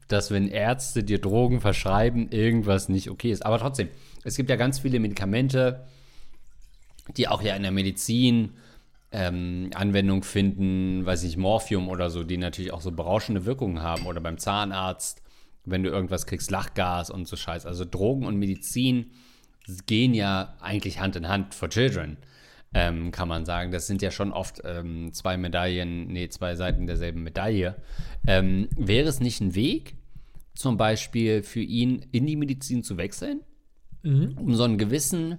dass 0.09 0.29
wenn 0.29 0.49
Ärzte 0.49 1.03
dir 1.03 1.19
Drogen 1.19 1.61
verschreiben, 1.61 2.29
irgendwas 2.29 2.89
nicht 2.89 3.09
okay 3.09 3.31
ist. 3.31 3.45
Aber 3.45 3.57
trotzdem, 3.57 3.87
es 4.23 4.35
gibt 4.35 4.49
ja 4.49 4.57
ganz 4.57 4.79
viele 4.79 4.99
Medikamente, 4.99 5.85
die 7.15 7.29
auch 7.29 7.41
ja 7.41 7.55
in 7.55 7.63
der 7.63 7.71
Medizin 7.71 8.51
ähm, 9.13 9.69
Anwendung 9.73 10.23
finden, 10.23 11.05
weiß 11.05 11.23
nicht, 11.23 11.37
Morphium 11.37 11.87
oder 11.87 12.09
so, 12.09 12.23
die 12.23 12.37
natürlich 12.37 12.73
auch 12.73 12.81
so 12.81 12.91
berauschende 12.91 13.45
Wirkungen 13.45 13.81
haben. 13.81 14.05
Oder 14.05 14.19
beim 14.19 14.37
Zahnarzt, 14.37 15.21
wenn 15.63 15.83
du 15.83 15.89
irgendwas 15.89 16.25
kriegst, 16.25 16.51
Lachgas 16.51 17.09
und 17.09 17.25
so 17.25 17.37
Scheiß. 17.37 17.65
Also 17.65 17.85
Drogen 17.85 18.25
und 18.25 18.37
Medizin 18.37 19.11
gehen 19.85 20.13
ja 20.13 20.55
eigentlich 20.59 20.99
Hand 20.99 21.15
in 21.15 21.29
Hand 21.29 21.55
for 21.55 21.69
Children, 21.69 22.17
ähm, 22.77 23.11
kann 23.11 23.27
man 23.27 23.45
sagen. 23.45 23.71
Das 23.71 23.87
sind 23.87 24.01
ja 24.03 24.11
schon 24.11 24.31
oft 24.31 24.61
ähm, 24.63 25.11
zwei 25.11 25.35
Medaillen, 25.35 26.07
nee, 26.07 26.29
zwei 26.29 26.55
Seiten 26.55 26.85
derselben 26.85 27.23
Medaille. 27.23 27.75
Ähm, 28.27 28.67
wäre 28.77 29.09
es 29.09 29.19
nicht 29.19 29.41
ein 29.41 29.55
Weg, 29.55 29.95
zum 30.53 30.77
Beispiel 30.77 31.41
für 31.41 31.61
ihn 31.61 32.05
in 32.11 32.27
die 32.27 32.35
Medizin 32.35 32.83
zu 32.83 32.97
wechseln, 32.97 33.41
um 34.03 34.55
so 34.55 34.63
einen 34.63 34.77
gewissen 34.77 35.37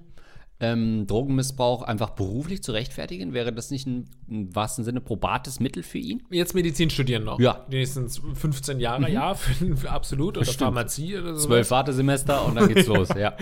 ähm, 0.60 1.06
Drogenmissbrauch 1.06 1.82
einfach 1.82 2.10
beruflich 2.10 2.62
zu 2.62 2.72
rechtfertigen? 2.72 3.32
Wäre 3.32 3.52
das 3.52 3.70
nicht 3.70 3.86
ein, 3.86 4.08
im 4.28 4.54
wahrsten 4.54 4.84
Sinne 4.84 5.00
probates 5.00 5.60
Mittel 5.60 5.82
für 5.82 5.98
ihn? 5.98 6.22
Jetzt 6.30 6.54
Medizin 6.54 6.90
studieren 6.90 7.24
noch. 7.24 7.38
Ja. 7.38 7.66
Die 7.70 7.76
nächsten 7.76 8.08
15 8.08 8.80
Jahre, 8.80 9.10
ja, 9.10 9.34
für, 9.34 9.76
für 9.76 9.90
absolut. 9.90 10.36
Oder 10.36 10.40
Bestimmt. 10.40 10.58
Pharmazie 10.58 11.16
oder 11.18 11.34
so. 11.36 11.46
Zwölf 11.46 11.70
Wartesemester 11.70 12.44
und 12.44 12.56
dann 12.56 12.68
geht's 12.68 12.86
los, 12.88 13.08
ja. 13.16 13.36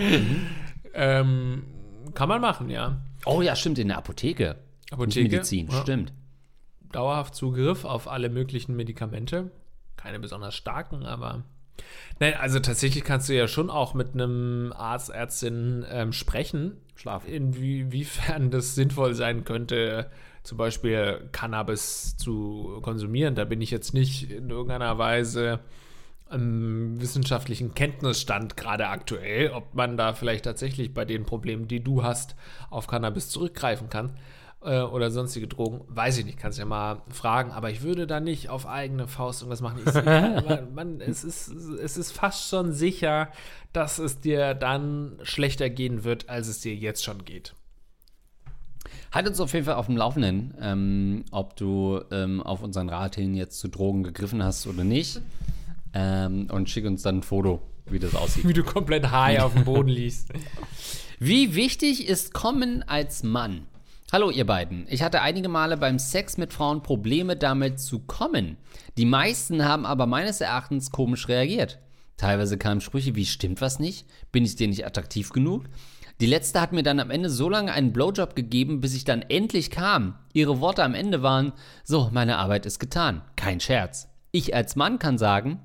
Ähm, 0.93 1.63
kann 2.13 2.29
man 2.29 2.41
machen, 2.41 2.69
ja. 2.69 3.01
Oh 3.27 3.41
ja, 3.41 3.55
stimmt, 3.55 3.79
in 3.79 3.89
der 3.89 3.97
Apotheke. 3.97 4.55
Apotheke, 4.91 5.23
Nicht 5.23 5.31
Medizin, 5.31 5.67
ja. 5.69 5.81
stimmt. 5.81 6.13
dauerhaft 6.91 7.35
Zugriff 7.35 7.85
auf 7.85 8.07
alle 8.07 8.29
möglichen 8.29 8.75
Medikamente. 8.75 9.51
Keine 9.97 10.19
besonders 10.19 10.55
starken, 10.55 11.05
aber. 11.05 11.43
Nein, 12.19 12.33
also 12.39 12.59
tatsächlich 12.59 13.03
kannst 13.03 13.29
du 13.29 13.35
ja 13.35 13.47
schon 13.47 13.69
auch 13.69 13.93
mit 13.93 14.13
einem 14.13 14.73
Arzt, 14.75 15.09
Ärztin 15.09 15.85
ähm, 15.89 16.13
sprechen, 16.13 16.77
Schlafen. 16.95 17.29
inwiefern 17.29 18.49
das 18.51 18.75
sinnvoll 18.75 19.13
sein 19.13 19.43
könnte, 19.43 20.09
zum 20.43 20.57
Beispiel 20.57 21.29
Cannabis 21.31 22.15
zu 22.17 22.79
konsumieren. 22.81 23.35
Da 23.35 23.45
bin 23.45 23.61
ich 23.61 23.69
jetzt 23.71 23.93
nicht 23.93 24.31
in 24.31 24.49
irgendeiner 24.49 24.97
Weise 24.97 25.59
wissenschaftlichen 26.29 27.73
Kenntnisstand 27.73 28.57
gerade 28.57 28.87
aktuell, 28.87 29.51
ob 29.51 29.73
man 29.73 29.97
da 29.97 30.13
vielleicht 30.13 30.45
tatsächlich 30.45 30.93
bei 30.93 31.05
den 31.05 31.25
Problemen, 31.25 31.67
die 31.67 31.83
du 31.83 32.03
hast, 32.03 32.35
auf 32.69 32.87
Cannabis 32.87 33.29
zurückgreifen 33.29 33.89
kann 33.89 34.17
äh, 34.61 34.81
oder 34.81 35.11
sonstige 35.11 35.47
Drogen, 35.47 35.81
weiß 35.87 36.17
ich 36.17 36.25
nicht, 36.25 36.37
kannst 36.37 36.59
ja 36.59 36.65
mal 36.65 37.01
fragen, 37.09 37.51
aber 37.51 37.69
ich 37.69 37.81
würde 37.81 38.07
da 38.07 38.19
nicht 38.19 38.49
auf 38.49 38.67
eigene 38.67 39.07
Faust 39.07 39.41
irgendwas 39.41 39.61
machen. 39.61 39.81
Ich, 39.85 39.93
man, 39.93 40.73
man, 40.75 41.01
es, 41.01 41.23
ist, 41.23 41.49
es 41.49 41.97
ist 41.97 42.11
fast 42.11 42.49
schon 42.49 42.73
sicher, 42.73 43.29
dass 43.73 43.99
es 43.99 44.19
dir 44.19 44.53
dann 44.53 45.19
schlechter 45.23 45.69
gehen 45.69 46.03
wird, 46.03 46.29
als 46.29 46.47
es 46.47 46.59
dir 46.59 46.75
jetzt 46.75 47.03
schon 47.03 47.25
geht. 47.25 47.53
Halt 49.11 49.27
uns 49.27 49.39
auf 49.39 49.53
jeden 49.53 49.65
Fall 49.65 49.75
auf 49.75 49.85
dem 49.85 49.97
Laufenden, 49.97 50.53
ähm, 50.59 51.25
ob 51.31 51.55
du 51.55 52.01
ähm, 52.11 52.41
auf 52.41 52.61
unseren 52.61 52.89
Rat 52.89 53.15
hin 53.15 53.35
jetzt 53.35 53.59
zu 53.59 53.69
Drogen 53.69 54.03
gegriffen 54.03 54.43
hast 54.43 54.67
oder 54.67 54.83
nicht. 54.83 55.21
Ähm, 55.93 56.47
und 56.51 56.69
schick 56.69 56.85
uns 56.85 57.01
dann 57.01 57.19
ein 57.19 57.23
Foto, 57.23 57.61
wie 57.89 57.99
das 57.99 58.15
aussieht. 58.15 58.47
Wie 58.47 58.53
du 58.53 58.63
komplett 58.63 59.11
high 59.11 59.41
auf 59.41 59.53
dem 59.53 59.65
Boden 59.65 59.89
liegst. 59.89 60.29
Wie 61.19 61.55
wichtig 61.55 62.07
ist 62.07 62.33
Kommen 62.33 62.83
als 62.83 63.23
Mann? 63.23 63.67
Hallo 64.11 64.29
ihr 64.29 64.45
beiden. 64.45 64.85
Ich 64.89 65.01
hatte 65.01 65.21
einige 65.21 65.49
Male 65.49 65.75
beim 65.75 65.99
Sex 65.99 66.37
mit 66.37 66.53
Frauen 66.53 66.81
Probleme 66.81 67.35
damit 67.35 67.79
zu 67.79 67.99
kommen. 67.99 68.57
Die 68.97 69.05
meisten 69.05 69.65
haben 69.65 69.85
aber 69.85 70.05
meines 70.05 70.39
Erachtens 70.39 70.91
komisch 70.91 71.27
reagiert. 71.27 71.79
Teilweise 72.15 72.57
kamen 72.57 72.81
Sprüche 72.81 73.15
wie 73.15 73.25
stimmt 73.25 73.59
was 73.61 73.79
nicht? 73.79 74.07
Bin 74.31 74.45
ich 74.45 74.55
dir 74.55 74.67
nicht 74.67 74.85
attraktiv 74.85 75.31
genug? 75.31 75.65
Die 76.19 76.25
letzte 76.25 76.61
hat 76.61 76.71
mir 76.71 76.83
dann 76.83 76.99
am 76.99 77.11
Ende 77.11 77.29
so 77.29 77.49
lange 77.49 77.71
einen 77.71 77.93
Blowjob 77.93 78.35
gegeben, 78.35 78.79
bis 78.79 78.95
ich 78.95 79.03
dann 79.03 79.21
endlich 79.21 79.69
kam. 79.69 80.15
Ihre 80.33 80.61
Worte 80.61 80.83
am 80.83 80.95
Ende 80.95 81.21
waren, 81.21 81.53
so, 81.83 82.09
meine 82.11 82.37
Arbeit 82.37 82.65
ist 82.65 82.79
getan. 82.79 83.21
Kein 83.35 83.59
Scherz. 83.59 84.09
Ich 84.31 84.55
als 84.55 84.75
Mann 84.75 84.99
kann 84.99 85.17
sagen, 85.17 85.59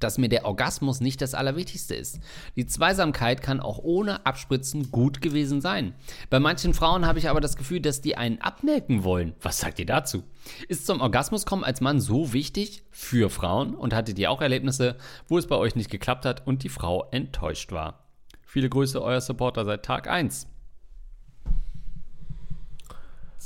dass 0.00 0.18
mir 0.18 0.28
der 0.28 0.44
Orgasmus 0.44 1.00
nicht 1.00 1.20
das 1.20 1.34
Allerwichtigste 1.34 1.94
ist. 1.94 2.20
Die 2.56 2.66
Zweisamkeit 2.66 3.42
kann 3.42 3.60
auch 3.60 3.78
ohne 3.78 4.26
Abspritzen 4.26 4.90
gut 4.90 5.20
gewesen 5.20 5.60
sein. 5.60 5.94
Bei 6.30 6.40
manchen 6.40 6.74
Frauen 6.74 7.06
habe 7.06 7.18
ich 7.18 7.28
aber 7.28 7.40
das 7.40 7.56
Gefühl, 7.56 7.80
dass 7.80 8.00
die 8.00 8.16
einen 8.16 8.40
abmelken 8.40 9.04
wollen. 9.04 9.34
Was 9.40 9.58
sagt 9.58 9.78
ihr 9.78 9.86
dazu? 9.86 10.24
Ist 10.68 10.86
zum 10.86 11.00
Orgasmus 11.00 11.46
kommen 11.46 11.64
als 11.64 11.80
Mann 11.80 12.00
so 12.00 12.32
wichtig 12.32 12.82
für 12.90 13.30
Frauen? 13.30 13.74
Und 13.74 13.94
hattet 13.94 14.18
ihr 14.18 14.30
auch 14.30 14.40
Erlebnisse, 14.40 14.96
wo 15.28 15.38
es 15.38 15.46
bei 15.46 15.56
euch 15.56 15.76
nicht 15.76 15.90
geklappt 15.90 16.24
hat 16.24 16.46
und 16.46 16.62
die 16.62 16.68
Frau 16.68 17.08
enttäuscht 17.10 17.72
war? 17.72 18.04
Viele 18.44 18.68
Grüße, 18.68 19.00
euer 19.02 19.20
Supporter 19.20 19.64
seit 19.64 19.84
Tag 19.84 20.08
1. 20.08 20.46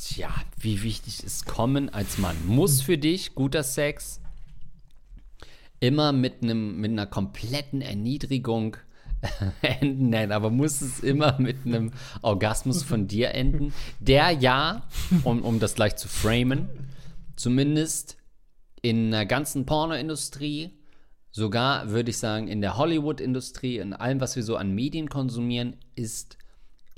Tja, 0.00 0.30
wie 0.58 0.82
wichtig 0.82 1.22
ist 1.22 1.46
Kommen 1.46 1.92
als 1.92 2.18
Mann? 2.18 2.36
Muss 2.46 2.80
für 2.80 2.98
dich 2.98 3.34
guter 3.34 3.62
Sex 3.62 4.21
immer 5.82 6.12
mit 6.12 6.42
einem 6.42 6.80
mit 6.80 6.92
einer 6.92 7.06
kompletten 7.06 7.80
Erniedrigung 7.80 8.76
enden? 9.62 10.10
Nein, 10.10 10.30
aber 10.30 10.50
muss 10.50 10.80
es 10.80 11.00
immer 11.00 11.38
mit 11.40 11.66
einem 11.66 11.90
Orgasmus 12.22 12.84
von 12.84 13.08
dir 13.08 13.34
enden? 13.34 13.74
Der 13.98 14.30
ja, 14.30 14.84
um, 15.24 15.42
um 15.42 15.58
das 15.58 15.74
gleich 15.74 15.96
zu 15.96 16.06
framen, 16.06 16.68
zumindest 17.34 18.16
in 18.80 19.10
der 19.10 19.26
ganzen 19.26 19.66
Pornoindustrie, 19.66 20.70
sogar 21.32 21.90
würde 21.90 22.10
ich 22.10 22.18
sagen 22.18 22.46
in 22.46 22.60
der 22.60 22.76
Hollywood-Industrie, 22.76 23.78
in 23.78 23.92
allem, 23.92 24.20
was 24.20 24.36
wir 24.36 24.44
so 24.44 24.56
an 24.56 24.74
Medien 24.74 25.08
konsumieren, 25.08 25.76
ist 25.96 26.38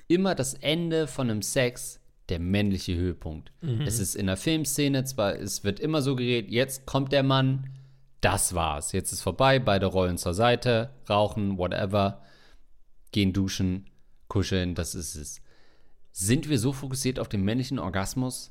immer 0.09 0.35
das 0.35 0.53
Ende 0.55 1.07
von 1.07 1.31
einem 1.31 1.41
Sex 1.41 2.01
der 2.29 2.39
männliche 2.39 2.95
Höhepunkt. 2.95 3.51
Es 3.87 3.99
ist 3.99 4.15
in 4.15 4.27
der 4.27 4.37
Filmszene 4.37 5.05
zwar, 5.05 5.39
es 5.39 5.65
wird 5.65 5.81
immer 5.81 6.03
so 6.03 6.17
geredet, 6.17 6.51
jetzt 6.51 6.85
kommt 6.85 7.13
der 7.13 7.23
Mann, 7.23 7.71
das 8.25 8.55
war's, 8.55 8.93
jetzt 8.93 9.13
ist 9.13 9.21
vorbei, 9.21 9.59
beide 9.59 9.87
rollen 9.87 10.17
zur 10.17 10.33
Seite, 10.33 10.91
rauchen, 11.09 11.59
whatever, 11.59 12.23
gehen 13.13 13.33
duschen, 13.33 13.91
kuscheln, 14.29 14.75
das 14.75 14.95
ist 14.95 15.15
es. 15.15 15.43
Sind 16.13 16.49
wir 16.49 16.59
so 16.59 16.73
fokussiert 16.73 17.19
auf 17.19 17.29
den 17.29 17.43
männlichen 17.43 17.79
Orgasmus, 17.79 18.51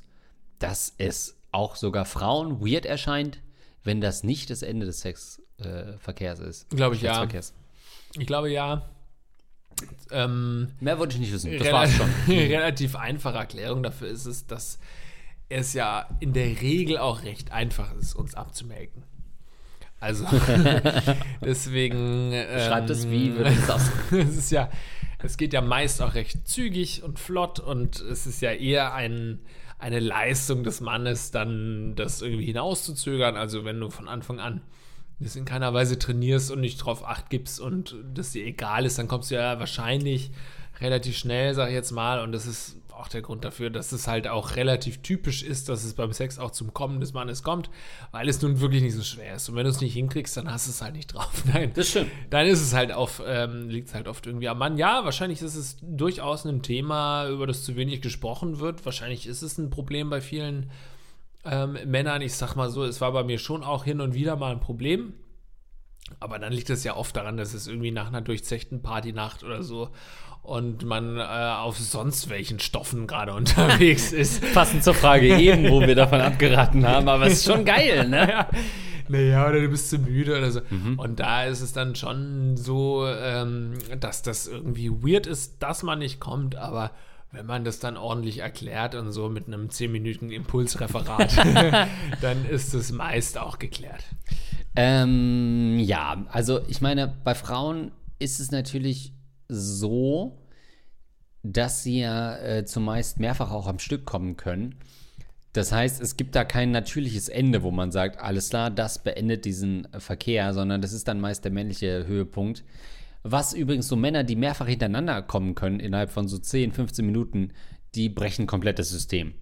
dass 0.58 0.94
es 0.98 1.36
auch 1.50 1.76
sogar 1.76 2.04
Frauen 2.04 2.60
weird 2.60 2.86
erscheint, 2.86 3.40
wenn 3.82 4.00
das 4.00 4.22
nicht 4.22 4.50
das 4.50 4.62
Ende 4.62 4.86
des 4.86 5.00
Sexverkehrs 5.00 6.40
äh, 6.40 6.48
ist? 6.48 6.70
Glaube 6.70 6.94
ich, 6.94 7.02
ja. 7.02 7.26
Ich 8.16 8.26
glaube 8.26 8.50
ja. 8.52 8.88
Ähm, 10.12 10.68
Mehr 10.78 11.00
wollte 11.00 11.14
ich 11.14 11.20
nicht 11.20 11.32
wissen, 11.32 11.58
das 11.58 11.72
war's 11.72 11.92
schon. 11.92 12.10
relativ 12.28 12.94
einfache 12.94 13.38
Erklärung 13.38 13.82
dafür 13.82 14.08
ist 14.08 14.26
es, 14.26 14.46
dass 14.46 14.78
es 15.48 15.72
ja 15.72 16.08
in 16.20 16.32
der 16.32 16.60
Regel 16.60 16.98
auch 16.98 17.24
recht 17.24 17.50
einfach 17.50 17.92
ist, 17.96 18.14
uns 18.14 18.34
abzumelken. 18.34 19.02
Also 20.04 20.26
deswegen. 21.40 22.30
Ähm, 22.32 22.60
Schreibt 22.60 22.90
es 22.90 23.10
wie, 23.10 23.34
würde 23.34 23.50
es 23.50 23.70
aus. 23.70 23.90
es 24.10 24.36
ist 24.36 24.50
ja, 24.50 24.68
es 25.18 25.38
geht 25.38 25.54
ja 25.54 25.62
meist 25.62 26.02
auch 26.02 26.14
recht 26.14 26.46
zügig 26.46 27.02
und 27.02 27.18
flott 27.18 27.58
und 27.58 28.00
es 28.00 28.26
ist 28.26 28.42
ja 28.42 28.52
eher 28.52 28.92
ein, 28.92 29.40
eine 29.78 30.00
Leistung 30.00 30.62
des 30.62 30.82
Mannes, 30.82 31.30
dann 31.30 31.94
das 31.96 32.20
irgendwie 32.20 32.44
hinauszuzögern. 32.44 33.36
Also 33.38 33.64
wenn 33.64 33.80
du 33.80 33.88
von 33.88 34.06
Anfang 34.06 34.40
an 34.40 34.60
das 35.20 35.36
in 35.36 35.46
keiner 35.46 35.72
Weise 35.72 35.98
trainierst 35.98 36.50
und 36.50 36.60
nicht 36.60 36.76
drauf 36.76 37.06
acht 37.06 37.30
gibst 37.30 37.58
und 37.58 37.96
das 38.12 38.32
dir 38.32 38.44
egal 38.44 38.84
ist, 38.84 38.98
dann 38.98 39.08
kommst 39.08 39.30
du 39.30 39.36
ja 39.36 39.58
wahrscheinlich 39.58 40.32
relativ 40.80 41.16
schnell, 41.16 41.54
sag 41.54 41.68
ich 41.68 41.74
jetzt 41.74 41.92
mal, 41.92 42.20
und 42.20 42.32
das 42.32 42.46
ist 42.46 42.76
auch 42.96 43.08
der 43.08 43.22
Grund 43.22 43.44
dafür, 43.44 43.70
dass 43.70 43.92
es 43.92 44.06
halt 44.06 44.28
auch 44.28 44.56
relativ 44.56 45.02
typisch 45.02 45.42
ist, 45.42 45.68
dass 45.68 45.84
es 45.84 45.94
beim 45.94 46.12
Sex 46.12 46.38
auch 46.38 46.50
zum 46.50 46.72
Kommen 46.72 47.00
des 47.00 47.12
Mannes 47.12 47.42
kommt, 47.42 47.70
weil 48.12 48.28
es 48.28 48.40
nun 48.42 48.60
wirklich 48.60 48.82
nicht 48.82 48.94
so 48.94 49.02
schwer 49.02 49.34
ist. 49.34 49.48
Und 49.48 49.56
wenn 49.56 49.64
du 49.64 49.70
es 49.70 49.80
nicht 49.80 49.94
hinkriegst, 49.94 50.36
dann 50.36 50.50
hast 50.50 50.66
du 50.66 50.70
es 50.70 50.80
halt 50.82 50.94
nicht 50.94 51.12
drauf. 51.14 51.44
Nein, 51.52 51.72
Das 51.74 51.88
stimmt. 51.88 52.10
dann 52.30 52.46
ist 52.46 52.60
es 52.60 52.72
halt 52.74 52.92
auf, 52.92 53.22
ähm, 53.26 53.68
liegt 53.68 53.88
es 53.88 53.94
halt 53.94 54.08
oft 54.08 54.26
irgendwie 54.26 54.48
am 54.48 54.58
Mann. 54.58 54.76
Ja, 54.78 55.04
wahrscheinlich 55.04 55.42
ist 55.42 55.54
es 55.56 55.76
durchaus 55.82 56.44
ein 56.44 56.62
Thema, 56.62 57.28
über 57.28 57.46
das 57.46 57.64
zu 57.64 57.76
wenig 57.76 58.00
gesprochen 58.00 58.60
wird. 58.60 58.84
Wahrscheinlich 58.84 59.26
ist 59.26 59.42
es 59.42 59.58
ein 59.58 59.70
Problem 59.70 60.10
bei 60.10 60.20
vielen 60.20 60.70
ähm, 61.44 61.76
Männern. 61.86 62.22
Ich 62.22 62.34
sag 62.34 62.54
mal 62.54 62.70
so, 62.70 62.84
es 62.84 63.00
war 63.00 63.12
bei 63.12 63.24
mir 63.24 63.38
schon 63.38 63.62
auch 63.64 63.84
hin 63.84 64.00
und 64.00 64.14
wieder 64.14 64.36
mal 64.36 64.52
ein 64.52 64.60
Problem. 64.60 65.14
Aber 66.20 66.38
dann 66.38 66.52
liegt 66.52 66.70
es 66.70 66.84
ja 66.84 66.96
oft 66.96 67.16
daran, 67.16 67.36
dass 67.36 67.54
es 67.54 67.66
irgendwie 67.66 67.90
nach 67.90 68.08
einer 68.08 68.20
durchzechten 68.20 68.82
Partynacht 68.82 69.42
oder 69.42 69.62
so 69.62 69.90
und 70.44 70.84
man 70.84 71.16
äh, 71.16 71.22
auf 71.22 71.78
sonst 71.78 72.28
welchen 72.28 72.60
Stoffen 72.60 73.06
gerade 73.06 73.32
unterwegs 73.34 74.12
ist. 74.12 74.52
Passend 74.52 74.84
zur 74.84 74.94
Frage 74.94 75.36
eben, 75.38 75.70
wo 75.70 75.80
wir 75.80 75.94
davon 75.94 76.20
abgeraten 76.20 76.86
haben, 76.86 77.08
aber 77.08 77.26
es 77.26 77.34
ist 77.34 77.46
schon 77.46 77.64
geil, 77.64 78.08
ne? 78.08 78.28
ja. 78.28 78.48
Naja, 79.06 79.46
oder 79.46 79.60
du 79.60 79.68
bist 79.68 79.90
zu 79.90 79.98
müde 79.98 80.38
oder 80.38 80.50
so. 80.50 80.62
Und 80.96 81.20
da 81.20 81.44
ist 81.44 81.60
es 81.60 81.74
dann 81.74 81.94
schon 81.94 82.56
so, 82.56 83.06
ähm, 83.06 83.74
dass 84.00 84.22
das 84.22 84.46
irgendwie 84.46 84.90
weird 84.90 85.26
ist, 85.26 85.62
dass 85.62 85.82
man 85.82 85.98
nicht 85.98 86.20
kommt, 86.20 86.56
aber 86.56 86.90
wenn 87.30 87.44
man 87.44 87.64
das 87.64 87.80
dann 87.80 87.98
ordentlich 87.98 88.38
erklärt 88.38 88.94
und 88.94 89.12
so 89.12 89.28
mit 89.28 89.46
einem 89.46 89.68
10-minütigen 89.68 90.30
Impulsreferat, 90.30 91.36
dann 92.22 92.46
ist 92.46 92.72
es 92.72 92.92
meist 92.92 93.36
auch 93.36 93.58
geklärt. 93.58 94.04
Ähm, 94.76 95.78
ja, 95.78 96.24
also 96.30 96.60
ich 96.68 96.80
meine, 96.80 97.14
bei 97.24 97.34
Frauen 97.34 97.92
ist 98.18 98.40
es 98.40 98.50
natürlich 98.50 99.12
so, 99.48 100.38
dass 101.42 101.82
sie 101.82 102.00
ja 102.00 102.36
äh, 102.38 102.64
zumeist 102.64 103.20
mehrfach 103.20 103.52
auch 103.52 103.66
am 103.66 103.78
Stück 103.78 104.04
kommen 104.04 104.36
können. 104.36 104.76
Das 105.52 105.70
heißt, 105.70 106.00
es 106.02 106.16
gibt 106.16 106.34
da 106.34 106.44
kein 106.44 106.72
natürliches 106.72 107.28
Ende, 107.28 107.62
wo 107.62 107.70
man 107.70 107.92
sagt, 107.92 108.18
alles 108.18 108.48
klar, 108.48 108.70
das 108.70 109.04
beendet 109.04 109.44
diesen 109.44 109.86
Verkehr, 109.98 110.52
sondern 110.52 110.82
das 110.82 110.92
ist 110.92 111.06
dann 111.06 111.20
meist 111.20 111.44
der 111.44 111.52
männliche 111.52 112.06
Höhepunkt. 112.06 112.64
Was 113.22 113.54
übrigens 113.54 113.86
so 113.86 113.94
Männer, 113.94 114.24
die 114.24 114.36
mehrfach 114.36 114.66
hintereinander 114.66 115.22
kommen 115.22 115.54
können, 115.54 115.78
innerhalb 115.78 116.10
von 116.10 116.26
so 116.26 116.38
10, 116.38 116.72
15 116.72 117.06
Minuten, 117.06 117.52
die 117.94 118.08
brechen 118.08 118.46
komplett 118.46 118.80
das 118.80 118.90
System. 118.90 119.34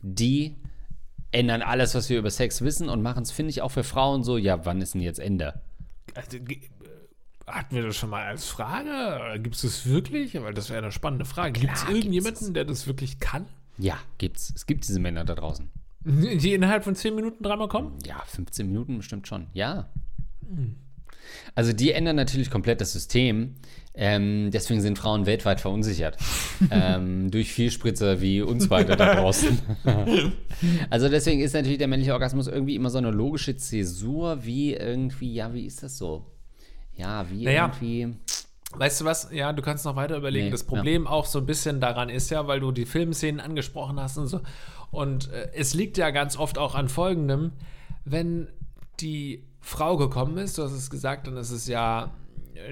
Die 0.00 0.54
ändern 1.32 1.62
alles, 1.62 1.94
was 1.94 2.08
wir 2.08 2.18
über 2.18 2.30
Sex 2.30 2.62
wissen 2.62 2.88
und 2.88 3.02
machen 3.02 3.22
es, 3.22 3.30
finde 3.30 3.50
ich, 3.50 3.62
auch 3.62 3.70
für 3.70 3.84
Frauen 3.84 4.22
so, 4.22 4.36
ja, 4.36 4.64
wann 4.64 4.80
ist 4.80 4.94
denn 4.94 5.00
jetzt 5.00 5.18
Ende? 5.18 5.60
Also, 6.14 6.38
äh, 6.38 6.60
hatten 7.46 7.74
wir 7.74 7.82
das 7.82 7.96
schon 7.96 8.10
mal 8.10 8.24
als 8.24 8.46
Frage? 8.46 9.40
Gibt 9.40 9.56
es 9.56 9.62
das 9.62 9.86
wirklich? 9.86 10.34
Weil 10.40 10.54
das 10.54 10.70
wäre 10.70 10.82
eine 10.82 10.92
spannende 10.92 11.24
Frage. 11.24 11.60
Gibt 11.60 11.74
es 11.74 11.84
irgendjemanden, 11.84 12.54
der 12.54 12.64
das 12.64 12.86
wirklich 12.86 13.20
kann? 13.20 13.46
Ja, 13.78 13.98
gibt's. 14.18 14.52
Es 14.54 14.66
gibt 14.66 14.88
diese 14.88 15.00
Männer 15.00 15.24
da 15.24 15.34
draußen. 15.34 15.70
Die 16.04 16.54
innerhalb 16.54 16.84
von 16.84 16.94
10 16.94 17.14
Minuten 17.14 17.42
dreimal 17.42 17.68
kommen? 17.68 17.98
Ja, 18.04 18.22
15 18.26 18.66
Minuten 18.66 18.96
bestimmt 18.96 19.26
schon. 19.26 19.48
Ja. 19.52 19.88
Also 21.54 21.72
die 21.72 21.92
ändern 21.92 22.16
natürlich 22.16 22.50
komplett 22.50 22.80
das 22.80 22.92
System. 22.92 23.54
Ähm, 23.94 24.50
deswegen 24.50 24.82
sind 24.82 24.98
Frauen 24.98 25.24
weltweit 25.24 25.60
verunsichert. 25.60 26.18
ähm, 26.70 27.30
durch 27.30 27.52
Vielspritzer 27.52 28.20
wie 28.20 28.42
uns 28.42 28.68
beide 28.68 28.94
da 28.96 29.14
draußen. 29.14 29.58
also 30.90 31.08
deswegen 31.08 31.40
ist 31.40 31.54
natürlich 31.54 31.78
der 31.78 31.88
männliche 31.88 32.12
Orgasmus 32.12 32.46
irgendwie 32.46 32.74
immer 32.74 32.90
so 32.90 32.98
eine 32.98 33.10
logische 33.10 33.56
Zäsur, 33.56 34.44
wie 34.44 34.74
irgendwie, 34.74 35.32
ja, 35.32 35.52
wie 35.54 35.64
ist 35.64 35.82
das 35.82 35.96
so? 35.96 36.26
Ja, 36.94 37.26
wie 37.30 37.44
Naja. 37.44 37.72
irgendwie. 37.80 38.16
Weißt 38.72 39.00
du 39.00 39.04
was? 39.04 39.30
Ja, 39.32 39.52
du 39.52 39.62
kannst 39.62 39.84
noch 39.84 39.96
weiter 39.96 40.16
überlegen. 40.16 40.46
Nee, 40.46 40.50
das 40.50 40.64
Problem 40.64 41.06
auch 41.06 41.24
so 41.24 41.38
ein 41.38 41.46
bisschen 41.46 41.80
daran 41.80 42.08
ist 42.08 42.30
ja, 42.30 42.46
weil 42.46 42.60
du 42.60 42.72
die 42.72 42.84
Filmszenen 42.84 43.40
angesprochen 43.40 43.98
hast 44.00 44.18
und 44.18 44.26
so. 44.26 44.40
Und 44.90 45.30
äh, 45.32 45.50
es 45.54 45.72
liegt 45.74 45.96
ja 45.96 46.10
ganz 46.10 46.36
oft 46.36 46.58
auch 46.58 46.74
an 46.74 46.88
folgendem, 46.88 47.52
wenn 48.04 48.48
die 49.00 49.44
Frau 49.66 49.96
gekommen 49.96 50.38
ist, 50.38 50.58
du 50.58 50.62
hast 50.62 50.70
es 50.70 50.90
gesagt, 50.90 51.26
dann 51.26 51.36
ist 51.36 51.50
es 51.50 51.66
ja 51.66 52.12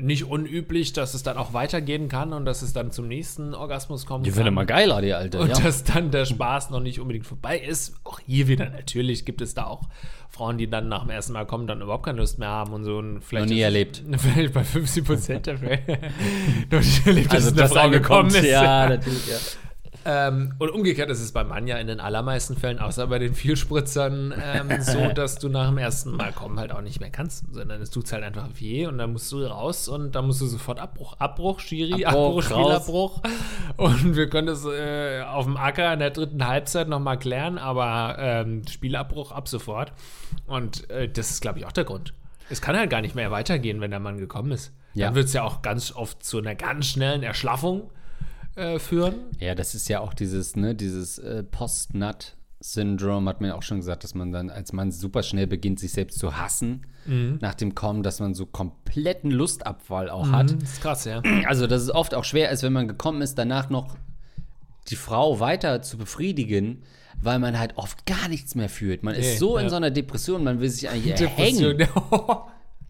nicht 0.00 0.24
unüblich, 0.24 0.92
dass 0.92 1.12
es 1.14 1.24
dann 1.24 1.36
auch 1.36 1.52
weitergehen 1.52 2.08
kann 2.08 2.32
und 2.32 2.44
dass 2.44 2.62
es 2.62 2.72
dann 2.72 2.92
zum 2.92 3.08
nächsten 3.08 3.52
Orgasmus 3.52 4.06
kommt. 4.06 4.26
Die 4.26 4.36
wird 4.36 4.46
immer 4.46 4.64
geiler, 4.64 5.02
die 5.02 5.12
Alte. 5.12 5.40
Und 5.40 5.48
ja. 5.48 5.60
dass 5.60 5.82
dann 5.82 6.12
der 6.12 6.24
Spaß 6.24 6.70
noch 6.70 6.78
nicht 6.78 7.00
unbedingt 7.00 7.26
vorbei 7.26 7.58
ist. 7.58 7.94
Auch 8.04 8.20
hier 8.20 8.46
wieder 8.46 8.70
natürlich 8.70 9.24
gibt 9.24 9.40
es 9.40 9.54
da 9.54 9.64
auch 9.64 9.82
Frauen, 10.30 10.56
die 10.56 10.70
dann 10.70 10.88
nach 10.88 11.02
dem 11.02 11.10
ersten 11.10 11.32
Mal 11.32 11.46
kommen, 11.46 11.66
dann 11.66 11.80
überhaupt 11.80 12.04
keine 12.04 12.18
Lust 12.18 12.38
mehr 12.38 12.48
haben 12.48 12.72
und 12.72 12.84
so. 12.84 12.98
Und 12.98 13.22
vielleicht 13.22 13.46
Noch 13.46 13.54
nie 13.54 13.60
ist- 13.60 13.64
erlebt. 13.64 14.02
Vielleicht 14.18 14.54
bei 14.54 14.62
50 14.62 15.04
Prozent 15.04 15.46
der 15.46 15.58
Fälle. 15.58 15.80
noch 16.70 16.78
nicht 16.78 17.06
erlebt, 17.06 17.32
dass 17.32 17.46
also 17.46 17.60
eine 17.60 17.68
Frau 17.68 17.90
gekommen 17.90 18.28
ist. 18.28 18.44
Ja, 18.44 18.88
natürlich, 18.88 19.26
ja. 19.26 19.36
Ähm, 20.04 20.54
und 20.58 20.70
umgekehrt 20.70 21.10
ist 21.10 21.20
es 21.20 21.32
bei 21.32 21.44
Mann 21.44 21.66
ja 21.66 21.78
in 21.78 21.86
den 21.86 22.00
allermeisten 22.00 22.56
Fällen, 22.56 22.78
außer 22.78 23.06
bei 23.06 23.18
den 23.18 23.34
Vielspritzern, 23.34 24.34
ähm, 24.42 24.70
so, 24.80 25.08
dass 25.08 25.36
du 25.36 25.48
nach 25.48 25.68
dem 25.68 25.78
ersten 25.78 26.12
Mal 26.12 26.32
kommen 26.32 26.58
halt 26.58 26.72
auch 26.72 26.82
nicht 26.82 27.00
mehr 27.00 27.10
kannst, 27.10 27.44
sondern 27.52 27.80
es 27.80 27.90
tut 27.90 28.10
halt 28.12 28.22
einfach 28.22 28.48
weh 28.58 28.86
und 28.86 28.98
dann 28.98 29.12
musst 29.12 29.32
du 29.32 29.44
raus 29.44 29.88
und 29.88 30.12
dann 30.14 30.26
musst 30.26 30.40
du 30.40 30.46
sofort 30.46 30.78
Abbruch, 30.78 31.16
Abbruch, 31.18 31.60
Schiri, 31.60 32.04
Abbruch, 32.04 32.44
Abbruch. 32.44 32.44
Spielabbruch. 32.44 33.22
Und 33.76 34.16
wir 34.16 34.28
können 34.28 34.46
das 34.46 34.64
äh, 34.64 35.22
auf 35.22 35.44
dem 35.44 35.56
Acker 35.56 35.92
in 35.92 36.00
der 36.00 36.10
dritten 36.10 36.46
Halbzeit 36.46 36.88
nochmal 36.88 37.18
klären, 37.18 37.56
aber 37.56 38.16
ähm, 38.18 38.62
Spielabbruch 38.68 39.32
ab 39.32 39.48
sofort. 39.48 39.92
Und 40.46 40.88
äh, 40.90 41.08
das 41.08 41.30
ist, 41.30 41.40
glaube 41.40 41.58
ich, 41.58 41.66
auch 41.66 41.72
der 41.72 41.84
Grund. 41.84 42.12
Es 42.50 42.60
kann 42.60 42.76
halt 42.76 42.90
gar 42.90 43.00
nicht 43.00 43.14
mehr 43.14 43.30
weitergehen, 43.30 43.80
wenn 43.80 43.90
der 43.90 44.00
Mann 44.00 44.18
gekommen 44.18 44.52
ist. 44.52 44.72
Ja. 44.92 45.06
Dann 45.06 45.14
wird 45.14 45.26
es 45.26 45.32
ja 45.32 45.42
auch 45.42 45.62
ganz 45.62 45.92
oft 45.92 46.22
zu 46.22 46.38
einer 46.38 46.54
ganz 46.54 46.86
schnellen 46.86 47.22
Erschlaffung 47.22 47.90
äh, 48.56 48.78
führen. 48.78 49.14
Ja, 49.40 49.54
das 49.54 49.74
ist 49.74 49.88
ja 49.88 50.00
auch 50.00 50.14
dieses, 50.14 50.56
ne, 50.56 50.74
dieses 50.74 51.18
äh, 51.18 51.42
Post-Nut-Syndrom, 51.42 53.28
hat 53.28 53.40
man 53.40 53.50
ja 53.50 53.56
auch 53.56 53.62
schon 53.62 53.78
gesagt, 53.78 54.04
dass 54.04 54.14
man 54.14 54.32
dann 54.32 54.50
als 54.50 54.72
Mann 54.72 54.92
super 54.92 55.22
schnell 55.22 55.46
beginnt, 55.46 55.80
sich 55.80 55.92
selbst 55.92 56.18
zu 56.18 56.36
hassen 56.36 56.86
nach 57.06 57.54
dem 57.54 57.74
Kommen, 57.74 58.02
dass 58.02 58.18
man 58.20 58.32
so 58.32 58.46
kompletten 58.46 59.30
Lustabfall 59.30 60.08
auch 60.08 60.30
hat. 60.30 60.54
Das 60.62 60.72
ist 60.72 60.80
krass, 60.80 61.04
ja. 61.04 61.20
Also, 61.46 61.66
dass 61.66 61.82
es 61.82 61.90
oft 61.90 62.14
auch 62.14 62.24
schwer 62.24 62.50
ist, 62.50 62.62
wenn 62.62 62.72
man 62.72 62.88
gekommen 62.88 63.20
ist, 63.20 63.34
danach 63.36 63.68
noch 63.68 63.98
die 64.88 64.96
Frau 64.96 65.38
weiter 65.38 65.82
zu 65.82 65.98
befriedigen, 65.98 66.82
weil 67.20 67.38
man 67.38 67.58
halt 67.58 67.76
oft 67.76 68.06
gar 68.06 68.28
nichts 68.28 68.54
mehr 68.54 68.70
fühlt. 68.70 69.02
Man 69.02 69.14
Nee, 69.14 69.20
ist 69.20 69.38
so 69.38 69.58
in 69.58 69.64
ja. 69.64 69.68
so 69.70 69.76
einer 69.76 69.90
Depression, 69.90 70.44
man 70.44 70.60
will 70.60 70.70
sich 70.70 70.88
eigentlich 70.88 71.20
erhängen. 71.20 71.76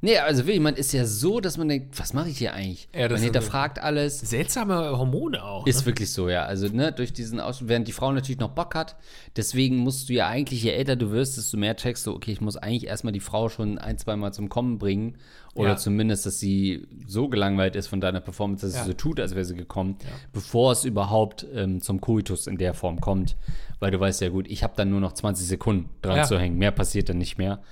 Nee, 0.04 0.18
also 0.18 0.44
wirklich, 0.44 0.60
man 0.60 0.74
ist 0.74 0.92
ja 0.92 1.06
so, 1.06 1.40
dass 1.40 1.56
man 1.56 1.66
denkt, 1.66 1.98
was 1.98 2.12
mache 2.12 2.28
ich 2.28 2.36
hier 2.36 2.52
eigentlich? 2.52 2.90
Ja, 2.94 3.08
man 3.08 3.22
hinterfragt 3.22 3.78
alles. 3.78 4.20
Seltsame 4.20 4.98
Hormone 4.98 5.42
auch. 5.42 5.66
Ist 5.66 5.80
ne? 5.80 5.86
wirklich 5.86 6.12
so, 6.12 6.28
ja. 6.28 6.44
Also, 6.44 6.68
ne, 6.68 6.92
durch 6.92 7.14
diesen 7.14 7.40
Aus 7.40 7.66
während 7.68 7.88
die 7.88 7.92
Frau 7.92 8.12
natürlich 8.12 8.38
noch 8.38 8.50
Bock 8.50 8.74
hat, 8.74 8.96
deswegen 9.34 9.78
musst 9.78 10.10
du 10.10 10.12
ja 10.12 10.28
eigentlich, 10.28 10.62
je 10.62 10.72
älter 10.72 10.96
du 10.96 11.10
wirst, 11.10 11.38
desto 11.38 11.56
mehr 11.56 11.74
checkst 11.74 12.06
du, 12.06 12.12
okay, 12.12 12.32
ich 12.32 12.42
muss 12.42 12.58
eigentlich 12.58 12.86
erstmal 12.86 13.14
die 13.14 13.20
Frau 13.20 13.48
schon 13.48 13.78
ein, 13.78 13.96
zwei 13.96 14.14
Mal 14.16 14.32
zum 14.32 14.50
Kommen 14.50 14.76
bringen. 14.76 15.16
Oder 15.54 15.70
Ja. 15.70 15.76
zumindest, 15.76 16.26
dass 16.26 16.38
sie 16.38 16.86
so 17.06 17.28
gelangweilt 17.28 17.74
ist 17.74 17.86
von 17.86 18.02
deiner 18.02 18.20
Performance, 18.20 18.66
dass 18.66 18.74
Ja. 18.74 18.82
sie 18.82 18.88
so 18.90 18.92
tut, 18.94 19.20
als 19.20 19.34
wäre 19.34 19.46
sie 19.46 19.54
gekommen, 19.56 19.96
bevor 20.34 20.72
es 20.72 20.84
überhaupt 20.84 21.46
ähm, 21.54 21.80
zum 21.80 22.02
Koitus 22.02 22.46
in 22.46 22.58
der 22.58 22.74
Form 22.74 23.00
kommt. 23.00 23.36
Weil 23.80 23.90
du 23.90 24.00
weißt 24.00 24.20
ja 24.20 24.28
gut, 24.28 24.48
ich 24.48 24.62
habe 24.62 24.74
dann 24.76 24.90
nur 24.90 25.00
noch 25.00 25.12
20 25.12 25.46
Sekunden 25.46 25.88
dran 26.02 26.26
zu 26.26 26.38
hängen. 26.38 26.58
Mehr 26.58 26.72
passiert 26.72 27.08
dann 27.08 27.16
nicht 27.16 27.38
mehr. 27.38 27.62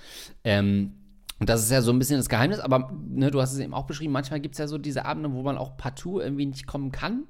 Ähm, 0.44 0.94
und 1.43 1.49
das 1.49 1.64
ist 1.64 1.72
ja 1.72 1.82
so 1.82 1.90
ein 1.90 1.99
bisschen 1.99 2.18
das 2.18 2.28
Geheimnis, 2.28 2.61
aber 2.61 2.93
ne, 3.09 3.32
du 3.32 3.40
hast 3.40 3.53
es 3.53 3.59
eben 3.59 3.74
auch 3.74 3.86
beschrieben, 3.86 4.12
manchmal 4.12 4.38
gibt 4.38 4.55
es 4.55 4.61
ja 4.61 4.68
so 4.68 4.78
diese 4.78 5.05
Abende, 5.07 5.32
wo 5.32 5.43
man 5.43 5.59
auch 5.59 5.76
partout 5.76 6.20
irgendwie 6.20 6.47
nicht 6.47 6.68
kommen 6.68 6.93
kann. 6.93 7.24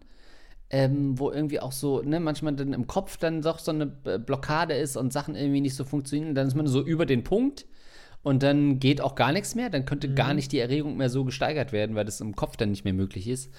Ähm, 0.69 1.19
wo 1.19 1.31
irgendwie 1.31 1.61
auch 1.61 1.73
so, 1.73 2.03
ne, 2.03 2.21
manchmal 2.21 2.55
dann 2.55 2.75
im 2.75 2.87
Kopf 2.87 3.17
dann 3.17 3.41
doch 3.41 3.59
so 3.59 3.71
eine 3.71 3.87
Blockade 3.87 4.75
ist 4.75 4.99
und 4.99 5.15
Sachen 5.15 5.35
irgendwie 5.35 5.63
nicht 5.63 5.75
so 5.75 5.87
funktionieren. 5.87 6.35
Dann 6.35 6.47
ist 6.47 6.55
man 6.55 6.67
so 6.67 6.85
über 6.85 7.07
den 7.07 7.25
Punkt 7.25 7.65
und 8.23 8.43
dann 8.43 8.79
geht 8.81 9.01
auch 9.01 9.15
gar 9.15 9.33
nichts 9.33 9.55
mehr. 9.55 9.71
Dann 9.71 9.87
könnte 9.87 10.13
gar 10.13 10.35
nicht 10.35 10.53
die 10.53 10.59
Erregung 10.59 10.99
mehr 10.99 11.09
so 11.09 11.25
gesteigert 11.25 11.73
werden, 11.73 11.97
weil 11.97 12.05
das 12.05 12.21
im 12.21 12.37
Kopf 12.37 12.59
dann 12.59 12.69
nicht 12.69 12.85
mehr 12.85 12.93
möglich 12.93 13.29
ist. 13.29 13.51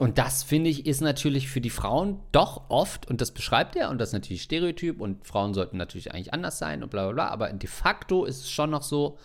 Und 0.00 0.18
das, 0.18 0.42
finde 0.42 0.68
ich, 0.68 0.84
ist 0.84 1.00
natürlich 1.00 1.48
für 1.48 1.62
die 1.62 1.70
Frauen 1.70 2.20
doch 2.30 2.68
oft, 2.68 3.08
und 3.08 3.22
das 3.22 3.30
beschreibt 3.30 3.74
er, 3.74 3.88
und 3.88 3.96
das 4.02 4.10
ist 4.10 4.12
natürlich 4.12 4.42
Stereotyp, 4.42 5.00
und 5.00 5.26
Frauen 5.26 5.54
sollten 5.54 5.78
natürlich 5.78 6.12
eigentlich 6.12 6.34
anders 6.34 6.58
sein 6.58 6.82
und 6.82 6.90
bla 6.90 7.04
bla 7.04 7.12
bla, 7.12 7.28
aber 7.28 7.50
de 7.54 7.70
facto 7.70 8.26
ist 8.26 8.40
es 8.40 8.50
schon 8.50 8.68
noch 8.68 8.82
so, 8.82 9.16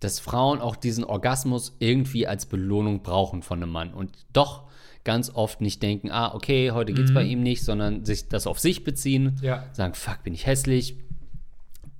dass 0.00 0.20
Frauen 0.20 0.60
auch 0.60 0.76
diesen 0.76 1.04
Orgasmus 1.04 1.76
irgendwie 1.78 2.26
als 2.26 2.46
Belohnung 2.46 3.02
brauchen 3.02 3.42
von 3.42 3.62
einem 3.62 3.72
Mann 3.72 3.92
und 3.94 4.12
doch 4.32 4.64
ganz 5.04 5.30
oft 5.34 5.60
nicht 5.60 5.82
denken, 5.82 6.10
ah, 6.10 6.34
okay, 6.34 6.70
heute 6.72 6.92
geht's 6.92 7.14
bei 7.14 7.22
ihm 7.22 7.42
nicht, 7.42 7.64
sondern 7.64 8.04
sich 8.04 8.28
das 8.28 8.46
auf 8.46 8.58
sich 8.58 8.84
beziehen, 8.84 9.38
Ja. 9.42 9.64
sagen, 9.72 9.94
fuck, 9.94 10.22
bin 10.22 10.34
ich 10.34 10.46
hässlich, 10.46 10.98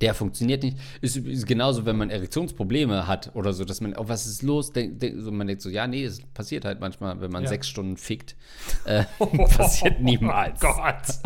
der 0.01 0.13
funktioniert 0.13 0.63
nicht. 0.63 0.77
Ist, 1.01 1.17
ist 1.17 1.45
genauso, 1.45 1.85
wenn 1.85 1.97
man 1.97 2.09
Erektionsprobleme 2.09 3.07
hat 3.07 3.31
oder 3.33 3.53
so, 3.53 3.65
dass 3.65 3.81
man, 3.81 3.95
oh, 3.97 4.07
was 4.07 4.25
ist 4.25 4.41
los? 4.43 4.71
Denk, 4.71 4.99
denk, 4.99 5.15
so, 5.19 5.31
man 5.31 5.47
denkt 5.47 5.61
so, 5.61 5.69
ja, 5.69 5.87
nee, 5.87 6.03
es 6.03 6.21
passiert 6.33 6.65
halt 6.65 6.79
manchmal, 6.79 7.19
wenn 7.21 7.31
man 7.31 7.43
Ja. 7.43 7.49
sechs 7.49 7.67
Stunden 7.67 7.97
fickt. 7.97 8.35
Äh, 8.85 9.03
passiert 9.57 9.99
niemals. 9.99 10.61
Oh 10.63 10.67
Gott. 10.73 11.19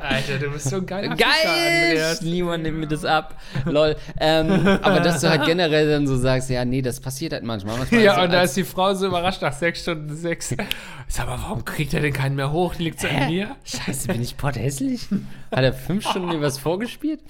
Alter, 0.00 0.38
du 0.38 0.50
bist 0.50 0.70
so 0.70 0.76
ein 0.76 0.86
geiler 0.86 1.14
Geil! 1.14 1.28
Ficker, 1.32 1.52
Andreas. 1.52 2.20
Niemand 2.22 2.62
nimmt 2.62 2.78
mir 2.78 2.86
das 2.86 3.04
ab. 3.04 3.40
Lol. 3.66 3.96
Ähm, 4.18 4.50
aber 4.82 5.00
dass 5.00 5.20
du 5.20 5.28
halt 5.28 5.44
generell 5.44 5.88
dann 5.90 6.06
so 6.06 6.16
sagst, 6.16 6.48
ja, 6.50 6.64
nee, 6.64 6.80
das 6.80 7.00
passiert 7.00 7.32
halt 7.32 7.42
manchmal. 7.44 7.78
manchmal 7.78 8.00
Ja, 8.02 8.16
so 8.16 8.22
und 8.22 8.32
da 8.32 8.42
ist 8.42 8.56
die 8.56 8.64
Frau 8.64 8.94
so 8.94 9.06
überrascht 9.06 9.42
nach 9.42 9.52
sechs 9.52 9.82
Stunden 9.82 10.14
sechs. 10.16 10.54
Sag 11.08 11.26
mal, 11.26 11.38
warum 11.38 11.64
kriegt 11.64 11.92
er 11.92 12.00
denn 12.00 12.12
keinen 12.12 12.36
mehr 12.36 12.50
hoch? 12.52 12.76
Liegt 12.78 12.98
es 12.98 13.04
an 13.04 13.28
mir? 13.28 13.56
Scheiße, 13.64 14.08
bin 14.08 14.22
ich 14.22 14.36
potthässlich? 14.36 15.08
Hat 15.50 15.64
er 15.64 15.72
fünf 15.72 16.08
Stunden 16.08 16.28
mir 16.28 16.40
was 16.40 16.58
vorgespielt? 16.58 17.20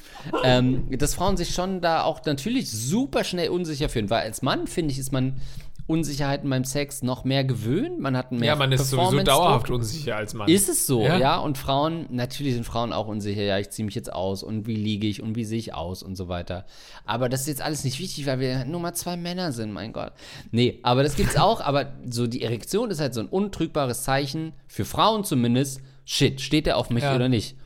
Ähm, 0.45 0.99
dass 0.99 1.15
Frauen 1.15 1.37
sich 1.37 1.55
schon 1.55 1.81
da 1.81 2.03
auch 2.05 2.25
natürlich 2.25 2.71
super 2.71 3.25
schnell 3.25 3.49
unsicher 3.49 3.89
fühlen, 3.89 4.11
weil 4.11 4.23
als 4.23 4.43
Mann, 4.43 4.67
finde 4.67 4.93
ich, 4.93 4.99
ist 4.99 5.13
man 5.13 5.41
Unsicherheiten 5.87 6.49
beim 6.49 6.65
Sex 6.65 7.03
noch 7.03 7.25
mehr 7.25 7.45
gewöhnt. 7.45 8.01
Man 8.01 8.17
hat 8.17 8.33
mehr 8.33 8.47
Ja, 8.47 8.57
man 8.57 8.73
ist 8.73 8.89
sowieso 8.89 9.23
dauerhaft 9.23 9.69
unsicher 9.69 10.17
als 10.17 10.33
Mann. 10.33 10.49
Ist 10.49 10.71
es 10.71 10.87
so, 10.87 11.03
Ja. 11.03 11.19
ja. 11.19 11.37
Und 11.37 11.59
Frauen, 11.59 12.07
natürlich 12.09 12.55
sind 12.55 12.65
Frauen 12.65 12.95
auch 12.95 13.07
unsicher, 13.07 13.43
ja, 13.43 13.59
ich 13.59 13.69
ziehe 13.69 13.85
mich 13.85 13.95
jetzt 13.95 14.11
aus 14.11 14.43
und 14.43 14.67
wie 14.67 14.77
liege 14.77 15.07
ich 15.07 15.23
und 15.23 15.37
wie 15.37 15.45
sehe 15.45 15.59
ich 15.59 15.75
aus 15.75 16.03
und 16.03 16.17
so 16.17 16.29
weiter. 16.29 16.65
Aber 17.05 17.29
das 17.29 17.43
ist 17.43 17.49
jetzt 17.49 17.61
alles 17.61 17.85
nicht 17.85 18.01
wichtig, 18.01 18.25
weil 18.27 18.41
wir 18.41 18.65
nur 18.65 18.81
mal 18.81 18.95
zwei 18.95 19.19
Männer 19.19 19.53
sind, 19.53 19.73
mein 19.73 19.93
Gott. 19.93 20.13
Nee, 20.53 20.79
aber 20.83 21.03
das 21.03 21.17
gibt's 21.17 21.37
auch, 21.37 21.61
aber 21.61 21.93
so 22.09 22.27
die 22.27 22.41
Erektion 22.43 22.91
ist 22.91 23.01
halt 23.01 23.13
so 23.13 23.21
ein 23.21 23.29
untrügbares 23.29 24.05
Zeichen, 24.05 24.55
für 24.67 24.87
Frauen 24.87 25.23
zumindest, 25.25 25.83
shit, 26.07 26.41
steht 26.41 26.65
der 26.65 26.79
auf 26.79 26.89
mich 26.89 27.05
Ja. 27.05 27.15
oder 27.15 27.29
nicht? 27.29 27.57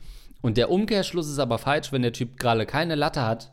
Und 0.41 0.57
der 0.57 0.69
Umkehrschluss 0.69 1.27
ist 1.27 1.39
aber 1.39 1.57
falsch, 1.57 1.91
wenn 1.91 2.01
der 2.01 2.13
Typ 2.13 2.37
gerade 2.37 2.65
keine 2.65 2.95
Latte 2.95 3.25
hat 3.25 3.51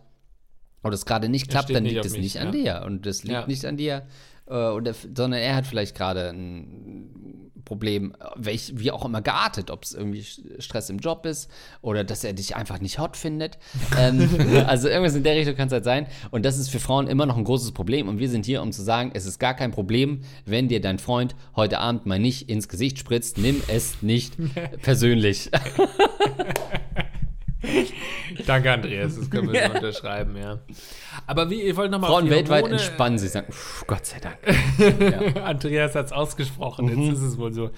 oder 0.83 0.95
es 0.95 1.05
gerade 1.07 1.29
nicht 1.29 1.49
klappt, 1.51 1.71
dann 1.75 1.83
nicht 1.83 1.95
liegt 1.95 2.05
es 2.07 2.17
nicht 2.17 2.39
an 2.39 2.53
ja. 2.53 2.81
dir 2.81 2.87
und 2.87 3.07
das 3.07 3.23
liegt 3.25 3.35
Ja. 3.35 3.47
nicht 3.47 3.65
an 3.65 3.77
dir, 3.77 4.07
oder, 4.47 4.95
sondern 4.95 5.41
er 5.41 5.57
hat 5.57 5.67
vielleicht 5.67 5.97
gerade 5.97 6.31
ein 6.31 7.51
Problem, 7.67 8.15
welch, 8.37 8.73
wie 8.77 8.91
auch 8.93 9.05
immer 9.05 9.21
geartet, 9.21 9.71
ob 9.71 9.83
es 9.83 9.93
irgendwie 9.93 10.25
Stress 10.59 10.89
im 10.89 10.99
Job 10.99 11.27
ist 11.27 11.51
oder 11.83 12.05
dass 12.05 12.25
er 12.25 12.33
dich 12.33 12.57
einfach 12.57 12.81
nicht 12.81 12.99
hot 12.99 13.17
findet. 13.17 13.59
ähm, 13.99 14.29
also 14.67 14.89
irgendwas 14.89 15.17
in 15.17 15.25
der 15.25 15.35
Richtung 15.35 15.57
kann 15.57 15.67
es 15.67 15.73
halt 15.73 15.85
sein. 15.85 16.07
Und 16.31 16.47
das 16.47 16.57
ist 16.57 16.71
für 16.71 16.79
Frauen 16.79 17.09
immer 17.09 17.27
noch 17.27 17.37
ein 17.37 17.45
großes 17.45 17.73
Problem. 17.73 18.09
Und 18.09 18.19
wir 18.19 18.31
sind 18.31 18.47
hier, 18.47 18.63
um 18.63 18.73
zu 18.73 18.83
sagen, 18.83 19.11
es 19.13 19.27
ist 19.27 19.39
gar 19.39 19.55
kein 19.55 19.73
Problem, 19.73 20.23
wenn 20.47 20.69
dir 20.69 20.81
dein 20.81 20.99
Freund 20.99 21.35
heute 21.57 21.81
Abend 21.81 22.07
mal 22.07 22.19
nicht 22.19 22.49
ins 22.49 22.69
Gesicht 22.69 22.99
spritzt. 22.99 23.37
Nimm 23.37 23.61
es 23.67 24.01
nicht 24.01 24.37
persönlich. 24.83 25.51
Danke, 28.47 28.73
Andreas. 28.73 29.17
Das 29.17 29.31
können 29.31 29.53
wir 29.53 29.67
so 29.69 29.73
unterschreiben, 29.75 30.37
ja. 30.37 30.59
Aber 31.27 31.51
wie, 31.51 31.63
ihr 31.63 31.77
wollt 31.77 31.91
nochmal 31.91 32.11
Frauen 32.11 32.31
weltweit 32.31 32.67
entspannen 32.67 33.19
sich, 33.19 33.31
sagen, 33.31 33.53
"Pff, 33.53 33.85
Gott 33.87 34.07
sei 34.07 34.19
Dank. 34.21 35.37
Andreas 35.45 35.95
hat 35.95 36.07
es 36.07 36.13
ausgesprochen, 36.13 36.87
Mhm. 36.87 37.03
jetzt 37.03 37.19
ist 37.19 37.23
es 37.25 37.39
wohl 37.39 37.53
so. 37.53 37.71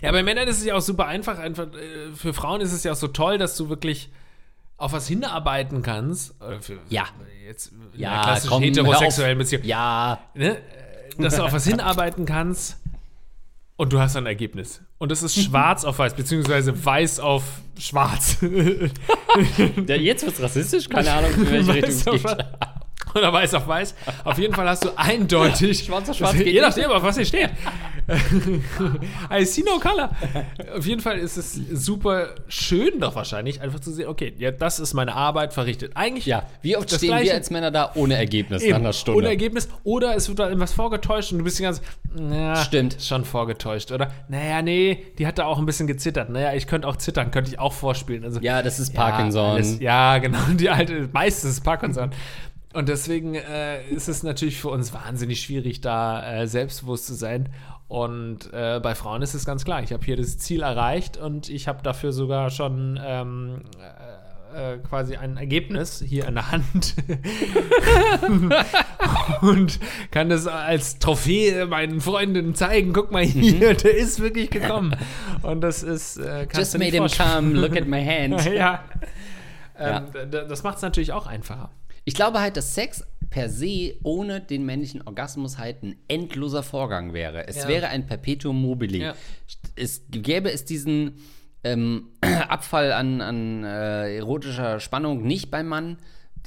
Ja, 0.00 0.12
bei 0.12 0.22
Männern 0.22 0.46
ist 0.48 0.58
es 0.58 0.64
ja 0.64 0.74
auch 0.74 0.80
super 0.80 1.06
einfach. 1.06 1.38
Einfach 1.38 1.66
äh, 1.74 2.12
für 2.14 2.32
Frauen 2.32 2.60
ist 2.60 2.72
es 2.72 2.84
ja 2.84 2.92
auch 2.92 2.96
so 2.96 3.08
toll, 3.08 3.38
dass 3.38 3.56
du 3.56 3.68
wirklich 3.68 4.10
auf 4.76 4.92
was 4.92 5.06
hinarbeiten 5.06 5.82
kannst. 5.82 6.40
Oder 6.42 6.60
für, 6.60 6.78
Ja. 6.88 7.04
Jetzt 7.46 7.72
in 7.72 8.00
Ja, 8.00 8.12
einer 8.12 8.22
klassischen 8.22 8.48
komm, 8.50 8.62
heterosexuellen. 8.62 9.38
Beziehung. 9.38 9.64
Ja, 9.64 10.20
Ne? 10.34 10.58
Dass 11.18 11.36
du 11.36 11.42
auf 11.44 11.52
was 11.52 11.66
hinarbeiten 11.66 12.24
kannst 12.24 12.78
und 13.76 13.92
du 13.92 13.98
hast 13.98 14.16
ein 14.16 14.26
Ergebnis. 14.26 14.82
Und 14.98 15.12
es 15.12 15.22
ist 15.22 15.34
schwarz 15.44 15.84
auf 15.84 15.98
weiß, 15.98 16.14
beziehungsweise 16.14 16.84
weiß 16.84 17.20
auf 17.20 17.42
schwarz. 17.78 18.38
Ja, 19.88 19.96
jetzt 19.96 20.26
wird's 20.26 20.42
rassistisch, 20.42 20.90
keine 20.90 21.10
Ahnung, 21.10 21.30
in 21.32 21.50
welche 21.50 21.72
Richtung 21.72 21.90
es 21.90 22.06
Weiß 22.06 22.36
geht. 22.36 22.46
Oder 23.14 23.32
weiß 23.32 23.54
auf 23.54 23.66
weiß. 23.66 23.94
Auf 24.24 24.38
jeden 24.38 24.54
Fall 24.54 24.68
hast 24.68 24.84
du 24.84 24.90
eindeutig. 24.96 25.78
Schwarz 25.84 26.08
auf 26.10 26.16
schwarz 26.16 26.32
Das- 26.36 26.44
Je 26.44 26.60
nachdem, 26.60 26.90
auf 26.90 27.02
was 27.02 27.16
hier 27.16 27.26
steht. 27.26 27.50
I 29.30 29.44
see 29.44 29.62
no 29.62 29.78
color. 29.78 30.10
Auf 30.76 30.86
jeden 30.86 31.00
Fall 31.00 31.18
ist 31.18 31.36
es 31.36 31.54
super 31.72 32.28
schön 32.48 32.98
doch 33.00 33.14
wahrscheinlich, 33.14 33.60
einfach 33.60 33.80
zu 33.80 33.92
sehen, 33.92 34.08
okay, 34.08 34.34
ja, 34.38 34.50
das 34.50 34.80
ist 34.80 34.94
meine 34.94 35.14
Arbeit 35.14 35.52
verrichtet. 35.54 35.92
Eigentlich 35.96 36.26
Ja, 36.26 36.44
wie 36.62 36.76
oft 36.76 36.90
stehen 36.90 37.08
Gleiche. 37.08 37.26
wir 37.26 37.34
als 37.34 37.50
Männer 37.50 37.70
da 37.70 37.92
ohne 37.94 38.14
Ergebnis 38.16 38.62
nach 38.62 38.68
Eben, 38.68 38.78
einer 38.78 38.92
Stunde? 38.92 39.18
ohne 39.18 39.28
Ergebnis. 39.28 39.68
Oder 39.84 40.16
es 40.16 40.28
wird 40.28 40.38
da 40.38 40.46
irgendwas 40.48 40.72
vorgetäuscht 40.72 41.32
und 41.32 41.38
du 41.38 41.44
bist 41.44 41.58
die 41.58 41.62
ganze 41.62 41.82
na, 42.14 42.56
Stimmt. 42.56 42.96
Schon 43.00 43.24
vorgetäuscht, 43.24 43.92
oder? 43.92 44.08
Naja, 44.28 44.62
nee, 44.62 45.06
die 45.18 45.26
hat 45.26 45.38
da 45.38 45.44
auch 45.46 45.58
ein 45.58 45.66
bisschen 45.66 45.86
gezittert. 45.86 46.28
Naja, 46.28 46.52
ich 46.54 46.66
könnte 46.66 46.86
auch 46.88 46.96
zittern, 46.96 47.30
könnte 47.30 47.50
ich 47.50 47.58
auch 47.58 47.72
vorspielen. 47.72 48.24
Also, 48.24 48.40
ja, 48.40 48.62
das 48.62 48.78
ist 48.80 48.92
ja, 48.94 49.00
Parkinson. 49.00 49.50
alles- 49.52 49.80
Ja, 49.80 50.18
genau, 50.18 50.38
die 50.54 50.68
alte, 50.68 51.08
meistens 51.12 51.52
ist 51.52 51.60
Parkinson. 51.64 52.10
Und 52.72 52.88
deswegen 52.88 53.34
äh, 53.34 53.84
ist 53.88 54.08
es 54.08 54.22
natürlich 54.22 54.58
für 54.60 54.68
uns 54.70 54.92
wahnsinnig 54.94 55.40
schwierig, 55.42 55.80
da 55.80 56.42
äh, 56.42 56.46
selbstbewusst 56.46 57.06
zu 57.06 57.14
sein. 57.14 57.48
Und 57.88 58.52
äh, 58.54 58.80
bei 58.82 58.94
Frauen 58.94 59.20
ist 59.22 59.34
es 59.34 59.44
ganz 59.44 59.64
klar. 59.64 59.82
Ich 59.82 59.92
habe 59.92 60.04
hier 60.04 60.16
das 60.16 60.38
Ziel 60.38 60.62
erreicht 60.62 61.16
und 61.18 61.48
ich 61.50 61.68
habe 61.68 61.82
dafür 61.82 62.12
sogar 62.12 62.48
schon 62.50 62.98
ähm, 63.04 63.62
äh, 64.54 64.74
äh, 64.74 64.78
quasi 64.78 65.16
ein 65.16 65.36
Ergebnis 65.36 66.02
hier 66.06 66.26
in 66.26 66.34
der 66.34 66.50
Hand. 66.50 66.94
und 69.42 69.78
kann 70.10 70.28
das 70.28 70.46
als 70.46 70.98
Trophäe 70.98 71.66
meinen 71.66 72.00
Freundinnen 72.00 72.54
zeigen. 72.54 72.92
Guck 72.92 73.12
mal 73.12 73.24
hier, 73.24 73.74
der 73.74 73.96
ist 73.96 74.20
wirklich 74.20 74.50
gekommen. 74.50 74.96
Und 75.42 75.60
das 75.60 75.82
ist. 75.82 76.18
Äh, 76.18 76.46
Just 76.54 76.78
made 76.78 76.90
him 76.92 77.06
come, 77.06 77.52
look 77.54 77.76
at 77.76 77.86
my 77.86 78.04
hand. 78.04 78.44
ja. 78.46 78.84
Ja. 79.78 79.98
Ähm, 79.98 80.30
d- 80.30 80.44
Das 80.48 80.62
macht 80.62 80.76
es 80.76 80.82
natürlich 80.82 81.12
auch 81.12 81.26
einfacher. 81.26 81.70
Ich 82.04 82.14
glaube 82.14 82.40
halt, 82.40 82.56
dass 82.56 82.74
Sex 82.74 83.04
per 83.30 83.48
se 83.48 83.94
ohne 84.02 84.40
den 84.40 84.64
männlichen 84.66 85.02
Orgasmus 85.02 85.58
halt 85.58 85.82
ein 85.82 85.96
endloser 86.08 86.62
Vorgang 86.62 87.12
wäre. 87.12 87.46
Es 87.48 87.56
Ja. 87.62 87.68
wäre 87.68 87.88
ein 87.88 88.06
Perpetuum 88.06 88.60
mobile. 88.60 88.98
Ja. 88.98 89.14
Es 89.76 90.02
gäbe 90.10 90.50
es 90.52 90.64
diesen 90.64 91.18
ähm, 91.64 92.08
Abfall 92.20 92.92
an, 92.92 93.20
an 93.20 93.64
äh, 93.64 94.16
erotischer 94.16 94.80
Spannung 94.80 95.22
nicht 95.22 95.50
beim 95.50 95.68
Mann. 95.68 95.98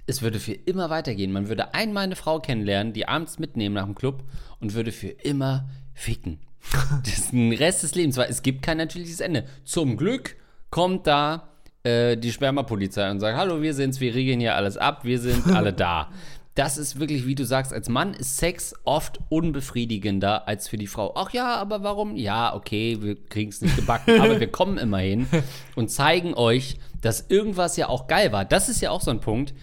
Es 0.08 0.22
würde 0.22 0.39
für 0.39 0.53
immer 0.53 0.89
weitergehen. 0.91 1.32
Man 1.32 1.47
würde 1.47 1.74
einmal 1.74 2.03
eine 2.03 2.16
Frau 2.16 2.39
kennenlernen, 2.39 2.93
die 2.93 3.08
abends 3.08 3.39
mitnehmen 3.39 3.74
nach 3.76 3.86
dem 3.86 3.95
Club 3.95 4.24
und 4.60 4.74
würde 4.76 4.91
für 4.91 5.08
immer 5.10 5.70
ficken. 5.93 6.39
Das 7.03 7.18
ist 7.18 7.34
ein 7.34 7.53
Rest 7.53 7.84
des 7.84 7.95
Lebens, 7.95 8.18
weil 8.18 8.30
es 8.30 8.41
gibt 8.43 8.62
kein 8.62 8.78
natürliches 8.78 9.20
Ende. 9.22 9.45
Zum 9.64 9.97
Glück 9.97 10.36
kommt 10.70 11.08
da 11.08 11.47
äh, 11.86 12.18
die 12.18 12.32
Spermapolizei 12.32 13.10
und 13.10 13.20
sagt, 13.20 13.38
hallo, 13.38 13.62
wir 13.62 13.74
sind's, 13.74 14.00
wir 14.00 14.14
regeln 14.14 14.40
hier 14.40 14.56
alles 14.56 14.78
ab, 14.78 15.04
wir 15.04 15.20
sind 15.20 15.48
alle 15.56 15.74
da. 15.74 16.10
Das 16.56 16.78
ist 16.78 17.00
wirklich, 17.00 17.26
wie 17.26 17.36
du 17.36 17.46
sagst, 17.46 17.74
als 17.74 17.90
Mann 17.90 18.14
ist 18.14 18.38
Sex 18.38 18.74
oft 18.86 19.20
unbefriedigender 19.30 20.48
als 20.48 20.70
für 20.70 20.78
die 20.78 20.88
Frau. 20.88 21.14
Ach 21.16 21.32
ja, 21.32 21.56
aber 21.56 21.84
warum? 21.84 22.16
Ja, 22.16 22.56
okay, 22.56 22.98
wir 23.02 23.16
kriegen 23.16 23.50
es 23.50 23.62
nicht 23.62 23.76
gebacken, 23.76 24.20
aber 24.22 24.40
wir 24.40 24.52
kommen 24.52 24.78
immerhin 24.78 25.28
und 25.76 25.90
zeigen 25.90 26.34
euch, 26.34 26.78
dass 27.02 27.30
irgendwas 27.30 27.76
ja 27.76 27.90
auch 27.90 28.08
geil 28.08 28.32
war. 28.32 28.46
Das 28.46 28.70
ist 28.70 28.82
ja 28.82 28.92
auch 28.92 29.02
so 29.02 29.12
ein 29.12 29.20
Punkt. 29.20 29.54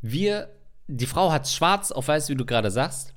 Wir 0.00 0.48
die 0.88 1.06
Frau 1.06 1.30
hat 1.30 1.48
schwarz 1.48 1.92
auf 1.92 2.08
weiß, 2.08 2.30
wie 2.30 2.34
du 2.34 2.46
gerade 2.46 2.70
sagst. 2.70 3.14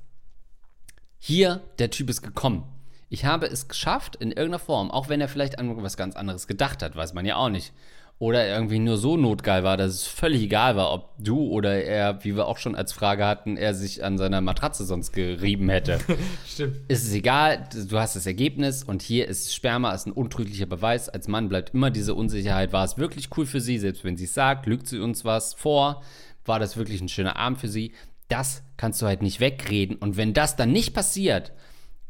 Hier, 1.18 1.62
der 1.78 1.90
Typ 1.90 2.10
ist 2.10 2.22
gekommen. 2.22 2.64
Ich 3.08 3.24
habe 3.24 3.46
es 3.46 3.68
geschafft, 3.68 4.16
in 4.16 4.30
irgendeiner 4.30 4.58
Form, 4.58 4.90
auch 4.90 5.08
wenn 5.08 5.20
er 5.20 5.28
vielleicht 5.28 5.58
an 5.58 5.82
was 5.82 5.96
ganz 5.96 6.14
anderes 6.14 6.46
gedacht 6.46 6.82
hat, 6.82 6.96
weiß 6.96 7.14
man 7.14 7.26
ja 7.26 7.36
auch 7.36 7.48
nicht. 7.48 7.72
Oder 8.22 8.46
irgendwie 8.46 8.78
nur 8.78 8.98
so 8.98 9.16
notgeil 9.16 9.64
war, 9.64 9.76
dass 9.76 9.94
es 9.94 10.06
völlig 10.06 10.42
egal 10.42 10.76
war, 10.76 10.92
ob 10.92 11.10
du 11.18 11.48
oder 11.48 11.82
er, 11.82 12.22
wie 12.22 12.36
wir 12.36 12.46
auch 12.46 12.56
schon 12.56 12.76
als 12.76 12.92
Frage 12.92 13.26
hatten, 13.26 13.56
er 13.56 13.74
sich 13.74 14.04
an 14.04 14.16
seiner 14.16 14.40
Matratze 14.40 14.84
sonst 14.84 15.10
gerieben 15.10 15.68
hätte. 15.68 15.98
Stimmt. 16.46 16.76
ist 16.86 17.02
es 17.04 17.12
egal, 17.14 17.68
du 17.88 17.98
hast 17.98 18.14
das 18.14 18.24
Ergebnis 18.24 18.84
und 18.84 19.02
hier 19.02 19.26
ist 19.26 19.52
Sperma, 19.52 19.90
ist 19.90 20.06
ein 20.06 20.12
untrüglicher 20.12 20.66
Beweis. 20.66 21.08
Als 21.08 21.26
Mann 21.26 21.48
bleibt 21.48 21.74
immer 21.74 21.90
diese 21.90 22.14
Unsicherheit. 22.14 22.72
War 22.72 22.84
es 22.84 22.96
wirklich 22.96 23.28
cool 23.36 23.44
für 23.44 23.60
sie, 23.60 23.78
selbst 23.78 24.04
wenn 24.04 24.16
sie 24.16 24.26
es 24.26 24.34
sagt, 24.34 24.66
lügt 24.66 24.86
sie 24.86 25.00
uns 25.00 25.24
was 25.24 25.54
vor? 25.54 26.04
War 26.44 26.60
das 26.60 26.76
wirklich 26.76 27.00
ein 27.00 27.08
schöner 27.08 27.34
Abend 27.34 27.58
für 27.58 27.66
sie? 27.66 27.90
Das 28.28 28.62
kannst 28.76 29.02
du 29.02 29.06
halt 29.06 29.22
nicht 29.22 29.40
wegreden. 29.40 29.96
Und 29.96 30.16
wenn 30.16 30.32
das 30.32 30.54
dann 30.54 30.70
nicht 30.70 30.94
passiert, 30.94 31.50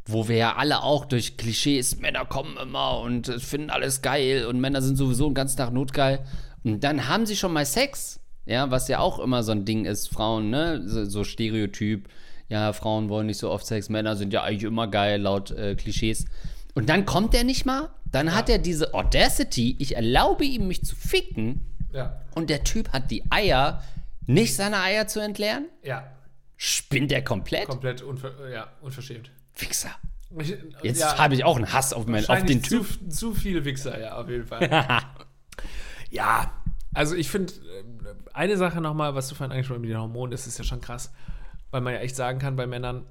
wo 0.06 0.28
wir 0.28 0.36
ja 0.36 0.56
alle 0.56 0.82
auch 0.82 1.04
durch 1.04 1.36
Klischees, 1.36 1.98
Männer 2.00 2.24
kommen 2.24 2.56
immer 2.56 3.00
und 3.00 3.28
äh, 3.28 3.38
finden 3.38 3.70
alles 3.70 4.02
geil 4.02 4.46
und 4.46 4.60
Männer 4.60 4.82
sind 4.82 4.96
sowieso 4.96 5.26
den 5.28 5.34
ganzen 5.34 5.56
Tag 5.56 5.72
notgeil. 5.72 6.24
Und 6.64 6.82
dann 6.84 7.08
haben 7.08 7.26
sie 7.26 7.36
schon 7.36 7.52
mal 7.52 7.64
Sex, 7.66 8.20
ja, 8.46 8.70
was 8.70 8.88
ja 8.88 8.98
auch 8.98 9.18
immer 9.18 9.42
so 9.42 9.52
ein 9.52 9.64
Ding 9.64 9.84
ist, 9.84 10.08
Frauen, 10.08 10.50
ne, 10.50 10.82
so, 10.86 11.04
so 11.04 11.24
Stereotyp, 11.24 12.08
ja, 12.48 12.72
Frauen 12.72 13.08
wollen 13.08 13.26
nicht 13.26 13.38
so 13.38 13.50
oft 13.50 13.64
Sex, 13.66 13.88
Männer 13.88 14.16
sind 14.16 14.32
ja 14.32 14.42
eigentlich 14.42 14.64
immer 14.64 14.88
geil, 14.88 15.20
laut 15.20 15.50
äh, 15.52 15.74
Klischees. 15.76 16.24
Und 16.74 16.88
dann 16.88 17.04
kommt 17.06 17.34
er 17.34 17.44
nicht 17.44 17.64
mal, 17.66 17.90
dann 18.06 18.34
hat 18.34 18.48
er 18.48 18.58
diese 18.58 18.94
Audacity, 18.94 19.76
ich 19.78 19.94
erlaube 19.96 20.44
ihm, 20.44 20.68
mich 20.68 20.84
zu 20.84 20.96
ficken, 20.96 21.66
Ja. 21.92 22.20
und 22.34 22.50
der 22.50 22.64
Typ 22.64 22.92
hat 22.92 23.10
die 23.10 23.22
Eier, 23.30 23.82
nicht 24.26 24.54
seine 24.54 24.80
Eier 24.80 25.06
zu 25.06 25.20
entleeren? 25.20 25.66
Ja. 25.82 26.04
Spinnt 26.56 27.10
er 27.12 27.22
komplett? 27.22 27.66
Komplett 27.66 28.02
unver 28.02 28.32
ja, 28.52 28.68
unverschämt. 28.80 29.30
Wichser. 29.56 29.90
Ich- 30.38 30.56
Jetzt 30.82 31.00
ja, 31.00 31.18
habe 31.18 31.34
ich 31.34 31.44
auch 31.44 31.56
einen 31.56 31.72
Hass 31.72 31.92
auf, 31.92 32.06
mein, 32.06 32.26
auf 32.28 32.44
den 32.44 32.62
Typ. 32.62 32.86
Zu, 32.86 33.08
zu 33.08 33.34
viele 33.34 33.64
Wichser, 33.64 34.00
ja, 34.00 34.16
auf 34.16 34.28
jeden 34.28 34.46
Fall. 34.46 34.68
ja, 36.10 36.50
also 36.94 37.14
ich 37.14 37.28
finde, 37.28 37.52
eine 38.32 38.56
Sache 38.56 38.80
nochmal, 38.80 39.14
was 39.14 39.28
du 39.28 39.34
vorhin 39.34 39.52
angesprochen 39.52 39.76
hast 39.78 39.82
mit 39.82 39.90
den 39.90 39.98
Hormonen, 39.98 40.30
das 40.30 40.46
ist 40.46 40.58
ja 40.58 40.64
schon 40.64 40.80
krass, 40.80 41.12
weil 41.70 41.80
man 41.82 41.92
ja 41.94 42.00
echt 42.00 42.16
sagen 42.16 42.38
kann, 42.38 42.56
bei 42.56 42.66
Männern 42.66 43.06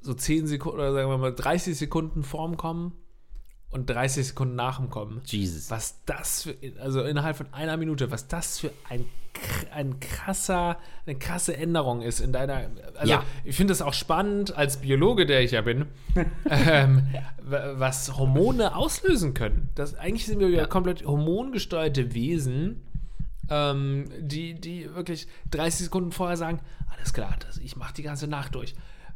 so 0.00 0.14
10 0.14 0.46
Sekunden 0.46 0.78
oder 0.78 0.92
sagen 0.92 1.08
wir 1.10 1.18
mal 1.18 1.34
30 1.34 1.76
Sekunden 1.76 2.22
vorm 2.22 2.56
Kommen 2.56 2.92
und 3.74 3.90
30 3.90 4.28
Sekunden 4.28 4.54
nach 4.54 4.78
dem 4.78 4.88
Kommen. 4.88 5.20
Jesus. 5.26 5.70
Was 5.70 5.96
das 6.06 6.44
für, 6.44 6.54
also 6.80 7.02
innerhalb 7.02 7.36
von 7.36 7.46
einer 7.52 7.76
Minute, 7.76 8.10
was 8.10 8.28
das 8.28 8.60
für 8.60 8.70
ein, 8.88 9.04
ein 9.74 9.98
krasser, 10.00 10.78
eine 11.06 11.18
krasse 11.18 11.56
Änderung 11.56 12.00
ist 12.00 12.20
in 12.20 12.32
deiner, 12.32 12.70
also 12.94 13.12
Ja. 13.12 13.24
ich 13.44 13.56
finde 13.56 13.72
es 13.72 13.82
auch 13.82 13.92
spannend 13.92 14.56
als 14.56 14.76
Biologe, 14.78 15.26
der 15.26 15.42
ich 15.42 15.50
ja 15.50 15.60
bin, 15.62 15.86
ähm, 16.48 17.02
wa- 17.42 17.74
was 17.74 18.16
Hormone 18.16 18.76
auslösen 18.76 19.34
können. 19.34 19.68
Das, 19.74 19.96
eigentlich 19.96 20.24
sind 20.26 20.38
wir 20.38 20.48
ja 20.50 20.66
komplett 20.66 21.04
hormongesteuerte 21.04 22.14
Wesen, 22.14 22.80
ähm, 23.50 24.08
die, 24.20 24.54
die 24.54 24.88
wirklich 24.94 25.26
30 25.50 25.86
Sekunden 25.86 26.12
vorher 26.12 26.36
sagen, 26.36 26.60
alles 26.96 27.12
klar, 27.12 27.36
das, 27.46 27.58
ich 27.58 27.76
mache 27.76 27.92
die 27.94 28.02
ganze 28.02 28.28
Nacht 28.28 28.54
durch. 28.54 28.74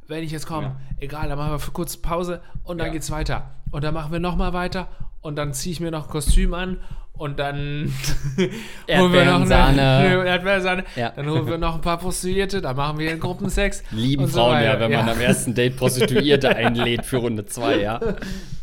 Wenn 0.09 0.25
ich 0.25 0.33
jetzt 0.33 0.47
komme, 0.47 0.77
egal, 0.99 1.29
dann 1.29 1.37
machen 1.39 1.53
wir 1.53 1.59
für 1.59 1.71
kurz 1.71 1.97
Pause 1.99 2.41
und 2.65 2.79
dann 2.79 2.89
Ja. 2.89 2.93
geht's 2.95 3.11
weiter. 3.11 3.51
Und 3.71 3.85
dann 3.85 3.93
machen 3.93 4.11
wir 4.11 4.21
nochmal 4.21 4.55
weiter 4.55 4.89
und 5.21 5.37
dann 5.37 5.53
ziehe 5.53 5.73
ich 5.75 5.81
mir 5.81 5.91
noch 5.91 6.05
ein 6.07 6.11
Kostüm 6.11 6.55
an 6.55 6.79
und 7.13 7.39
dann 7.39 7.93
holen 8.91 9.13
wir 9.13 9.25
noch 9.27 9.43
eine 9.51 10.25
Erdbeersahne. 10.27 10.85
Ja. 10.97 11.11
Dann 11.11 11.29
holen 11.29 11.47
wir 11.47 11.59
noch 11.59 11.75
ein 11.75 11.81
paar 11.83 11.99
Prostituierte, 11.99 12.63
dann 12.63 12.75
machen 12.77 12.99
wir 12.99 13.11
einen 13.11 13.21
Gruppensex. 13.21 13.83
Lieben 13.91 14.27
so 14.27 14.39
Frauen 14.39 14.63
ja, 14.63 14.71
weiter. 14.71 14.81
wenn 14.81 14.93
man 14.93 15.09
am 15.11 15.21
ersten 15.21 15.55
Date 15.55 15.77
Prostituierte 15.77 16.57
einlädt 16.57 17.05
für 17.05 17.19
Runde 17.19 17.45
2, 17.45 17.81
ja. 17.83 18.01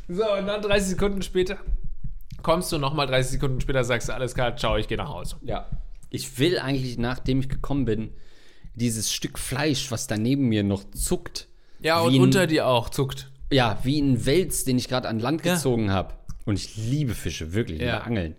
So, 0.07 0.23
und 0.37 0.47
dann 0.47 0.61
30 0.63 0.89
Sekunden 0.89 1.21
später 1.21 1.57
kommst 2.41 2.71
du 2.71 2.79
nochmal 2.79 3.05
30 3.05 3.33
Sekunden 3.33 3.61
später, 3.61 3.83
sagst 3.83 4.09
du, 4.09 4.13
alles 4.13 4.33
klar, 4.33 4.55
ciao, 4.57 4.77
ich 4.77 4.87
gehe 4.87 4.97
nach 4.97 5.09
Hause. 5.09 5.35
Ja. 5.43 5.65
Ich 6.09 6.39
will 6.39 6.57
eigentlich, 6.57 6.97
nachdem 6.97 7.39
ich 7.39 7.49
gekommen 7.49 7.85
bin, 7.85 8.09
dieses 8.75 9.11
Stück 9.13 9.39
Fleisch, 9.39 9.91
was 9.91 10.07
da 10.07 10.17
neben 10.17 10.47
mir 10.49 10.63
noch 10.63 10.83
zuckt. 10.91 11.47
Ja, 11.81 11.99
und 12.01 12.13
ein, 12.15 12.21
unter 12.21 12.47
dir 12.47 12.67
auch, 12.67 12.89
zuckt. 12.89 13.31
Ja, 13.51 13.79
wie 13.83 13.99
ein 14.01 14.25
Wels, 14.25 14.63
den 14.65 14.77
ich 14.77 14.87
gerade 14.87 15.07
an 15.07 15.19
Land 15.19 15.45
Ja. 15.45 15.55
gezogen 15.55 15.91
habe. 15.91 16.13
Und 16.45 16.55
ich 16.59 16.75
liebe 16.77 17.13
Fische, 17.13 17.53
wirklich, 17.53 17.79
Ja. 17.81 17.93
liebe 17.95 18.03
Angeln. 18.05 18.35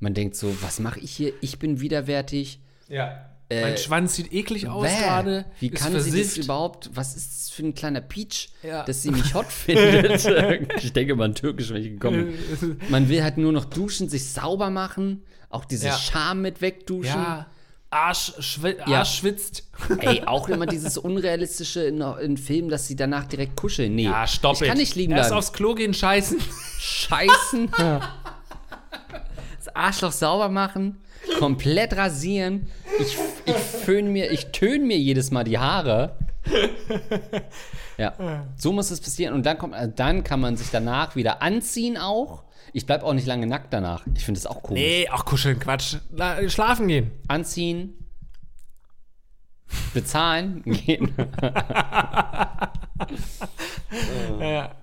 Man 0.00 0.14
denkt 0.14 0.36
so, 0.36 0.54
was 0.62 0.80
mache 0.80 1.00
ich 1.00 1.10
hier? 1.12 1.32
Ich 1.40 1.58
bin 1.58 1.80
widerwärtig. 1.80 2.60
Ja. 2.88 3.30
mein 3.50 3.76
Schwanz 3.76 4.16
sieht 4.16 4.32
eklig 4.32 4.68
aus 4.68 4.86
Äh, 4.88 4.98
gerade. 4.98 5.44
Wie 5.60 5.70
kann 5.70 5.92
sie 5.92 5.98
das 5.98 6.08
versifft. 6.08 6.36
überhaupt? 6.38 6.90
Was 6.94 7.14
ist 7.14 7.30
das 7.30 7.50
für 7.50 7.62
ein 7.62 7.74
kleiner 7.74 8.00
Peach, 8.00 8.48
Ja. 8.64 8.82
dass 8.84 9.02
sie 9.02 9.10
mich 9.12 9.32
hot 9.34 9.46
findet? 9.46 10.24
ich 10.82 10.92
denke 10.92 11.14
mal 11.14 11.32
türkisch, 11.34 11.70
wenn 11.70 11.82
ich 11.82 11.90
gekommen 11.90 12.34
bin. 12.60 12.78
Man 12.88 13.08
will 13.08 13.22
halt 13.22 13.38
nur 13.38 13.52
noch 13.52 13.64
duschen, 13.66 14.08
sich 14.08 14.24
sauber 14.28 14.70
machen, 14.70 15.22
auch 15.50 15.64
diese 15.66 15.86
Ja. 15.86 15.96
Scham 15.96 16.42
mit 16.42 16.60
wegduschen. 16.62 17.14
Ja. 17.14 17.46
Arsch, 17.94 18.32
schwi 18.40 18.76
Ja. 18.86 18.98
Arsch 18.98 19.18
schwitzt. 19.18 19.62
Ey, 20.00 20.22
auch 20.26 20.48
immer 20.48 20.66
dieses 20.66 20.98
Unrealistische 20.98 21.82
in, 21.84 22.00
in 22.00 22.36
Filmen, 22.36 22.68
dass 22.68 22.86
sie 22.86 22.96
danach 22.96 23.24
direkt 23.24 23.56
kuscheln. 23.56 23.94
Nee, 23.94 24.04
Ja, 24.04 24.26
stopp 24.26 24.54
ich 24.60 24.66
kann 24.68 24.76
it. 24.76 24.82
nicht 24.82 24.94
liegen 24.96 25.12
Erst 25.12 25.28
bleiben. 25.30 25.38
aufs 25.38 25.52
Klo 25.52 25.74
gehen, 25.74 25.94
scheißen. 25.94 26.38
Scheißen. 26.78 27.70
das 27.78 29.74
Arschloch 29.74 30.12
sauber 30.12 30.48
machen, 30.48 31.00
komplett 31.38 31.96
rasieren. 31.96 32.68
Ich, 32.98 33.16
ich 33.46 33.54
föhn 33.56 34.08
mir, 34.12 34.30
ich 34.32 34.46
töne 34.46 34.84
mir 34.84 34.98
jedes 34.98 35.30
Mal 35.30 35.44
die 35.44 35.58
Haare. 35.58 36.16
Ja, 37.96 38.44
so 38.56 38.72
muss 38.72 38.90
es 38.90 39.00
passieren. 39.00 39.34
Und 39.34 39.46
dann, 39.46 39.56
kommt, 39.56 39.74
äh, 39.74 39.88
dann 39.88 40.24
kann 40.24 40.40
man 40.40 40.56
sich 40.56 40.70
danach 40.70 41.14
wieder 41.14 41.42
anziehen 41.42 41.96
auch. 41.96 42.42
Ich 42.72 42.86
bleib 42.86 43.04
auch 43.04 43.12
nicht 43.12 43.26
lange 43.26 43.46
nackt 43.46 43.72
danach. 43.72 44.04
Ich 44.16 44.24
finde 44.24 44.40
das 44.40 44.46
auch 44.46 44.62
komisch. 44.62 44.82
Nee, 44.82 45.08
auch 45.10 45.24
kuscheln, 45.24 45.60
Quatsch. 45.60 45.98
La 46.10 46.48
schlafen 46.48 46.88
gehen. 46.88 47.12
Anziehen, 47.28 47.94
bezahlen, 49.92 50.62
gehen. 50.64 51.14
Ja. 54.40 54.74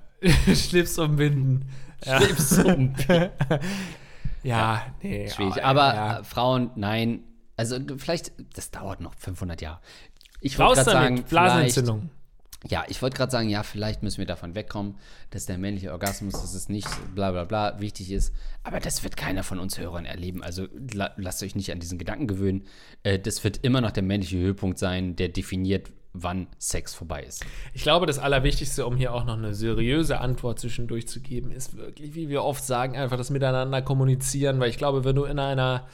Schlips 0.54 0.98
umbinden. 0.98 1.70
Schlips 2.04 2.58
um. 2.60 2.94
ja 4.44 4.82
nee. 5.02 5.30
Schwierig. 5.30 5.64
Aber 5.64 5.94
ja. 5.94 6.24
Frauen, 6.24 6.72
nein. 6.76 7.24
Also 7.58 7.78
vielleicht, 7.98 8.32
das 8.56 8.72
dauert 8.72 9.02
noch 9.02 9.14
500 9.16 9.62
Jahre. 9.62 9.82
Ich 10.42 10.58
wollte 10.60 10.84
gerade 10.84 10.92
sagen, 10.92 11.16
vielleicht, 11.18 11.30
Blasenentzündung. 11.30 12.10
ja, 12.68 12.84
ich 12.90 13.02
wollte 13.02 13.16
gerade 13.16 13.32
sagen, 13.32 13.50
ja, 13.50 13.64
vielleicht 13.64 14.04
müssen 14.04 14.18
wir 14.18 14.26
davon 14.26 14.56
wegkommen, 14.56 14.96
dass 15.30 15.46
der 15.46 15.58
männliche 15.58 15.92
Orgasmus, 15.92 16.34
dass 16.34 16.54
es 16.54 16.68
nicht 16.68 16.90
bla 17.16 17.32
bla 17.32 17.46
bla 17.46 17.80
wichtig 17.80 18.12
ist. 18.12 18.34
Aber 18.64 18.80
das 18.80 19.04
wird 19.04 19.16
keiner 19.18 19.44
von 19.44 19.60
uns 19.60 19.78
Hörern 19.78 20.06
erleben. 20.06 20.44
Also 20.44 20.68
la 20.94 21.12
lasst 21.16 21.44
euch 21.44 21.56
nicht 21.56 21.72
an 21.72 21.80
diesen 21.80 21.98
Gedanken 21.98 22.28
gewöhnen. 22.28 22.64
Äh, 23.04 23.20
das 23.20 23.44
wird 23.44 23.58
immer 23.62 23.82
noch 23.82 23.92
der 23.92 24.04
männliche 24.04 24.38
Höhepunkt 24.38 24.80
sein, 24.80 25.16
der 25.16 25.30
definiert, 25.30 25.92
wann 26.14 26.48
Sex 26.58 26.94
vorbei 26.94 27.24
ist. 27.24 27.46
Ich 27.74 27.84
glaube, 27.84 28.06
das 28.06 28.20
Allerwichtigste, 28.20 28.86
um 28.86 28.98
hier 28.98 29.14
auch 29.14 29.24
noch 29.24 29.38
eine 29.38 29.54
seriöse 29.54 30.20
Antwort 30.20 30.60
zwischendurch 30.60 31.08
zu 31.08 31.22
geben, 31.22 31.52
ist 31.52 31.78
wirklich, 31.78 32.16
wie 32.16 32.30
wir 32.30 32.44
oft 32.44 32.64
sagen, 32.64 32.98
einfach 32.98 33.16
das 33.16 33.30
Miteinander 33.30 33.82
kommunizieren, 33.82 34.60
weil 34.60 34.70
ich 34.70 34.78
glaube, 34.78 35.06
wenn 35.06 35.16
du 35.16 35.24
in 35.24 35.40
einer 35.40 35.88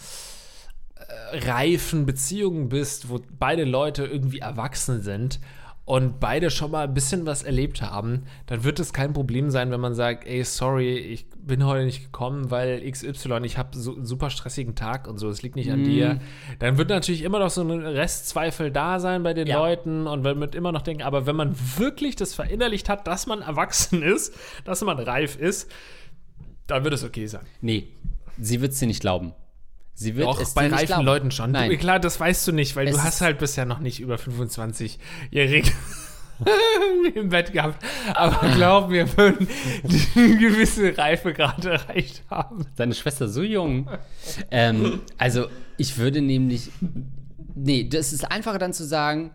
reifen 1.31 2.05
Beziehung 2.05 2.69
bist, 2.69 3.09
wo 3.09 3.19
beide 3.39 3.63
Leute 3.63 4.05
irgendwie 4.05 4.39
erwachsen 4.39 5.01
sind 5.01 5.39
und 5.87 6.19
beide 6.19 6.51
schon 6.51 6.71
mal 6.71 6.83
ein 6.83 6.93
bisschen 6.93 7.25
was 7.25 7.43
erlebt 7.43 7.81
haben, 7.81 8.23
dann 8.47 8.65
wird 8.65 8.77
es 8.77 8.91
kein 8.91 9.13
Problem 9.13 9.49
sein, 9.49 9.71
wenn 9.71 9.79
man 9.79 9.95
sagt, 9.95 10.27
ey, 10.27 10.43
sorry, 10.43 10.97
ich 10.97 11.27
bin 11.37 11.65
heute 11.65 11.85
nicht 11.85 12.03
gekommen, 12.03 12.51
weil 12.51 12.81
XY, 12.91 13.39
ich 13.43 13.57
habe 13.57 13.69
so 13.77 13.95
einen 13.95 14.05
super 14.05 14.29
stressigen 14.29 14.75
Tag 14.75 15.07
und 15.07 15.17
so, 15.17 15.29
es 15.29 15.43
liegt 15.43 15.55
nicht 15.55 15.71
an 15.71 15.85
dir. 15.85 16.19
Dann 16.59 16.77
wird 16.77 16.89
natürlich 16.89 17.21
immer 17.21 17.39
noch 17.39 17.49
so 17.51 17.61
ein 17.61 17.71
Restzweifel 17.71 18.69
da 18.69 18.99
sein 18.99 19.23
bei 19.23 19.33
den 19.33 19.47
Ja. 19.47 19.59
Leuten 19.59 20.07
und 20.07 20.23
man 20.23 20.37
wird 20.41 20.55
immer 20.55 20.73
noch 20.73 20.81
denken, 20.81 21.03
aber 21.03 21.25
wenn 21.25 21.37
man 21.37 21.55
wirklich 21.77 22.17
das 22.17 22.33
verinnerlicht 22.33 22.89
hat, 22.89 23.07
dass 23.07 23.25
man 23.25 23.41
erwachsen 23.41 24.03
ist, 24.03 24.35
dass 24.65 24.81
man 24.81 24.99
reif 24.99 25.37
ist, 25.37 25.71
dann 26.67 26.83
wird 26.83 26.95
es 26.95 27.05
okay 27.05 27.27
sein. 27.27 27.45
Nee, 27.61 27.87
sie 28.37 28.59
wird 28.59 28.73
es 28.73 28.79
dir 28.79 28.87
nicht 28.87 28.99
glauben. 28.99 29.31
Sie 29.99 30.15
wird 30.15 30.27
Auch 30.27 30.39
bei 30.53 30.67
reifen 30.67 30.85
glauben. 30.85 31.05
Leuten 31.05 31.31
schon. 31.31 31.51
Nein. 31.51 31.71
Du, 31.71 31.77
klar, 31.77 31.99
das 31.99 32.19
weißt 32.19 32.47
du 32.47 32.51
nicht, 32.51 32.75
weil 32.75 32.87
Es 32.87 32.95
du 32.95 33.03
hast 33.03 33.21
halt 33.21 33.39
bisher 33.39 33.65
noch 33.65 33.79
nicht 33.79 33.99
über 33.99 34.17
25-Jährige 34.17 35.71
im 37.15 37.29
Bett 37.29 37.51
gehabt. 37.51 37.83
Aber 38.13 38.47
glaub 38.55 38.89
mir, 38.89 39.17
würden 39.17 39.47
eine 40.15 40.37
gewisse 40.37 40.95
Reifegrade 40.95 41.71
erreicht 41.71 42.21
haben. 42.29 42.67
Deine 42.75 42.93
Schwester 42.93 43.27
so 43.27 43.41
jung. 43.41 43.89
ähm, 44.51 45.01
also, 45.17 45.47
ich 45.77 45.97
würde 45.97 46.21
nämlich. 46.21 46.69
Nee, 47.55 47.89
das 47.89 48.13
ist 48.13 48.23
einfacher 48.29 48.59
dann 48.59 48.73
zu 48.73 48.85
sagen, 48.85 49.31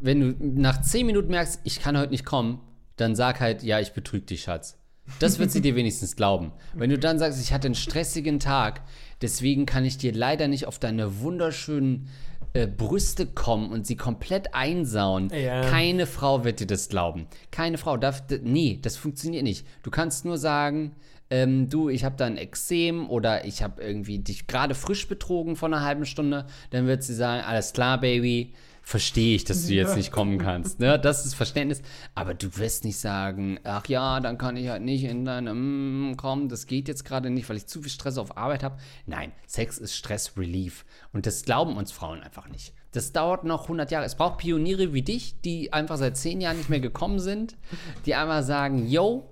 wenn 0.00 0.20
du 0.20 0.34
nach 0.40 0.80
10 0.80 1.04
Minuten 1.04 1.28
merkst, 1.28 1.60
ich 1.64 1.82
kann 1.82 1.98
heute 1.98 2.12
nicht 2.12 2.24
kommen, 2.24 2.62
dann 2.96 3.14
sag 3.14 3.40
halt, 3.40 3.62
ja, 3.62 3.78
ich 3.78 3.92
betrüge 3.92 4.24
dich, 4.24 4.44
Schatz. 4.44 4.77
Das 5.18 5.38
wird 5.38 5.50
sie 5.50 5.60
dir 5.60 5.74
wenigstens 5.74 6.16
glauben. 6.16 6.52
Wenn 6.74 6.90
du 6.90 6.98
dann 6.98 7.18
sagst, 7.18 7.40
ich 7.40 7.52
hatte 7.52 7.66
einen 7.66 7.74
stressigen 7.74 8.40
Tag, 8.40 8.82
deswegen 9.22 9.66
kann 9.66 9.84
ich 9.84 9.98
dir 9.98 10.12
leider 10.12 10.48
nicht 10.48 10.66
auf 10.66 10.78
deine 10.78 11.20
wunderschönen 11.20 12.08
äh, 12.54 12.66
Brüste 12.66 13.26
kommen 13.26 13.70
und 13.70 13.86
sie 13.86 13.96
komplett 13.96 14.54
einsauen. 14.54 15.30
Ja. 15.30 15.62
Keine 15.62 16.06
Frau 16.06 16.44
wird 16.44 16.60
dir 16.60 16.66
das 16.66 16.88
glauben. 16.88 17.26
Keine 17.50 17.78
Frau 17.78 17.96
darf. 17.96 18.22
Nee, 18.42 18.78
das 18.80 18.96
funktioniert 18.96 19.44
nicht. 19.44 19.66
Du 19.82 19.90
kannst 19.90 20.24
nur 20.24 20.38
sagen, 20.38 20.92
ähm, 21.30 21.68
du, 21.68 21.88
ich 21.88 22.04
habe 22.04 22.16
da 22.16 22.24
ein 22.24 22.38
Exem 22.38 23.10
oder 23.10 23.44
ich 23.44 23.62
habe 23.62 23.82
irgendwie 23.82 24.18
dich 24.18 24.46
gerade 24.46 24.74
frisch 24.74 25.08
betrogen 25.08 25.56
vor 25.56 25.68
einer 25.68 25.84
halben 25.84 26.06
Stunde. 26.06 26.46
Dann 26.70 26.86
wird 26.86 27.02
sie 27.02 27.14
sagen, 27.14 27.42
alles 27.44 27.72
klar, 27.72 28.00
Baby. 28.00 28.54
Verstehe 28.88 29.36
ich, 29.36 29.44
dass 29.44 29.66
du 29.66 29.74
jetzt 29.74 29.96
nicht 29.96 30.10
kommen 30.10 30.38
kannst. 30.38 30.80
Ne? 30.80 30.98
Das 30.98 31.26
ist 31.26 31.34
Verständnis. 31.34 31.82
Aber 32.14 32.32
du 32.32 32.56
wirst 32.56 32.86
nicht 32.86 32.96
sagen, 32.96 33.60
ach 33.62 33.86
ja, 33.86 34.18
dann 34.18 34.38
kann 34.38 34.56
ich 34.56 34.70
halt 34.70 34.80
nicht 34.80 35.04
in 35.04 35.26
deine, 35.26 35.52
mm, 35.52 36.16
komm, 36.16 36.48
das 36.48 36.66
geht 36.66 36.88
jetzt 36.88 37.04
gerade 37.04 37.28
nicht, 37.28 37.46
weil 37.50 37.58
ich 37.58 37.66
zu 37.66 37.82
viel 37.82 37.90
Stress 37.90 38.16
auf 38.16 38.38
Arbeit 38.38 38.62
habe. 38.62 38.78
Nein, 39.04 39.32
Sex 39.46 39.76
ist 39.76 39.94
Stress-Relief. 39.94 40.86
Und 41.12 41.26
das 41.26 41.42
glauben 41.42 41.76
uns 41.76 41.92
Frauen 41.92 42.22
einfach 42.22 42.48
nicht. 42.48 42.72
Das 42.92 43.12
dauert 43.12 43.44
noch 43.44 43.64
100 43.64 43.90
Jahre. 43.90 44.06
Es 44.06 44.14
braucht 44.14 44.38
Pioniere 44.38 44.94
wie 44.94 45.02
dich, 45.02 45.38
die 45.42 45.70
einfach 45.70 45.98
seit 45.98 46.16
10 46.16 46.40
Jahren 46.40 46.56
nicht 46.56 46.70
mehr 46.70 46.80
gekommen 46.80 47.18
sind, 47.18 47.58
die 48.06 48.14
einmal 48.14 48.42
sagen, 48.42 48.88
yo, 48.88 49.28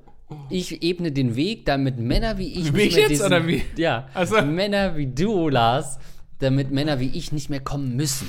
ich 0.51 0.83
ebne 0.83 1.13
den 1.13 1.35
Weg, 1.35 1.65
damit 1.65 1.99
Männer 1.99 2.37
wie 2.37 2.61
ich 2.61 2.75
Wie 2.75 2.83
ich 2.83 2.97
jetzt, 2.97 3.23
oder 3.23 3.47
wie? 3.47 3.63
Ja, 3.79 4.09
Ach 4.13 4.27
so. 4.27 4.43
Männer 4.43 4.99
wie 4.99 5.07
du, 5.07 5.49
Lars, 5.49 5.99
damit 6.39 6.71
Männer 6.71 7.01
wie 7.01 7.09
ich 7.09 7.33
nicht 7.33 7.51
mehr 7.51 7.61
kommen 7.61 7.97
müssen. 7.97 8.29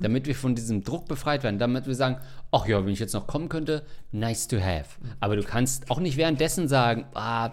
damit 0.00 0.26
wir 0.26 0.34
von 0.34 0.54
diesem 0.54 0.84
Druck 0.84 1.06
befreit 1.06 1.42
werden. 1.42 1.58
Damit 1.58 1.86
wir 1.86 1.94
sagen, 1.94 2.18
ach 2.52 2.66
ja, 2.66 2.84
wenn 2.84 2.92
ich 2.92 3.00
jetzt 3.00 3.14
noch 3.14 3.26
kommen 3.26 3.48
könnte, 3.48 3.84
nice 4.12 4.48
to 4.48 4.60
have. 4.60 4.86
Aber 5.20 5.36
du 5.36 5.42
kannst 5.42 5.90
auch 5.90 6.00
nicht 6.00 6.16
währenddessen 6.16 6.68
sagen, 6.68 7.06
ah, 7.14 7.50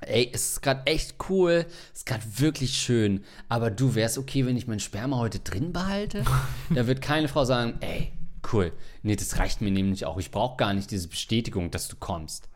ey, 0.00 0.30
es 0.32 0.52
ist 0.52 0.62
gerade 0.62 0.86
echt 0.86 1.16
cool, 1.28 1.66
es 1.92 2.00
ist 2.00 2.06
gerade 2.06 2.24
wirklich 2.36 2.76
schön, 2.76 3.24
aber 3.48 3.70
du 3.70 3.94
wärst 3.94 4.18
okay, 4.18 4.46
wenn 4.46 4.56
ich 4.56 4.66
mein 4.66 4.80
Sperma 4.80 5.18
heute 5.18 5.38
drin 5.38 5.72
behalte? 5.72 6.24
da 6.74 6.86
wird 6.86 7.00
keine 7.00 7.28
Frau 7.28 7.44
sagen, 7.44 7.74
ey, 7.80 8.12
cool. 8.52 8.72
Nee, 9.02 9.16
das 9.16 9.38
reicht 9.38 9.60
mir 9.60 9.70
nämlich 9.70 10.06
auch. 10.06 10.18
Ich 10.18 10.30
brauche 10.30 10.56
gar 10.56 10.74
nicht 10.74 10.90
diese 10.90 11.08
Bestätigung, 11.08 11.70
dass 11.70 11.88
du 11.88 11.96
kommst. 11.96 12.48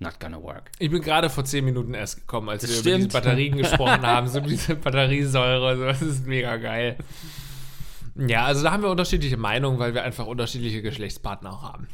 Not 0.00 0.18
gonna 0.18 0.42
work. 0.42 0.70
Ich 0.78 0.90
bin 0.90 1.02
gerade 1.02 1.28
vor 1.30 1.44
zehn 1.44 1.64
Minuten 1.64 1.92
erst 1.94 2.16
gekommen, 2.20 2.48
als 2.48 2.62
Das 2.62 2.70
wir 2.70 2.78
stimmt. 2.78 2.88
über 2.96 2.96
diese 3.04 3.08
Batterien 3.12 3.56
gesprochen 3.58 4.02
haben. 4.02 4.28
So 4.28 4.40
diese 4.40 4.74
Batteriesäure, 4.76 5.76
so, 5.76 5.84
das 5.84 6.00
ist 6.02 6.26
mega 6.26 6.56
geil. 6.56 6.96
Ja, 8.16 8.46
also 8.46 8.62
da 8.64 8.72
haben 8.72 8.82
wir 8.82 8.90
unterschiedliche 8.90 9.36
Meinungen, 9.36 9.78
weil 9.78 9.92
wir 9.94 10.02
einfach 10.02 10.26
unterschiedliche 10.26 10.82
Geschlechtspartner 10.82 11.52
auch 11.52 11.62
haben. 11.62 11.86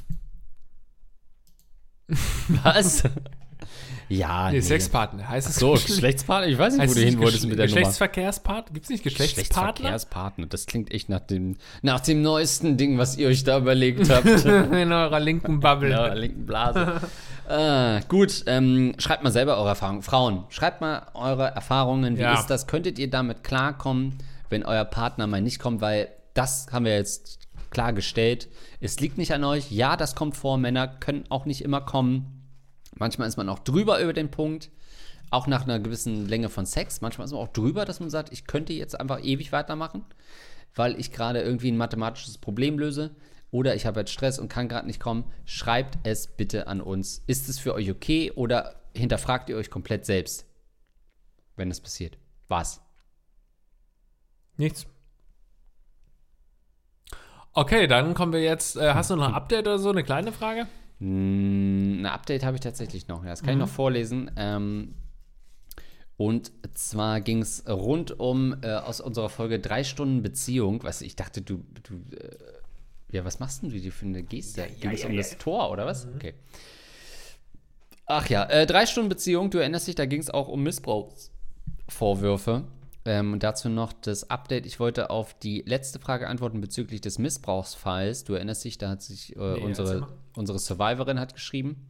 Was? 2.49 3.03
ja, 4.09 4.51
Nee, 4.51 4.61
Sexpartner 4.61 5.29
heißt 5.29 5.49
es. 5.49 5.57
So, 5.57 5.75
Geschle- 5.75 5.87
Geschlechtspartner? 5.87 6.49
Ich 6.49 6.59
weiß 6.59 6.77
nicht, 6.77 6.89
wo 6.91 6.95
du 6.95 7.01
hin 7.01 7.19
wolltest 7.19 7.47
mit 7.47 7.59
der. 7.59 7.67
Geschlechtsverkehrspartner? 7.67 8.73
Gibt 8.73 8.85
es 8.85 8.91
nicht 8.91 9.03
Geschlechtspartner? 9.05 9.73
Geschlechtsverkehrspartner. 9.73 10.47
Das 10.47 10.67
klingt 10.67 10.93
echt 10.93 11.09
nach 11.09 11.21
dem, 11.21 11.57
nach 11.83 12.01
dem 12.01 12.23
neuesten 12.23 12.77
Ding, 12.77 12.99
was 12.99 13.17
ihr 13.17 13.29
euch 13.29 13.45
da 13.45 13.59
überlegt 13.59 14.09
habt. 14.11 14.27
In 14.45 14.93
eurer 14.93 15.21
linken 15.21 15.61
Bubble. 15.61 15.91
ja, 15.91 16.13
linken 16.15 16.47
Blase. 16.47 17.01
äh, 17.49 18.01
gut, 18.09 18.45
ähm, 18.47 18.95
schreibt 18.99 19.25
mal 19.25 19.31
selber 19.33 19.57
eure 19.59 19.71
Erfahrungen. 19.71 20.03
Frauen, 20.03 20.45
schreibt 20.51 20.81
mal 20.81 21.07
eure 21.15 21.47
Erfahrungen. 21.49 22.17
Wie 22.17 22.23
Ja. 22.23 22.35
ist 22.35 22.47
das? 22.47 22.67
Könntet 22.67 22.99
ihr 22.99 23.11
damit 23.11 23.43
klarkommen, 23.45 24.19
wenn 24.51 24.65
euer 24.65 24.85
Partner 24.85 25.27
mal 25.27 25.41
nicht 25.43 25.59
kommt? 25.59 25.81
Weil 25.81 26.09
das 26.35 26.69
haben 26.73 26.85
wir 26.85 26.95
jetzt 26.95 27.41
klargestellt. 27.71 28.49
Es 28.81 29.01
liegt 29.01 29.19
nicht 29.19 29.33
an 29.33 29.43
euch. 29.45 29.71
Ja, 29.73 29.97
das 29.97 30.15
kommt 30.15 30.37
vor. 30.37 30.59
Männer 30.59 30.87
können 30.87 31.25
auch 31.29 31.45
nicht 31.47 31.63
immer 31.63 31.81
kommen. 31.81 32.36
Manchmal 32.99 33.29
ist 33.29 33.37
man 33.37 33.49
auch 33.49 33.59
drüber 33.59 34.01
über 34.01 34.13
den 34.13 34.31
Punkt. 34.31 34.71
Auch 35.31 35.47
nach 35.47 35.65
einer 35.65 35.81
gewissen 35.81 36.29
Länge 36.29 36.49
von 36.49 36.67
Sex. 36.67 37.01
Manchmal 37.01 37.27
ist 37.27 37.33
man 37.33 37.41
auch 37.41 37.53
drüber, 37.53 37.85
dass 37.85 38.01
man 38.01 38.11
sagt, 38.11 38.33
ich 38.33 38.47
könnte 38.47 38.73
jetzt 38.73 38.99
einfach 38.99 39.23
ewig 39.23 39.53
weitermachen, 39.53 40.05
weil 40.75 40.99
ich 40.99 41.13
gerade 41.13 41.43
irgendwie 41.43 41.71
ein 41.71 41.77
mathematisches 41.77 42.39
Problem 42.39 42.79
löse. 42.79 43.15
Oder 43.51 43.75
ich 43.75 43.87
habe 43.87 44.01
jetzt 44.01 44.13
Stress 44.13 44.39
und 44.39 44.49
kann 44.49 44.69
gerade 44.69 44.87
nicht 44.87 45.01
kommen. 45.01 45.25
Schreibt 45.45 45.99
es 46.05 46.27
bitte 46.27 46.67
an 46.67 46.81
uns. 46.81 47.23
Ist 47.27 47.49
es 47.49 47.59
für 47.59 47.75
euch 47.75 47.91
okay 47.91 48.33
oder 48.33 48.77
hinterfragt 48.95 49.49
ihr 49.49 49.57
euch 49.57 49.71
komplett 49.71 50.07
selbst, 50.07 50.47
wenn 51.57 51.69
das 51.69 51.81
passiert? 51.81 52.19
Was? 52.49 52.81
Nichts. 54.57 54.87
Okay, 57.53 57.87
dann 57.87 58.15
kommen 58.15 58.33
wir 58.33 58.43
jetzt. 58.43 58.77
Äh, 58.77 58.95
hast 58.95 59.11
du 59.11 59.17
noch 59.17 59.29
ein 59.29 59.35
Update 59.35 59.67
oder 59.67 59.79
so? 59.79 59.91
Eine 59.91 60.05
kleine 60.05 60.33
Frage? 60.33 60.67
Ein 61.01 62.07
Update 62.07 62.45
habe 62.45 62.57
ich 62.57 62.63
tatsächlich 62.63 63.09
noch. 63.09 63.25
Ja, 63.25 63.31
das 63.31 63.43
kann 63.43 63.55
ich 63.55 63.59
noch 63.59 63.69
vorlesen. 63.69 64.31
Ähm, 64.37 64.95
und 66.17 66.51
zwar 66.73 67.21
ging 67.21 67.43
es 67.43 67.69
rund 67.69 68.19
um 68.19 68.57
äh, 68.63 68.73
aus 68.73 69.03
unserer 69.03 69.29
Folge 69.29 69.61
drei 69.61 69.85
Stunden 69.85 70.23
Beziehung. 70.23 70.83
Was 70.83 71.03
ich 71.03 71.15
dachte, 71.15 71.43
du, 71.43 71.63
du 71.83 71.97
äh, 72.17 72.37
ja, 73.11 73.25
was 73.25 73.39
machst 73.39 73.63
denn 73.63 73.71
du 73.71 73.79
dir 73.79 73.93
für 73.93 74.07
eine 74.07 74.23
Geste? 74.23 74.67
ging 74.81 74.93
es 74.93 75.03
ja, 75.03 75.09
um 75.09 75.15
ja. 75.15 75.19
das 75.19 75.37
Tor 75.39 75.71
oder 75.71 75.87
was? 75.87 76.09
Okay. 76.17 76.35
Ach 78.07 78.29
ja, 78.29 78.45
äh, 78.45 78.67
drei 78.67 78.87
Stunden 78.87 79.09
Beziehung. 79.09 79.51
Du 79.51 79.59
erinnerst 79.59 79.89
dich, 79.89 79.97
da 79.97 80.07
ging 80.07 80.21
es 80.21 80.31
auch 80.31 80.49
um 80.49 80.63
Missbrauchsvorwürfe. 80.63 82.65
Ähm, 83.07 83.33
und 83.33 83.43
dazu 83.43 83.69
noch 83.69 83.93
das 83.93 84.31
Update. 84.31 84.67
Ich 84.67 84.81
wollte 84.81 85.11
auf 85.11 85.35
die 85.39 85.63
letzte 85.65 85.99
Frage 86.01 86.29
antworten 86.29 86.61
bezüglich 86.61 87.01
des 87.01 87.19
Missbrauchsfalls. 87.19 88.25
Du 88.25 88.35
erinnerst 88.35 88.65
dich, 88.65 88.79
da 88.79 88.91
hat 88.91 89.03
sich 89.03 89.37
äh, 89.37 89.39
erzähl 89.39 89.65
unsere, 89.65 90.09
unsere 90.35 90.59
Survivorin 90.59 91.21
hat 91.21 91.33
geschrieben, 91.33 91.87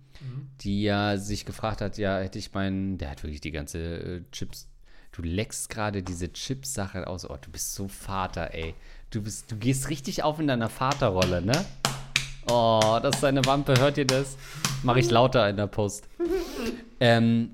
die 0.60 0.82
ja 0.82 1.16
sich 1.16 1.44
gefragt 1.44 1.80
hat, 1.80 1.98
ja, 1.98 2.18
hätte 2.18 2.38
ich 2.38 2.52
meinen, 2.52 2.98
der 2.98 3.10
hat 3.10 3.22
wirklich 3.22 3.40
die 3.40 3.50
ganze 3.50 3.78
äh, 3.78 4.22
Chips. 4.30 4.68
Du 5.12 5.22
leckst 5.22 5.70
gerade 5.70 6.02
diese 6.02 6.30
Chips-Sache 6.30 7.06
aus. 7.06 7.28
Oh, 7.28 7.38
du 7.40 7.50
bist 7.50 7.74
so 7.74 7.88
Vater, 7.88 8.52
ey. 8.52 8.74
Du 9.10 9.22
bist, 9.22 9.50
du 9.50 9.56
gehst 9.56 9.88
richtig 9.88 10.22
auf 10.22 10.38
in 10.38 10.46
deiner 10.46 10.68
Vaterrolle, 10.68 11.40
ne? 11.40 11.64
Oh, 12.50 12.98
das 13.02 13.16
ist 13.16 13.22
deine 13.22 13.44
Wampe. 13.46 13.74
Hört 13.78 13.96
ihr 13.96 14.06
das? 14.06 14.36
Mache 14.82 15.00
ich 15.00 15.10
lauter 15.10 15.48
in 15.48 15.56
der 15.56 15.68
Post. 15.68 16.08
ähm, 17.00 17.50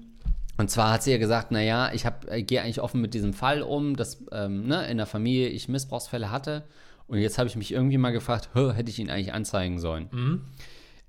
und 0.58 0.70
zwar 0.70 0.92
hat 0.92 1.02
sie 1.02 1.10
ja 1.10 1.18
gesagt, 1.18 1.50
naja, 1.50 1.90
ich 1.92 2.04
äh, 2.28 2.42
gehe 2.42 2.62
eigentlich 2.62 2.80
offen 2.80 3.00
mit 3.00 3.14
diesem 3.14 3.32
Fall 3.32 3.62
um, 3.62 3.96
dass 3.96 4.22
ähm, 4.32 4.66
ne, 4.66 4.86
in 4.88 4.96
der 4.98 5.06
Familie 5.06 5.48
ich 5.48 5.68
Missbrauchsfälle 5.68 6.30
hatte. 6.30 6.64
Und 7.08 7.18
jetzt 7.18 7.38
habe 7.38 7.48
ich 7.48 7.56
mich 7.56 7.72
irgendwie 7.72 7.98
mal 7.98 8.12
gefragt, 8.12 8.50
"Hä, 8.54 8.72
hätte 8.72 8.90
ich 8.90 8.98
ihn 8.98 9.10
eigentlich 9.10 9.32
anzeigen 9.32 9.78
sollen? 9.80 10.08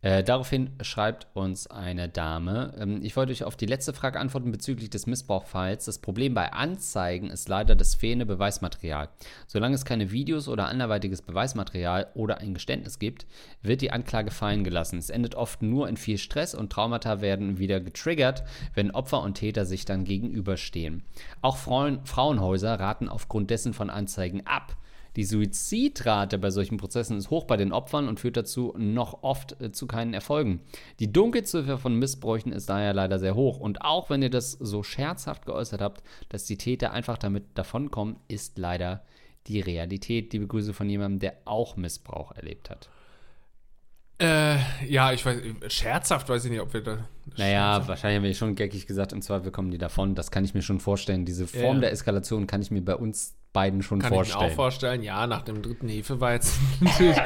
Äh, 0.04 0.22
daraufhin 0.22 0.72
schreibt 0.82 1.28
uns 1.34 1.68
eine 1.68 2.10
Dame, 2.10 2.74
ähm, 2.78 3.00
ich 3.04 3.16
wollte 3.16 3.32
euch 3.32 3.46
auf 3.46 3.56
die 3.56 3.66
letzte 3.66 3.94
Frage 3.94 4.20
antworten 4.20 4.52
bezüglich 4.52 4.90
des 4.90 5.08
Missbrauchfalls. 5.08 5.86
Das 5.86 6.00
Problem 6.00 6.34
bei 6.34 6.52
Anzeigen 6.52 7.30
ist 7.30 7.48
leider 7.48 7.74
das 7.74 7.96
fehlende 7.96 8.26
Beweismaterial. 8.26 9.08
Solange 9.48 9.76
es 9.76 9.86
keine 9.86 10.12
Videos 10.12 10.50
oder 10.50 10.68
anderweitiges 10.68 11.22
Beweismaterial 11.22 12.08
oder 12.16 12.40
ein 12.40 12.54
Geständnis 12.54 13.00
gibt, 13.00 13.26
wird 13.62 13.80
die 13.80 13.92
Anklage 13.92 14.32
fallen 14.32 14.66
gelassen. 14.66 15.00
Es 15.00 15.10
endet 15.10 15.36
oft 15.36 15.62
nur 15.62 15.88
in 15.88 15.96
viel 15.96 16.18
Stress 16.18 16.54
und 16.54 16.70
Traumata 16.70 17.22
werden 17.22 17.58
wieder 17.58 17.80
getriggert, 17.80 18.44
wenn 18.74 18.92
Opfer 18.92 19.22
und 19.22 19.36
Täter 19.36 19.66
sich 19.66 19.86
dann 19.86 20.04
gegenüberstehen. 20.04 21.04
Auch 21.42 21.56
Frauen, 21.56 22.06
Frauenhäuser 22.06 22.78
raten 22.78 23.08
aufgrund 23.08 23.50
dessen 23.50 23.74
von 23.74 23.90
Anzeigen 23.90 24.46
ab. 24.46 24.76
Die 25.16 25.24
Suizidrate 25.24 26.40
bei 26.40 26.50
solchen 26.50 26.78
Prozessen 26.78 27.18
ist 27.18 27.30
hoch 27.30 27.46
bei 27.46 27.58
den 27.58 27.72
Opfern 27.72 28.08
und 28.08 28.20
führt 28.20 28.38
dazu 28.38 28.74
noch 28.78 29.22
oft 29.22 29.62
äh, 29.62 29.72
zu 29.72 29.86
keinen 29.86 30.14
Erfolgen. 30.14 30.62
Die 31.00 31.12
Dunkelziffer 31.12 31.78
von 31.78 31.98
Missbräuchen 31.98 32.52
ist 32.52 32.70
daher 32.70 32.94
leider 32.94 33.20
sehr 33.20 33.36
hoch. 33.36 33.60
Und 33.60 33.82
auch 33.82 34.10
wenn 34.10 34.24
ihr 34.24 34.32
das 34.32 34.52
so 34.54 34.82
scherzhaft 34.82 35.46
geäußert 35.46 35.82
habt, 35.82 36.04
dass 36.30 36.46
die 36.46 36.58
Täter 36.58 36.92
einfach 36.92 37.18
damit 37.18 37.44
davonkommen, 37.56 38.18
ist 38.28 38.58
leider 38.58 39.04
die 39.48 39.60
Realität. 39.60 40.34
Liebe 40.34 40.48
Grüße 40.48 40.74
von 40.74 40.90
jemandem, 40.90 41.20
der 41.20 41.38
auch 41.46 41.76
Missbrauch 41.76 42.32
erlebt 42.32 42.70
hat. 42.70 42.90
Äh, 44.20 44.58
ja, 44.88 45.12
ich 45.12 45.26
weiß, 45.26 45.38
scherzhaft 45.68 46.30
weiß 46.30 46.46
ich 46.46 46.52
nicht, 46.52 46.62
ob 46.62 46.74
wir 46.74 46.82
da. 46.82 46.98
Naja, 47.38 47.88
wahrscheinlich 47.88 48.18
haben 48.18 48.24
wir 48.24 48.34
schon 48.36 48.56
geckig 48.56 48.86
gesagt, 48.86 49.12
im 49.12 49.22
Zweifel 49.22 49.52
kommen 49.52 49.72
die 49.72 49.78
davon. 49.78 50.14
Das 50.16 50.30
kann 50.32 50.46
ich 50.46 50.54
mir 50.54 50.62
schon 50.62 50.80
vorstellen. 50.80 51.26
Diese 51.26 51.48
Form 51.48 51.76
Ja. 51.78 51.82
der 51.82 51.92
Eskalation 51.92 52.46
kann 52.48 52.62
ich 52.62 52.70
mir 52.72 52.84
bei 52.84 52.96
uns 52.96 53.36
beiden 53.54 53.84
schon 53.84 54.00
Kann 54.00 54.08
ich 54.14 54.20
mir 54.20 54.26
vorstellen. 54.26 54.52
auch 54.52 54.56
vorstellen. 54.56 55.04
Ja, 55.04 55.28
nach 55.28 55.42
dem 55.44 55.62
dritten 55.62 55.88
Hefeweizen 55.88 56.54
natürlich. 56.80 57.18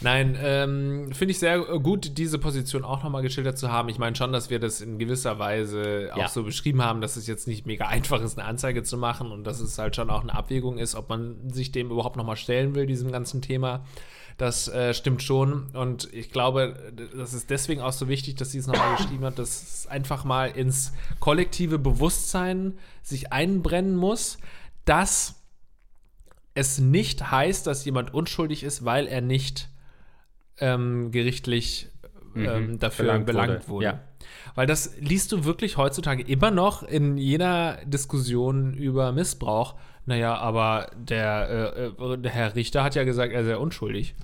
Nein, 0.00 0.36
ähm, 0.42 1.10
finde 1.12 1.32
ich 1.32 1.38
sehr 1.38 1.58
gut, 1.60 2.16
diese 2.18 2.38
Position 2.38 2.84
auch 2.84 3.02
nochmal 3.04 3.22
geschildert 3.22 3.58
zu 3.58 3.70
haben. 3.70 3.88
Ich 3.88 3.98
meine 3.98 4.16
schon, 4.16 4.32
dass 4.32 4.50
wir 4.50 4.58
das 4.58 4.80
in 4.80 4.98
gewisser 4.98 5.38
Weise 5.38 6.10
auch 6.12 6.18
Ja. 6.18 6.28
so 6.28 6.42
beschrieben 6.44 6.82
haben, 6.82 7.00
dass 7.00 7.16
es 7.16 7.26
jetzt 7.26 7.46
nicht 7.46 7.66
mega 7.66 7.86
einfach 7.86 8.20
ist, 8.22 8.38
eine 8.38 8.48
Anzeige 8.48 8.82
zu 8.82 8.96
machen 8.96 9.30
und 9.30 9.44
dass 9.44 9.60
es 9.60 9.78
halt 9.78 9.94
schon 9.94 10.10
auch 10.10 10.22
eine 10.22 10.34
Abwägung 10.34 10.78
ist, 10.78 10.94
ob 10.94 11.08
man 11.08 11.50
sich 11.50 11.70
dem 11.70 11.90
überhaupt 11.90 12.16
nochmal 12.16 12.36
stellen 12.36 12.74
will, 12.74 12.86
diesem 12.86 13.12
ganzen 13.12 13.42
Thema. 13.42 13.84
Das 14.40 14.68
äh, 14.68 14.94
stimmt 14.94 15.22
schon. 15.22 15.66
Und 15.74 16.10
ich 16.14 16.30
glaube, 16.30 16.74
das 17.14 17.34
ist 17.34 17.50
deswegen 17.50 17.82
auch 17.82 17.92
so 17.92 18.08
wichtig, 18.08 18.36
dass 18.36 18.52
sie 18.52 18.58
es 18.58 18.66
nochmal 18.66 18.96
geschrieben 18.96 19.22
hat, 19.26 19.38
dass 19.38 19.62
es 19.62 19.86
einfach 19.86 20.24
mal 20.24 20.46
ins 20.46 20.94
kollektive 21.18 21.78
Bewusstsein 21.78 22.78
sich 23.02 23.34
einbrennen 23.34 23.94
muss, 23.94 24.38
dass 24.86 25.42
es 26.54 26.78
nicht 26.78 27.30
heißt, 27.30 27.66
dass 27.66 27.84
jemand 27.84 28.14
unschuldig 28.14 28.62
ist, 28.62 28.82
weil 28.82 29.08
er 29.08 29.20
nicht 29.20 29.68
ähm, 30.56 31.10
gerichtlich 31.10 31.90
ähm, 32.34 32.78
dafür 32.78 33.04
Belangt 33.04 33.26
belangt, 33.26 33.50
wurde. 33.50 33.68
wurde. 33.68 33.84
Ja. 33.84 34.00
Weil 34.54 34.66
das 34.66 34.96
liest 35.00 35.32
du 35.32 35.44
wirklich 35.44 35.76
heutzutage 35.76 36.22
immer 36.22 36.50
noch 36.50 36.82
in 36.82 37.18
jeder 37.18 37.76
Diskussion 37.84 38.72
über 38.72 39.12
Missbrauch. 39.12 39.74
Naja, 40.06 40.34
aber 40.38 40.90
der, 40.96 41.74
äh, 41.98 42.04
äh, 42.04 42.16
der 42.16 42.32
Herr 42.32 42.54
Richter 42.54 42.82
hat 42.82 42.94
ja 42.94 43.04
gesagt, 43.04 43.34
er 43.34 43.44
sei 43.44 43.58
unschuldig. 43.58 44.14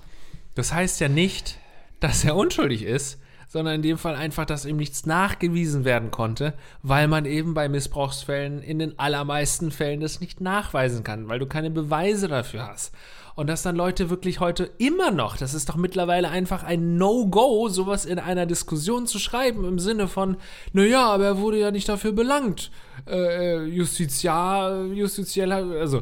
Das 0.57 0.73
heißt 0.73 0.99
ja 1.01 1.07
nicht, 1.07 1.59
dass 1.99 2.23
er 2.23 2.35
unschuldig 2.35 2.81
ist, 2.81 3.19
sondern 3.47 3.75
in 3.75 3.81
dem 3.83 3.99
Fall 3.99 4.15
einfach, 4.15 4.43
dass 4.43 4.65
ihm 4.65 4.77
nichts 4.77 5.05
nachgewiesen 5.05 5.85
werden 5.85 6.09
konnte, 6.09 6.55
weil 6.81 7.07
man 7.07 7.25
eben 7.25 7.53
bei 7.53 7.69
Missbrauchsfällen 7.69 8.63
in 8.63 8.79
den 8.79 8.97
allermeisten 8.97 9.69
Fällen 9.69 9.99
das 9.99 10.19
nicht 10.19 10.41
nachweisen 10.41 11.03
kann, 11.03 11.29
weil 11.29 11.37
du 11.37 11.45
keine 11.45 11.69
Beweise 11.69 12.27
dafür 12.27 12.67
hast. 12.67 12.91
Und 13.35 13.45
dass 13.45 13.61
dann 13.61 13.75
Leute 13.75 14.09
wirklich 14.09 14.39
heute 14.39 14.67
immer 14.79 15.11
noch, 15.11 15.37
das 15.37 15.53
ist 15.53 15.69
doch 15.69 15.75
mittlerweile 15.75 16.29
einfach 16.29 16.63
ein 16.63 16.97
No-Go, 16.97 17.69
sowas 17.69 18.05
in 18.05 18.17
einer 18.17 18.47
Diskussion 18.47 19.05
zu 19.05 19.19
schreiben, 19.19 19.63
im 19.63 19.77
Sinne 19.77 20.07
von, 20.07 20.37
naja, 20.73 21.05
aber 21.07 21.25
er 21.25 21.37
wurde 21.37 21.59
ja 21.59 21.69
nicht 21.69 21.87
dafür 21.87 22.13
belangt. 22.13 22.71
Äh, 23.07 23.65
Justiziar, 23.65 24.85
justiziell, 24.85 25.51
also 25.51 26.01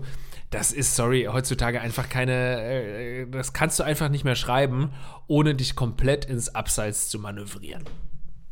das 0.56 0.72
ist, 0.72 0.95
sorry, 0.95 1.28
heutzutage 1.30 1.82
einfach 1.82 2.08
keine, 2.08 2.62
äh, 2.62 3.28
das 3.30 3.51
kannst 3.51 3.78
du 3.78 3.84
einfach 3.84 4.08
nicht 4.08 4.24
mehr 4.24 4.36
schreiben, 4.36 4.91
ohne 5.28 5.53
dich 5.53 5.76
komplett 5.76 6.24
ins 6.24 6.56
Abseits 6.56 7.10
zu 7.10 7.20
manövrieren. 7.20 7.84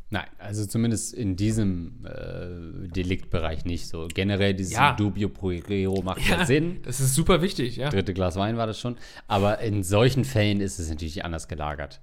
Nein, 0.09 0.27
also 0.37 0.65
zumindest 0.65 1.13
in 1.13 1.37
diesem 1.37 2.05
äh, 2.05 2.89
Deliktbereich 2.89 3.63
nicht 3.63 3.87
so. 3.87 4.09
Generell 4.13 4.53
dieses 4.53 4.73
Ja. 4.73 4.93
Dubio 4.93 5.29
pro 5.29 5.47
reo 5.47 6.01
macht 6.03 6.27
ja, 6.27 6.45
Sinn. 6.45 6.81
Das 6.83 6.99
ist 6.99 7.15
super 7.15 7.41
wichtig, 7.41 7.77
ja. 7.77 7.89
Dritte 7.89 8.13
Glas 8.13 8.35
Wein 8.35 8.57
war 8.57 8.67
das 8.67 8.79
schon. 8.79 8.97
Aber 9.27 9.59
in 9.59 9.81
solchen 9.81 10.25
Fällen 10.25 10.59
ist 10.59 10.79
es 10.79 10.89
natürlich 10.89 11.23
anders 11.23 11.47
gelagert. 11.47 12.01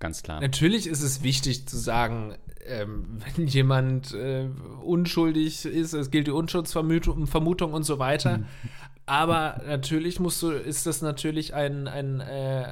Ganz 0.00 0.22
klar. 0.22 0.40
Natürlich 0.40 0.88
ist 0.88 1.02
es 1.02 1.22
wichtig 1.22 1.68
zu 1.68 1.76
sagen, 1.78 2.34
ähm, 2.66 3.18
wenn 3.36 3.46
jemand 3.46 4.14
äh, 4.14 4.48
unschuldig 4.82 5.64
ist, 5.64 5.92
es 5.92 6.10
gilt 6.10 6.26
die 6.26 6.32
Unschuldsvermutung 6.32 7.26
Vermutung 7.26 7.72
und 7.74 7.84
so 7.84 7.98
weiter. 7.98 8.40
Aber 9.12 9.60
natürlich 9.66 10.20
musst 10.20 10.40
du, 10.42 10.52
ist 10.52 10.86
das 10.86 11.02
natürlich 11.02 11.52
ein, 11.52 11.86
ein, 11.86 12.20
äh, 12.20 12.64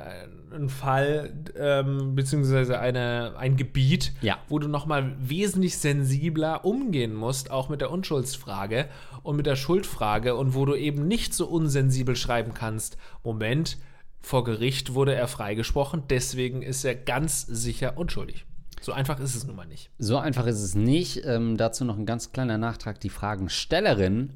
ein 0.54 0.70
Fall, 0.70 1.34
ähm, 1.54 2.14
beziehungsweise 2.14 2.78
eine, 2.78 3.34
ein 3.36 3.58
Gebiet, 3.58 4.14
Ja. 4.22 4.38
wo 4.48 4.58
du 4.58 4.66
nochmal 4.66 5.14
wesentlich 5.20 5.76
sensibler 5.76 6.64
umgehen 6.64 7.12
musst, 7.14 7.50
auch 7.50 7.68
mit 7.68 7.82
der 7.82 7.90
Unschuldsfrage 7.90 8.88
und 9.22 9.36
mit 9.36 9.44
der 9.44 9.54
Schuldfrage 9.54 10.34
und 10.34 10.54
wo 10.54 10.64
du 10.64 10.74
eben 10.76 11.06
nicht 11.06 11.34
so 11.34 11.46
unsensibel 11.46 12.16
schreiben 12.16 12.54
kannst, 12.54 12.96
Moment, 13.22 13.76
vor 14.22 14.42
Gericht 14.42 14.94
wurde 14.94 15.14
er 15.14 15.28
freigesprochen, 15.28 16.04
deswegen 16.08 16.62
ist 16.62 16.86
er 16.86 16.94
ganz 16.94 17.42
sicher 17.42 17.98
unschuldig. 17.98 18.46
So 18.80 18.92
einfach 18.92 19.20
ist 19.20 19.34
es 19.34 19.46
nun 19.46 19.56
mal 19.56 19.66
nicht. 19.66 19.90
So 19.98 20.16
einfach 20.16 20.46
ist 20.46 20.62
es 20.62 20.74
nicht. 20.74 21.22
Ähm, 21.26 21.58
dazu 21.58 21.84
noch 21.84 21.98
ein 21.98 22.06
ganz 22.06 22.32
kleiner 22.32 22.56
Nachtrag. 22.56 22.98
Die 22.98 23.10
Fragenstellerin. 23.10 24.32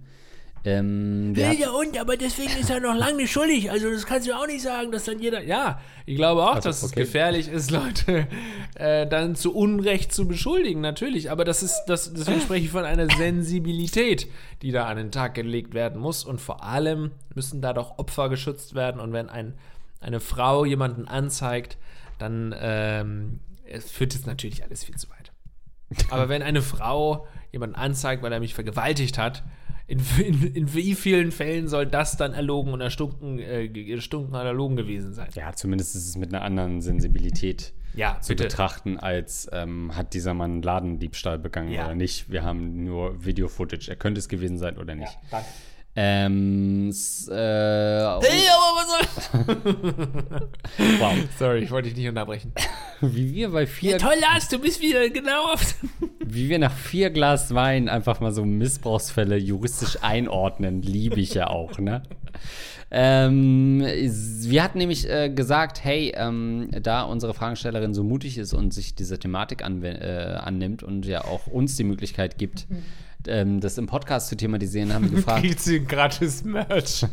Ähm, 0.67 1.35
hat- 1.37 1.59
ja 1.59 1.71
und, 1.73 1.99
aber 2.01 2.17
deswegen 2.17 2.57
ist 2.59 2.71
er 2.71 2.81
noch 2.81 2.95
lange 2.95 3.17
nicht 3.19 3.31
schuldig. 3.33 3.71
Also 3.71 3.91
das 3.91 4.07
kannst 4.07 4.27
du 4.27 4.33
auch 4.35 4.47
nicht 4.47 4.63
sagen, 4.63 4.91
dass 4.93 5.05
dann 5.05 5.19
jeder. 5.19 5.43
Ja, 5.43 5.79
ich 6.07 6.17
glaube 6.17 6.43
auch, 6.43 6.55
Also, 6.55 6.71
dass 6.71 6.83
es 6.83 6.91
okay. 6.93 7.01
gefährlich 7.03 7.49
ist, 7.49 7.71
Leute 7.71 8.27
äh, 8.75 9.07
dann 9.07 9.37
zu 9.37 9.55
Unrecht 9.55 10.13
zu 10.13 10.27
beschuldigen, 10.27 10.81
natürlich. 10.81 11.31
Aber 11.31 11.45
das 11.45 11.63
ist, 11.63 11.85
das, 11.87 12.15
deswegen 12.15 12.41
spreche 12.41 12.65
ich 12.65 12.71
von 12.71 12.85
einer 12.87 13.09
Sensibilität, 13.15 14.27
die 14.63 14.71
da 14.73 14.87
an 14.87 14.97
den 14.97 15.11
Tag 15.13 15.35
gelegt 15.35 15.75
werden 15.75 16.01
muss. 16.01 16.25
Und 16.25 16.41
vor 16.41 16.65
allem 16.65 17.11
müssen 17.35 17.61
da 17.61 17.75
doch 17.75 17.99
Opfer 17.99 18.31
geschützt 18.31 18.75
werden. 18.75 19.01
Und 19.03 19.13
wenn 19.13 19.29
ein, 19.29 19.55
eine 20.01 20.21
Frau 20.21 20.65
jemanden 20.65 21.07
anzeigt, 21.09 21.77
dann 22.19 22.55
ähm, 22.59 23.41
es 23.67 23.91
führt 23.91 24.15
es 24.15 24.25
natürlich 24.25 24.65
alles 24.65 24.85
viel 24.85 24.95
zu 24.97 25.09
weit. 25.11 25.33
Aber 26.11 26.31
wenn 26.31 26.43
eine 26.43 26.63
Frau 26.63 27.27
jemanden 27.53 27.77
anzeigt, 27.77 28.23
weil 28.23 28.33
er 28.33 28.41
mich 28.41 28.55
vergewaltigt 28.55 29.19
hat, 29.19 29.43
in, 29.87 30.01
in, 30.19 30.55
in 30.55 30.75
wie 30.75 30.95
vielen 30.95 31.31
Fällen 31.33 31.69
soll 31.69 31.87
das 31.87 32.17
dann 32.17 32.33
erlogen 32.33 32.73
und 32.73 32.81
erstunken, 32.81 33.39
äh, 33.39 33.67
erstunken 33.93 34.35
erlogen 34.35 34.77
gewesen 34.77 35.13
sein? 35.15 35.29
ja, 35.35 35.53
zumindest 35.53 35.95
ist 35.95 36.09
es 36.09 36.17
mit 36.17 36.33
einer 36.35 36.43
anderen 36.43 36.81
Sensibilität 36.81 37.73
Ja, 37.95 38.19
zu 38.21 38.29
bitte. 38.31 38.45
betrachten, 38.45 38.99
als 38.99 39.49
ähm, 39.53 39.95
hat 39.95 40.15
dieser 40.15 40.33
Mann 40.35 40.53
einen 40.53 40.63
Ladendiebstahl 40.63 41.39
begangen 41.39 41.71
Ja. 41.73 41.85
oder 41.87 41.95
nicht. 41.95 42.31
Wir 42.31 42.43
haben 42.45 42.85
nur 42.85 43.25
Video-Footage. 43.25 43.89
Er 43.91 43.97
könnte 43.97 44.19
es 44.21 44.29
gewesen 44.29 44.57
sein 44.59 44.79
oder 44.79 44.95
nicht. 44.95 45.13
danke. 45.31 45.47
Ähm, 45.97 46.89
s- 46.89 47.29
äh, 47.29 47.35
Hey, 47.35 48.49
aber 48.51 48.75
was 48.75 49.31
soll. 49.31 50.49
wow. 50.99 51.15
Sorry, 51.39 51.61
ich 51.61 51.71
wollte 51.71 51.89
dich 51.89 51.97
nicht 51.99 52.09
unterbrechen. 52.09 52.53
Wie 53.01 53.33
wir 53.33 53.51
bei 53.51 53.65
vier, 53.67 53.99
Toll, 53.99 54.17
Lars, 54.21 54.49
du 54.49 54.59
bist 54.59 54.81
wieder 54.81 55.09
genau 55.11 55.53
auf. 55.53 55.75
Wie 56.27 56.49
wir 56.49 56.59
nach 56.59 56.73
vier 56.73 57.11
Glas 57.11 57.55
Wein 57.55 57.89
einfach 57.89 58.21
mal 58.21 58.33
so 58.33 58.45
Missbrauchsfälle 58.45 59.37
juristisch 59.37 59.99
einordnen, 60.03 60.83
liebe 60.83 61.21
ich 61.21 61.35
ja 61.35 61.49
auch, 61.49 61.79
ne? 61.79 62.03
Ähm, 62.91 63.81
wir 63.81 64.63
hatten 64.63 64.79
nämlich 64.79 65.11
äh, 65.11 65.29
gesagt, 65.29 65.83
hey, 65.83 66.13
ähm, 66.17 66.69
da 66.81 67.03
unsere 67.03 67.35
Fragestellerin 67.35 67.93
so 67.93 68.05
mutig 68.05 68.39
ist 68.39 68.53
und 68.55 68.73
sich 68.73 68.95
dieser 68.95 69.19
Thematik 69.19 69.63
äh, 69.63 70.37
annimmt 70.41 70.83
und 70.83 71.05
ja 71.07 71.25
auch 71.25 71.49
uns 71.49 71.77
die 71.77 71.85
Möglichkeit 71.85 72.39
gibt, 72.39 72.67
ähm, 73.29 73.61
das 73.61 73.79
im 73.79 73.87
Podcast 73.87 74.29
zu 74.29 74.37
thematisieren, 74.37 74.93
haben 74.93 75.11
wir 75.11 75.11
gefragt, 75.17 75.41
Kriegt 75.43 75.61
sie 75.61 75.85
gratis 75.85 76.45
Merch. 76.45 77.07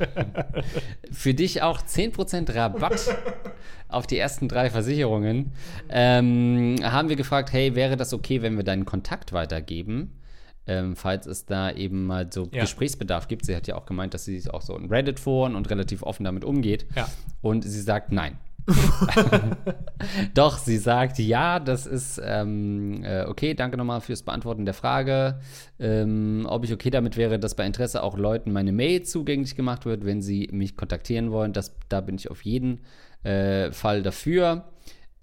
für 1.12 1.34
dich 1.34 1.62
auch 1.62 1.82
10% 1.82 2.54
Rabatt 2.56 3.18
auf 3.88 4.08
die 4.08 4.18
ersten 4.18 4.48
drei 4.48 4.70
Versicherungen. 4.70 5.52
Ähm, 5.90 6.78
haben 6.84 7.10
wir 7.10 7.16
gefragt, 7.16 7.52
hey, 7.54 7.76
wäre 7.76 7.98
das 7.98 8.14
okay, 8.14 8.42
wenn 8.42 8.56
wir 8.58 8.64
deinen 8.64 8.86
Kontakt 8.86 9.34
weitergeben? 9.34 10.18
Ähm, 10.68 10.96
falls 10.96 11.26
es 11.26 11.46
da 11.46 11.72
eben 11.72 12.06
mal 12.06 12.32
so 12.32 12.48
Ja. 12.52 12.62
Gesprächsbedarf 12.62 13.28
gibt. 13.28 13.46
Sie 13.46 13.56
hat 13.56 13.68
ja 13.68 13.76
auch 13.76 13.86
gemeint, 13.86 14.14
dass 14.14 14.26
sie 14.26 14.48
auch 14.50 14.62
so 14.62 14.78
in 14.78 14.90
Reddit-Foren 14.90 15.56
und 15.56 15.70
relativ 15.70 16.04
offen 16.04 16.24
damit 16.24 16.46
umgeht. 16.46 16.86
Ja. 16.96 17.10
Und 17.42 17.64
sie 17.64 17.82
sagt 17.82 18.12
nein. 18.12 18.38
Doch, 20.34 20.58
sie 20.58 20.78
sagt, 20.78 21.20
ja, 21.20 21.60
das 21.60 21.86
ist 21.86 22.22
ähm, 22.24 23.04
äh, 23.04 23.26
okay. 23.26 23.54
Danke 23.54 23.78
nochmal 23.78 24.02
fürs 24.02 24.24
Beantworten 24.24 24.66
der 24.66 24.74
Frage. 24.74 25.40
Ähm, 25.80 26.46
ob 26.48 26.64
ich 26.64 26.74
okay 26.74 26.90
damit 26.90 27.18
wäre, 27.18 27.40
dass 27.40 27.56
bei 27.56 27.66
Interesse 27.66 28.04
auch 28.04 28.18
Leuten 28.18 28.52
meine 28.52 28.72
Mail 28.72 29.04
zugänglich 29.04 29.56
gemacht 29.56 29.86
wird, 29.86 30.06
wenn 30.06 30.22
sie 30.22 30.50
mich 30.52 30.76
kontaktieren 30.76 31.32
wollen. 31.32 31.54
Das, 31.54 31.76
da 31.90 32.02
bin 32.02 32.16
ich 32.16 32.30
auf 32.30 32.44
jeden 32.44 32.82
äh, 33.24 33.72
Fall 33.72 34.04
dafür. 34.04 34.66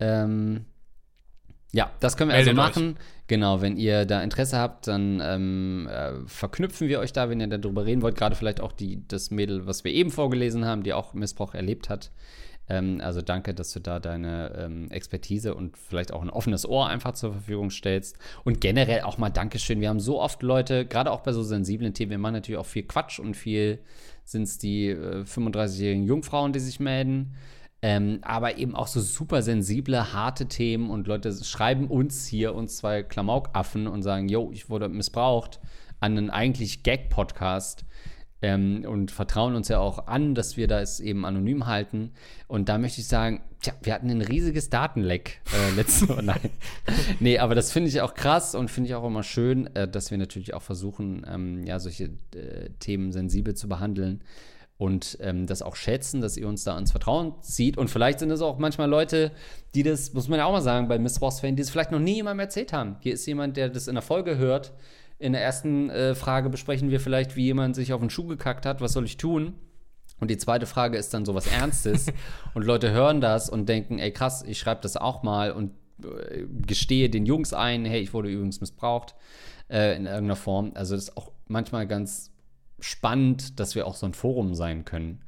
Ähm, 0.00 0.64
ja, 1.72 1.90
das 2.00 2.16
können 2.16 2.30
wir 2.30 2.36
Meldet 2.36 2.58
also 2.58 2.80
machen. 2.80 2.98
Genau, 3.26 3.60
wenn 3.60 3.76
ihr 3.76 4.06
da 4.06 4.22
Interesse 4.22 4.56
habt, 4.56 4.86
dann 4.86 5.20
ähm, 5.22 5.86
äh, 5.90 6.12
verknüpfen 6.26 6.88
wir 6.88 6.98
euch 6.98 7.12
da, 7.12 7.28
wenn 7.28 7.40
ihr 7.40 7.46
darüber 7.46 7.84
reden 7.84 8.00
wollt. 8.00 8.16
Gerade 8.16 8.34
vielleicht 8.34 8.60
auch 8.60 8.72
die, 8.72 9.06
das 9.06 9.30
Mädel, 9.30 9.66
was 9.66 9.84
wir 9.84 9.92
eben 9.92 10.10
vorgelesen 10.10 10.64
haben, 10.64 10.82
die 10.82 10.94
auch 10.94 11.12
Missbrauch 11.12 11.54
erlebt 11.54 11.90
hat. 11.90 12.10
Ähm, 12.68 13.00
also 13.02 13.22
danke, 13.22 13.54
dass 13.54 13.72
du 13.72 13.80
da 13.80 13.98
deine 13.98 14.54
ähm, 14.58 14.90
Expertise 14.90 15.54
und 15.54 15.76
vielleicht 15.76 16.12
auch 16.12 16.22
ein 16.22 16.30
offenes 16.30 16.66
Ohr 16.66 16.88
einfach 16.88 17.12
zur 17.12 17.32
Verfügung 17.32 17.70
stellst. 17.70 18.18
Und 18.44 18.60
generell 18.60 19.02
auch 19.02 19.18
mal 19.18 19.30
Dankeschön. 19.30 19.80
Wir 19.80 19.88
haben 19.88 20.00
so 20.00 20.20
oft 20.20 20.42
Leute, 20.42 20.86
gerade 20.86 21.10
auch 21.10 21.20
bei 21.20 21.32
so 21.32 21.42
sensiblen 21.42 21.94
Themen, 21.94 22.10
wir 22.10 22.18
machen 22.18 22.34
natürlich 22.34 22.58
auch 22.58 22.66
viel 22.66 22.84
Quatsch 22.84 23.18
und 23.18 23.34
viel 23.34 23.78
sind 24.24 24.42
es 24.42 24.58
die 24.58 24.88
äh, 24.88 25.22
35-jährigen 25.22 26.04
Jungfrauen, 26.04 26.52
die 26.52 26.60
sich 26.60 26.80
melden. 26.80 27.34
Ähm, 27.80 28.18
aber 28.22 28.58
eben 28.58 28.74
auch 28.74 28.88
so 28.88 29.00
super 29.00 29.40
sensible, 29.40 30.12
harte 30.12 30.46
Themen 30.46 30.90
und 30.90 31.06
Leute 31.06 31.32
schreiben 31.44 31.86
uns 31.86 32.26
hier, 32.26 32.54
uns 32.54 32.76
zwei 32.76 33.04
Klamaukaffen 33.04 33.86
und 33.86 34.02
sagen, 34.02 34.28
yo, 34.28 34.50
ich 34.52 34.68
wurde 34.68 34.88
missbraucht 34.88 35.60
an 36.00 36.18
einen 36.18 36.30
eigentlich 36.30 36.82
Gag-Podcast 36.82 37.84
ähm, 38.42 38.84
und 38.86 39.10
vertrauen 39.10 39.54
uns 39.54 39.68
ja 39.68 39.78
auch 39.78 40.06
an, 40.06 40.34
dass 40.34 40.56
wir 40.56 40.68
das 40.68 41.00
eben 41.00 41.24
anonym 41.24 41.66
halten. 41.66 42.12
Und 42.46 42.68
da 42.68 42.78
möchte 42.78 43.00
ich 43.00 43.08
sagen, 43.08 43.42
tja, 43.62 43.72
wir 43.82 43.92
hatten 43.94 44.10
ein 44.10 44.22
riesiges 44.22 44.70
Datenleck 44.70 45.40
äh, 45.52 45.74
letzte 45.74 46.08
Woche. 46.08 46.22
Nein. 46.22 46.50
Nee, 47.20 47.38
aber 47.38 47.54
das 47.54 47.72
finde 47.72 47.88
ich 47.88 48.00
auch 48.00 48.14
krass 48.14 48.54
und 48.54 48.70
finde 48.70 48.88
ich 48.88 48.94
auch 48.94 49.04
immer 49.04 49.22
schön, 49.22 49.74
äh, 49.74 49.88
dass 49.88 50.10
wir 50.10 50.18
natürlich 50.18 50.54
auch 50.54 50.62
versuchen, 50.62 51.26
ähm, 51.28 51.64
ja, 51.64 51.80
solche 51.80 52.10
äh, 52.34 52.70
Themen 52.78 53.12
sensibel 53.12 53.54
zu 53.54 53.68
behandeln 53.68 54.22
und 54.78 55.18
ähm, 55.20 55.46
das 55.46 55.60
auch 55.60 55.74
schätzen, 55.74 56.20
dass 56.20 56.36
ihr 56.36 56.46
uns 56.46 56.62
da 56.62 56.76
ans 56.76 56.92
Vertrauen 56.92 57.34
zieht. 57.42 57.76
Und 57.76 57.88
vielleicht 57.88 58.20
sind 58.20 58.30
es 58.30 58.40
auch 58.40 58.58
manchmal 58.58 58.88
Leute, 58.88 59.32
die 59.74 59.82
das, 59.82 60.12
muss 60.14 60.28
man 60.28 60.38
ja 60.38 60.44
auch 60.44 60.52
mal 60.52 60.62
sagen, 60.62 60.86
bei 60.86 61.00
Missbrauchsfällen, 61.00 61.56
die 61.56 61.62
es 61.62 61.70
vielleicht 61.70 61.90
noch 61.90 61.98
nie 61.98 62.14
jemandem 62.14 62.40
erzählt 62.40 62.72
haben. 62.72 62.96
Hier 63.00 63.14
ist 63.14 63.26
jemand, 63.26 63.56
der 63.56 63.68
das 63.68 63.88
in 63.88 63.96
der 63.96 64.02
Folge 64.02 64.38
hört. 64.38 64.72
In 65.18 65.32
der 65.32 65.42
ersten 65.42 65.90
äh, 65.90 66.14
Frage 66.14 66.48
besprechen 66.48 66.90
wir 66.90 67.00
vielleicht, 67.00 67.34
wie 67.34 67.44
jemand 67.44 67.74
sich 67.74 67.92
auf 67.92 68.00
den 68.00 68.10
Schuh 68.10 68.26
gekackt 68.26 68.66
hat, 68.66 68.80
was 68.80 68.92
soll 68.92 69.04
ich 69.04 69.16
tun? 69.16 69.54
Und 70.20 70.30
die 70.30 70.36
zweite 70.36 70.66
Frage 70.66 70.96
ist 70.96 71.14
dann 71.14 71.24
sowas 71.24 71.46
Ernstes. 71.46 72.06
und 72.54 72.64
Leute 72.64 72.90
hören 72.90 73.20
das 73.20 73.50
und 73.50 73.68
denken, 73.68 73.98
ey 73.98 74.12
krass, 74.12 74.42
ich 74.42 74.58
schreibe 74.58 74.80
das 74.82 74.96
auch 74.96 75.22
mal 75.22 75.52
und 75.52 75.72
äh, 76.02 76.44
gestehe 76.66 77.10
den 77.10 77.26
Jungs 77.26 77.52
ein, 77.52 77.84
hey, 77.84 78.00
ich 78.00 78.14
wurde 78.14 78.28
übrigens 78.28 78.60
missbraucht 78.60 79.14
äh, 79.68 79.96
in 79.96 80.06
irgendeiner 80.06 80.36
Form. 80.36 80.72
Also 80.74 80.94
das 80.94 81.04
ist 81.04 81.16
auch 81.16 81.32
manchmal 81.46 81.86
ganz 81.86 82.32
spannend, 82.80 83.58
dass 83.58 83.74
wir 83.74 83.86
auch 83.86 83.94
so 83.94 84.06
ein 84.06 84.14
Forum 84.14 84.54
sein 84.54 84.84
können, 84.84 85.20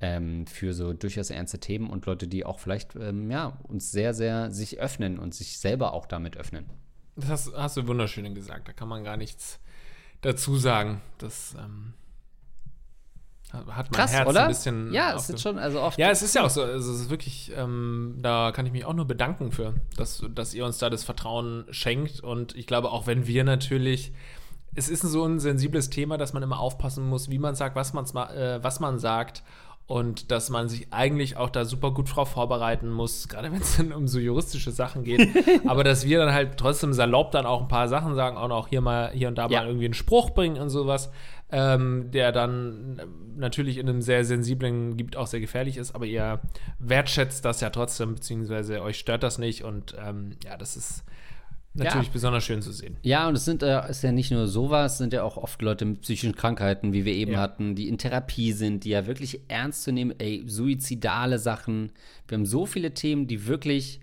ähm, 0.00 0.46
für 0.46 0.74
so 0.74 0.92
durchaus 0.92 1.30
ernste 1.30 1.58
Themen 1.58 1.90
und 1.90 2.06
Leute, 2.06 2.26
die 2.28 2.44
auch 2.44 2.58
vielleicht 2.58 2.96
ähm, 2.96 3.30
ja, 3.30 3.58
uns 3.64 3.90
sehr, 3.90 4.14
sehr 4.14 4.50
sich 4.50 4.80
öffnen 4.80 5.18
und 5.18 5.34
sich 5.34 5.58
selber 5.58 5.92
auch 5.92 6.06
damit 6.06 6.36
öffnen. 6.36 6.66
Das 7.18 7.30
hast, 7.30 7.52
hast 7.56 7.76
du 7.76 7.86
wunderschön 7.86 8.34
gesagt. 8.34 8.68
Da 8.68 8.72
kann 8.72 8.88
man 8.88 9.02
gar 9.02 9.16
nichts 9.16 9.58
dazu 10.20 10.56
sagen. 10.56 11.00
Das 11.18 11.56
ähm, 11.58 11.94
hat 13.52 13.90
mein 13.90 13.98
Krass, 13.98 14.12
Herz 14.12 14.28
oder? 14.28 14.42
ein 14.42 14.48
bisschen. 14.48 14.92
ja, 14.92 15.16
es 15.16 15.28
ist 15.28 15.42
schon, 15.42 15.58
also 15.58 15.80
oft. 15.80 15.98
Ja, 15.98 16.10
es 16.10 16.22
ist 16.22 16.34
ja 16.34 16.44
auch 16.44 16.50
so. 16.50 16.62
Also 16.62 16.92
es 16.92 17.00
ist 17.00 17.10
wirklich, 17.10 17.52
ähm, 17.56 18.18
da 18.20 18.52
kann 18.52 18.66
ich 18.66 18.72
mich 18.72 18.84
auch 18.84 18.94
nur 18.94 19.06
bedanken 19.06 19.50
für, 19.50 19.74
dass, 19.96 20.22
dass 20.32 20.54
ihr 20.54 20.64
uns 20.64 20.78
da 20.78 20.90
das 20.90 21.02
Vertrauen 21.02 21.64
schenkt. 21.70 22.20
Und 22.20 22.54
ich 22.56 22.66
glaube, 22.66 22.90
auch 22.90 23.06
wenn 23.06 23.26
wir 23.26 23.44
natürlich. 23.44 24.12
Es 24.74 24.88
ist 24.88 25.00
so 25.00 25.24
ein 25.24 25.40
sensibles 25.40 25.90
Thema, 25.90 26.18
dass 26.18 26.34
man 26.34 26.42
immer 26.42 26.60
aufpassen 26.60 27.08
muss, 27.08 27.30
wie 27.30 27.38
man 27.38 27.56
sagt, 27.56 27.74
was, 27.74 27.94
man's 27.94 28.14
äh, 28.14 28.62
was 28.62 28.78
man 28.78 29.00
sagt. 29.00 29.42
Und 29.88 30.30
dass 30.30 30.50
man 30.50 30.68
sich 30.68 30.92
eigentlich 30.92 31.38
auch 31.38 31.48
da 31.48 31.64
super 31.64 31.92
gut 31.92 32.14
drauf 32.14 32.28
vorbereiten 32.32 32.90
muss, 32.90 33.26
gerade 33.26 33.50
wenn 33.52 33.62
es 33.62 33.78
dann 33.78 33.92
um 33.94 34.06
so 34.06 34.18
juristische 34.18 34.70
Sachen 34.70 35.02
geht. 35.02 35.26
Aber 35.66 35.82
dass 35.82 36.04
wir 36.04 36.18
dann 36.18 36.32
halt 36.34 36.58
trotzdem 36.58 36.92
salopp 36.92 37.32
dann 37.32 37.46
auch 37.46 37.62
ein 37.62 37.68
paar 37.68 37.88
Sachen 37.88 38.14
sagen 38.14 38.36
und 38.36 38.52
auch 38.52 38.68
hier 38.68 38.82
mal 38.82 39.10
hier 39.12 39.28
und 39.28 39.36
da 39.38 39.48
Ja. 39.48 39.60
mal 39.62 39.66
irgendwie 39.66 39.86
einen 39.86 39.94
Spruch 39.94 40.30
bringen 40.30 40.58
und 40.60 40.68
sowas, 40.68 41.10
ähm, 41.50 42.10
der 42.10 42.32
dann 42.32 43.00
natürlich 43.38 43.78
in 43.78 43.88
einem 43.88 44.02
sehr 44.02 44.26
sensiblen 44.26 44.98
Gebiet 44.98 45.16
auch 45.16 45.26
sehr 45.26 45.40
gefährlich 45.40 45.78
ist, 45.78 45.94
aber 45.94 46.04
ihr 46.04 46.40
wertschätzt 46.78 47.42
das 47.46 47.62
ja 47.62 47.70
trotzdem, 47.70 48.14
beziehungsweise 48.14 48.82
euch 48.82 48.98
stört 48.98 49.22
das 49.22 49.38
nicht 49.38 49.64
und 49.64 49.96
ähm, 49.98 50.32
ja, 50.44 50.58
das 50.58 50.76
ist 50.76 51.02
natürlich 51.74 52.06
Ja. 52.08 52.12
besonders 52.12 52.44
schön 52.44 52.60
zu 52.62 52.72
sehen. 52.72 52.96
Ja, 53.02 53.28
und 53.28 53.36
es 53.36 53.44
sind, 53.44 53.62
äh, 53.62 53.88
ist 53.88 54.02
ja 54.02 54.10
nicht 54.12 54.30
nur 54.30 54.48
sowas, 54.48 54.92
es 54.92 54.98
sind 54.98 55.12
ja 55.12 55.22
auch 55.22 55.36
oft 55.36 55.62
Leute 55.62 55.84
mit 55.84 56.00
psychischen 56.00 56.34
Krankheiten, 56.34 56.92
wie 56.92 57.04
wir 57.04 57.12
eben 57.14 57.32
Ja. 57.32 57.40
hatten, 57.40 57.74
die 57.74 57.88
in 57.88 57.98
Therapie 57.98 58.52
sind, 58.52 58.84
die 58.84 58.90
ja 58.90 59.06
wirklich 59.06 59.40
ernst 59.48 59.84
zu 59.84 59.92
nehmen, 59.92 60.12
ey, 60.18 60.42
suizidale 60.46 61.38
Sachen. 61.38 61.92
Wir 62.26 62.38
haben 62.38 62.46
so 62.46 62.66
viele 62.66 62.94
Themen, 62.94 63.26
die 63.28 63.46
wirklich, 63.46 64.00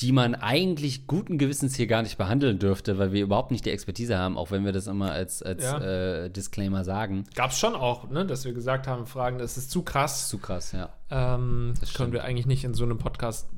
die 0.00 0.12
man 0.12 0.34
eigentlich 0.34 1.06
guten 1.06 1.36
Gewissens 1.36 1.74
hier 1.76 1.86
gar 1.86 2.00
nicht 2.00 2.16
behandeln 2.16 2.58
dürfte, 2.58 2.96
weil 2.96 3.12
wir 3.12 3.22
überhaupt 3.22 3.50
nicht 3.50 3.66
die 3.66 3.70
Expertise 3.70 4.16
haben, 4.16 4.38
auch 4.38 4.50
wenn 4.50 4.64
wir 4.64 4.72
das 4.72 4.86
immer 4.86 5.12
als, 5.12 5.42
als 5.42 5.62
Ja. 5.62 5.78
äh, 5.78 6.30
Disclaimer 6.30 6.84
sagen. 6.84 7.24
Gab 7.34 7.50
es 7.50 7.58
schon 7.58 7.74
auch, 7.74 8.08
ne, 8.08 8.24
dass 8.24 8.46
wir 8.46 8.54
gesagt 8.54 8.86
haben, 8.86 9.04
Fragen, 9.04 9.36
das 9.36 9.58
ist 9.58 9.70
zu 9.70 9.82
krass, 9.82 10.30
Zu 10.30 10.38
krass, 10.38 10.72
ja. 10.72 10.88
ähm, 11.10 11.74
das 11.80 11.92
können 11.92 12.14
wir 12.14 12.24
eigentlich 12.24 12.46
nicht 12.46 12.64
in 12.64 12.72
so 12.72 12.84
einem 12.84 12.96
Podcast 12.96 13.48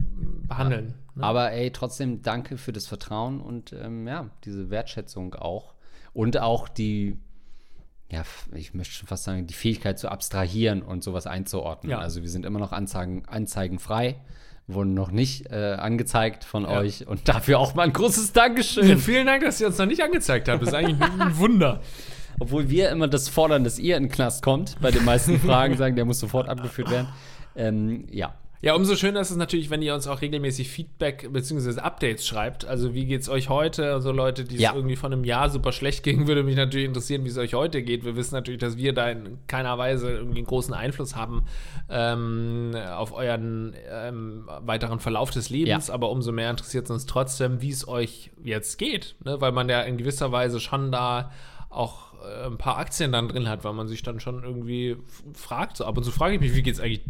behandeln. 0.48 0.94
Ne? 1.14 1.22
Aber 1.24 1.52
ey, 1.52 1.70
trotzdem 1.70 2.22
danke 2.22 2.56
für 2.56 2.72
das 2.72 2.86
Vertrauen 2.86 3.40
und 3.40 3.72
ähm, 3.72 4.06
ja, 4.06 4.30
diese 4.44 4.70
Wertschätzung 4.70 5.34
auch. 5.34 5.74
Und 6.14 6.38
auch 6.38 6.68
die, 6.68 7.18
ja, 8.10 8.22
ich 8.54 8.74
möchte 8.74 8.94
schon 8.94 9.08
fast 9.08 9.24
sagen, 9.24 9.46
die 9.46 9.54
Fähigkeit 9.54 9.98
zu 9.98 10.08
abstrahieren 10.10 10.82
und 10.82 11.02
sowas 11.02 11.26
einzuordnen. 11.26 11.90
Ja. 11.90 11.98
Also 11.98 12.22
wir 12.22 12.28
sind 12.30 12.44
immer 12.46 12.58
noch 12.58 12.72
Anzeigen, 12.72 13.24
anzeigenfrei, 13.26 14.16
wurden 14.66 14.94
noch 14.94 15.10
nicht 15.10 15.50
äh, 15.50 15.74
angezeigt 15.78 16.44
von 16.44 16.62
Ja. 16.64 16.78
euch 16.78 17.06
und 17.06 17.28
dafür 17.28 17.58
auch 17.58 17.74
mal 17.74 17.82
ein 17.82 17.92
großes 17.92 18.32
Dankeschön. 18.32 18.98
Vielen 18.98 19.26
Dank, 19.26 19.42
dass 19.44 19.60
ihr 19.60 19.66
uns 19.66 19.78
noch 19.78 19.86
nicht 19.86 20.02
angezeigt 20.02 20.48
habt. 20.48 20.62
Das 20.62 20.68
ist 20.68 20.74
eigentlich 20.74 21.00
ein 21.00 21.36
Wunder. 21.38 21.80
Obwohl 22.40 22.70
wir 22.70 22.90
immer 22.90 23.08
das 23.08 23.28
fordern, 23.28 23.64
dass 23.64 23.78
ihr 23.78 23.96
in 23.96 24.04
den 24.04 24.12
Knast 24.12 24.42
kommt. 24.42 24.80
Bei 24.80 24.90
den 24.90 25.04
meisten 25.04 25.38
Fragen 25.38 25.76
sagen, 25.78 25.96
der 25.96 26.04
muss 26.04 26.18
sofort 26.20 26.48
abgeführt 26.48 26.90
werden. 26.90 27.08
Ähm, 27.54 28.06
ja. 28.10 28.34
Ja, 28.64 28.76
umso 28.76 28.94
schöner 28.94 29.20
ist 29.20 29.30
es 29.32 29.36
natürlich, 29.36 29.70
wenn 29.70 29.82
ihr 29.82 29.92
uns 29.92 30.06
auch 30.06 30.20
regelmäßig 30.20 30.70
Feedback 30.70 31.28
bzw. 31.32 31.80
Updates 31.80 32.24
schreibt. 32.24 32.64
Also 32.64 32.94
wie 32.94 33.06
geht's 33.06 33.28
euch 33.28 33.48
heute? 33.48 33.92
Also 33.92 34.12
Leute, 34.12 34.44
die 34.44 34.54
es 34.54 34.60
Ja. 34.60 34.72
irgendwie 34.72 34.94
von 34.94 35.12
einem 35.12 35.24
Jahr 35.24 35.50
super 35.50 35.72
schlecht 35.72 36.04
ging, 36.04 36.28
würde 36.28 36.44
mich 36.44 36.54
natürlich 36.54 36.86
interessieren, 36.86 37.24
wie 37.24 37.28
es 37.28 37.36
euch 37.38 37.54
heute 37.54 37.82
geht. 37.82 38.04
Wir 38.04 38.14
wissen 38.14 38.36
natürlich, 38.36 38.60
dass 38.60 38.76
wir 38.76 38.92
da 38.92 39.10
in 39.10 39.38
keiner 39.48 39.78
Weise 39.78 40.12
irgendwie 40.12 40.38
einen 40.38 40.46
großen 40.46 40.74
Einfluss 40.74 41.16
haben 41.16 41.44
ähm, 41.90 42.70
auf 42.96 43.12
euren 43.12 43.74
ähm, 43.90 44.44
weiteren 44.60 45.00
Verlauf 45.00 45.32
des 45.32 45.50
Lebens, 45.50 45.88
Ja. 45.88 45.94
aber 45.94 46.10
umso 46.10 46.30
mehr 46.30 46.48
interessiert 46.48 46.84
es 46.84 46.90
uns 46.92 47.06
trotzdem, 47.06 47.62
wie 47.62 47.70
es 47.70 47.88
euch 47.88 48.30
jetzt 48.44 48.78
geht. 48.78 49.16
Ne? 49.24 49.40
Weil 49.40 49.50
man 49.50 49.68
ja 49.68 49.80
in 49.82 49.96
gewisser 49.98 50.30
Weise 50.30 50.60
schon 50.60 50.92
da 50.92 51.32
auch 51.68 52.12
äh, 52.22 52.46
ein 52.46 52.58
paar 52.58 52.78
Aktien 52.78 53.10
dann 53.10 53.26
drin 53.26 53.48
hat, 53.48 53.64
weil 53.64 53.72
man 53.72 53.88
sich 53.88 54.04
dann 54.04 54.20
schon 54.20 54.44
irgendwie 54.44 54.98
fragt. 55.34 55.78
So 55.78 55.84
ab 55.84 55.96
und 55.98 56.04
zu 56.04 56.12
frage 56.12 56.36
ich 56.36 56.40
mich, 56.40 56.54
wie 56.54 56.62
geht's 56.62 56.78
eigentlich 56.78 57.02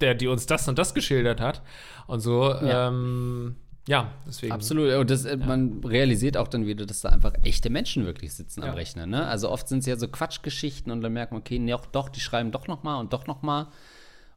der, 0.00 0.14
die 0.14 0.26
uns 0.26 0.46
das 0.46 0.68
und 0.68 0.78
das 0.78 0.94
geschildert 0.94 1.40
hat. 1.40 1.62
Und 2.06 2.20
so, 2.20 2.50
Ja. 2.50 2.66
ja, 2.66 2.88
ähm, 2.88 3.56
ja 3.88 4.12
deswegen. 4.26 4.52
Absolut. 4.52 4.92
Und 4.94 5.10
das, 5.10 5.24
äh, 5.24 5.36
man 5.36 5.82
realisiert 5.84 6.36
auch 6.36 6.48
dann 6.48 6.66
wieder, 6.66 6.86
dass 6.86 7.00
da 7.00 7.10
einfach 7.10 7.32
echte 7.42 7.70
Menschen 7.70 8.04
wirklich 8.04 8.32
sitzen 8.34 8.62
am 8.62 8.68
Ja. 8.68 8.74
Rechner. 8.74 9.06
Ne? 9.06 9.26
Also 9.26 9.50
oft 9.50 9.68
sind 9.68 9.78
es 9.80 9.86
ja 9.86 9.96
so 9.96 10.08
Quatschgeschichten 10.08 10.90
und 10.92 11.00
dann 11.00 11.12
merkt 11.12 11.32
man, 11.32 11.40
okay, 11.40 11.58
nee, 11.58 11.70
doch, 11.70 11.86
doch, 11.86 12.08
die 12.08 12.20
schreiben 12.20 12.50
doch 12.50 12.66
noch 12.66 12.82
mal 12.82 12.98
und 12.98 13.12
doch 13.12 13.26
noch 13.26 13.42
mal. 13.42 13.68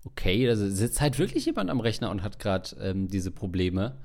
Okay, 0.05 0.47
also 0.47 0.69
sitzt 0.69 1.01
halt 1.01 1.19
wirklich 1.19 1.45
jemand 1.45 1.69
am 1.69 1.79
Rechner 1.81 2.11
und 2.11 2.23
hat 2.23 2.39
gerade 2.39 2.69
ähm, 2.79 3.07
diese 3.09 3.31
Probleme. 3.31 3.97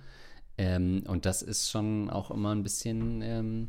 Ähm, 0.59 1.05
und 1.07 1.27
das 1.27 1.43
ist 1.43 1.71
schon 1.71 2.11
auch 2.11 2.31
immer 2.31 2.55
ein 2.55 2.63
bisschen 2.63 3.23
ähm, 3.23 3.69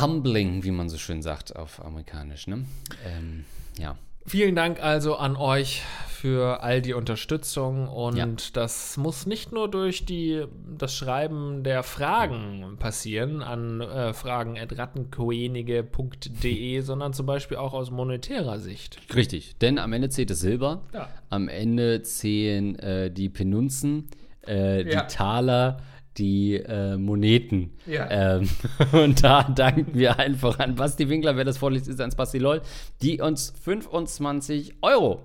humbling, 0.00 0.64
wie 0.64 0.70
man 0.70 0.88
so 0.88 0.98
schön 0.98 1.22
sagt 1.22 1.56
auf 1.56 1.84
amerikanisch. 1.84 2.46
Ne? 2.46 2.64
Ähm, 3.04 3.44
ja. 3.78 3.96
Vielen 4.26 4.54
Dank 4.54 4.82
also 4.82 5.16
an 5.16 5.36
euch 5.36 5.82
für 6.08 6.62
all 6.62 6.82
die 6.82 6.92
Unterstützung 6.92 7.88
und 7.88 8.16
Ja. 8.16 8.28
das 8.52 8.96
muss 8.98 9.24
nicht 9.26 9.52
nur 9.52 9.70
durch 9.70 10.04
die, 10.04 10.44
das 10.76 10.94
Schreiben 10.94 11.62
der 11.64 11.82
Fragen 11.82 12.76
passieren 12.78 13.42
an 13.42 13.80
äh, 13.80 14.12
fragen.rattenkoenige.de, 14.12 16.80
sondern 16.80 17.12
zum 17.12 17.26
Beispiel 17.26 17.56
auch 17.56 17.72
aus 17.72 17.90
monetärer 17.90 18.58
Sicht. 18.58 18.98
Richtig, 19.14 19.56
denn 19.58 19.78
am 19.78 19.92
Ende 19.94 20.10
zählt 20.10 20.30
das 20.30 20.40
Silber. 20.40 20.82
Ja. 20.92 21.08
Am 21.30 21.48
Ende 21.48 22.02
zählen 22.02 22.78
äh, 22.78 23.10
die 23.10 23.30
Penunzen, 23.30 24.08
äh, 24.46 24.88
Ja. 24.90 25.02
die 25.04 25.14
Taler, 25.14 25.78
die 26.20 26.56
äh, 26.56 26.96
Moneten. 26.96 27.72
Ja. 27.86 28.36
Ähm, 28.36 28.48
und 28.92 29.24
da 29.24 29.42
danken 29.42 29.94
wir 29.94 30.18
einfach 30.18 30.58
an 30.58 30.74
Basti 30.74 31.08
Winkler, 31.08 31.36
wer 31.36 31.44
das 31.44 31.58
vorliest, 31.58 31.88
ist 31.88 32.00
ans 32.00 32.14
Basti 32.14 32.38
Loll, 32.38 32.60
die 33.02 33.20
uns 33.20 33.52
25 33.62 34.74
Euro 34.82 35.24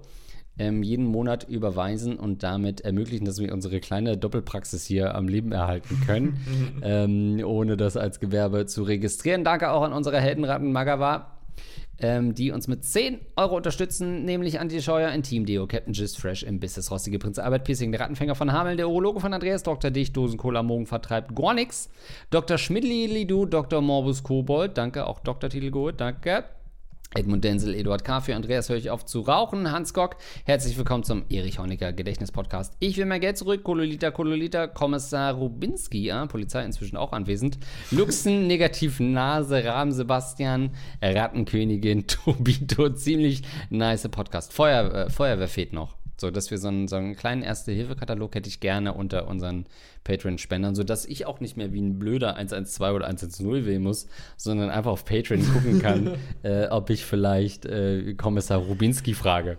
ähm, 0.58 0.84
jeden 0.84 1.06
Monat 1.06 1.48
überweisen 1.50 2.18
und 2.18 2.44
damit 2.44 2.82
ermöglichen, 2.82 3.26
dass 3.26 3.40
wir 3.40 3.54
unsere 3.54 3.80
kleine 3.80 4.18
Doppelpraxis 4.18 4.86
hier 4.86 5.16
am 5.16 5.28
Leben 5.28 5.52
erhalten 5.52 6.02
können, 6.06 6.80
ähm, 6.82 7.42
ohne 7.44 7.78
das 7.78 7.98
als 7.98 8.20
Gewerbe 8.20 8.66
zu 8.66 8.84
registrieren. 8.84 9.44
Danke 9.44 9.72
auch 9.72 9.84
an 9.84 9.94
unsere 9.94 10.20
Heldenratten 10.20 10.72
Magawa, 10.72 11.35
ähm, 12.00 12.34
die 12.36 12.52
uns 12.52 12.68
mit 12.68 12.84
10 12.84 13.20
Euro 13.36 13.56
unterstützen, 13.56 14.26
nämlich 14.26 14.60
Antje 14.60 14.82
Scheuer, 14.82 15.12
Intim 15.12 15.46
Deo, 15.46 15.68
Captain 15.68 15.94
Gist, 15.94 16.20
Fresh 16.20 16.44
im 16.44 16.60
das 16.60 16.92
rostige 16.92 17.20
Prinz 17.20 17.40
Albert 17.40 17.64
Piercing, 17.64 17.92
der 17.92 18.02
Rattenfänger 18.02 18.36
von 18.36 18.52
Hameln, 18.52 18.78
der 18.78 18.90
Urologe 18.90 19.20
von 19.20 19.34
Andreas, 19.34 19.64
Dr. 19.64 19.92
Dicht, 19.92 20.16
Dosenkohl 20.18 20.58
am 20.58 20.68
Morgen 20.68 20.88
vertreibt 20.88 21.36
Gornix, 21.36 21.90
Dr. 22.30 22.58
Schmidli 22.58 23.08
Lidu, 23.08 23.46
Dr. 23.46 23.82
Morbus 23.82 24.24
Kobold, 24.24 24.78
danke, 24.78 25.06
auch 25.08 25.20
Dr. 25.20 25.50
Titel 25.50 25.94
danke. 25.94 26.46
Edmund 27.16 27.44
Denzel, 27.46 27.74
Eduard 27.74 28.04
K. 28.04 28.20
Für 28.20 28.36
Andreas 28.36 28.68
höre 28.70 28.76
ich 28.78 28.90
auf 28.90 29.06
zu 29.06 29.22
rauchen. 29.22 29.72
Hans 29.72 29.94
Gock, 29.94 30.18
herzlich 30.44 30.78
willkommen 30.78 31.04
zum 31.04 31.24
Erich 31.30 31.60
Honecker 31.60 31.94
Gedächtnispodcast. 31.94 32.76
Ich 32.80 32.98
will 32.98 33.06
mehr 33.06 33.20
Geld 33.20 33.38
zurück. 33.38 33.64
Kololita, 33.64 34.12
Kololita, 34.12 34.68
Kommissar 34.68 35.34
Rubinski, 35.34 36.04
ja, 36.04 36.26
Polizei 36.26 36.66
inzwischen 36.66 36.98
auch 36.98 37.14
anwesend. 37.14 37.58
Luxen, 37.92 38.48
Negativ 38.48 39.00
Nase, 39.00 39.64
Rahm 39.64 39.92
Sebastian, 39.92 40.72
Rattenkönigin, 41.02 42.06
Tobito, 42.08 42.90
ziemlich 42.90 43.44
nice 43.70 44.10
Podcast. 44.10 44.52
Feuer, 44.52 44.94
äh, 44.94 45.10
Feuerwehr 45.10 45.48
fehlt 45.48 45.72
noch. 45.72 45.96
So, 46.18 46.32
dass 46.32 46.52
wir 46.52 46.58
so 46.58 46.70
einen, 46.70 46.88
so 46.88 46.96
einen 46.96 47.16
kleinen 47.16 47.42
Erste-Hilfe-Katalog 47.42 48.36
hätte 48.36 48.50
ich 48.50 48.60
gerne 48.60 48.94
unter 48.94 49.28
unseren 49.28 49.66
Patreon-Spendern, 50.04 50.76
sodass 50.76 51.06
ich 51.06 51.26
auch 51.26 51.40
nicht 51.40 51.58
mehr 51.58 51.74
wie 51.74 51.82
ein 51.82 52.00
blöder 52.00 52.36
112 52.36 52.96
oder 52.96 53.06
110 53.06 53.66
wählen 53.66 53.82
muss, 53.82 54.08
sondern 54.38 54.70
einfach 54.70 54.92
auf 54.92 55.06
Patreon 55.06 55.46
gucken 55.54 55.82
kann, 55.82 56.16
äh, 56.44 56.68
ob 56.68 56.90
ich 56.90 57.06
vielleicht 57.06 57.66
äh, 57.66 58.14
Kommissar 58.14 58.60
Rubinski 58.60 59.14
frage. 59.14 59.58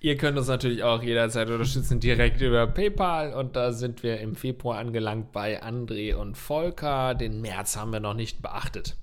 Ihr 0.00 0.16
könnt 0.16 0.38
uns 0.38 0.46
natürlich 0.46 0.84
auch 0.84 1.02
jederzeit 1.02 1.50
unterstützen, 1.50 1.98
direkt 1.98 2.40
über 2.40 2.68
PayPal. 2.68 3.34
Und 3.34 3.56
da 3.56 3.72
sind 3.72 4.04
wir 4.04 4.20
im 4.20 4.36
Februar 4.36 4.78
angelangt 4.78 5.32
bei 5.32 5.60
André 5.60 6.14
und 6.14 6.36
Volker. 6.36 7.14
Den 7.14 7.40
März 7.40 7.76
haben 7.76 7.92
wir 7.92 7.98
noch 7.98 8.14
nicht 8.14 8.40
beachtet. 8.40 8.96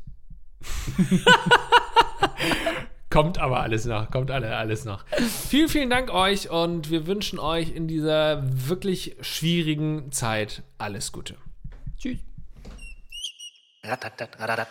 kommt 3.16 3.38
aber 3.38 3.61
alles 3.61 3.86
noch, 3.86 4.11
kommt 4.11 4.30
alle, 4.30 4.57
alles 4.57 4.84
noch. 4.84 5.05
Vielen, 5.47 5.70
vielen 5.70 5.89
Dank 5.89 6.13
euch 6.13 6.49
und 6.49 6.89
wir 6.89 7.07
wünschen 7.07 7.39
euch 7.39 7.74
in 7.74 7.88
dieser 7.88 8.43
wirklich 8.43 9.16
schwierigen 9.22 10.11
Zeit 10.11 10.63
alles 10.78 11.13
Gute. 11.13 11.36
Tschüss. 11.97 12.20
Rattenkönige 13.86 14.66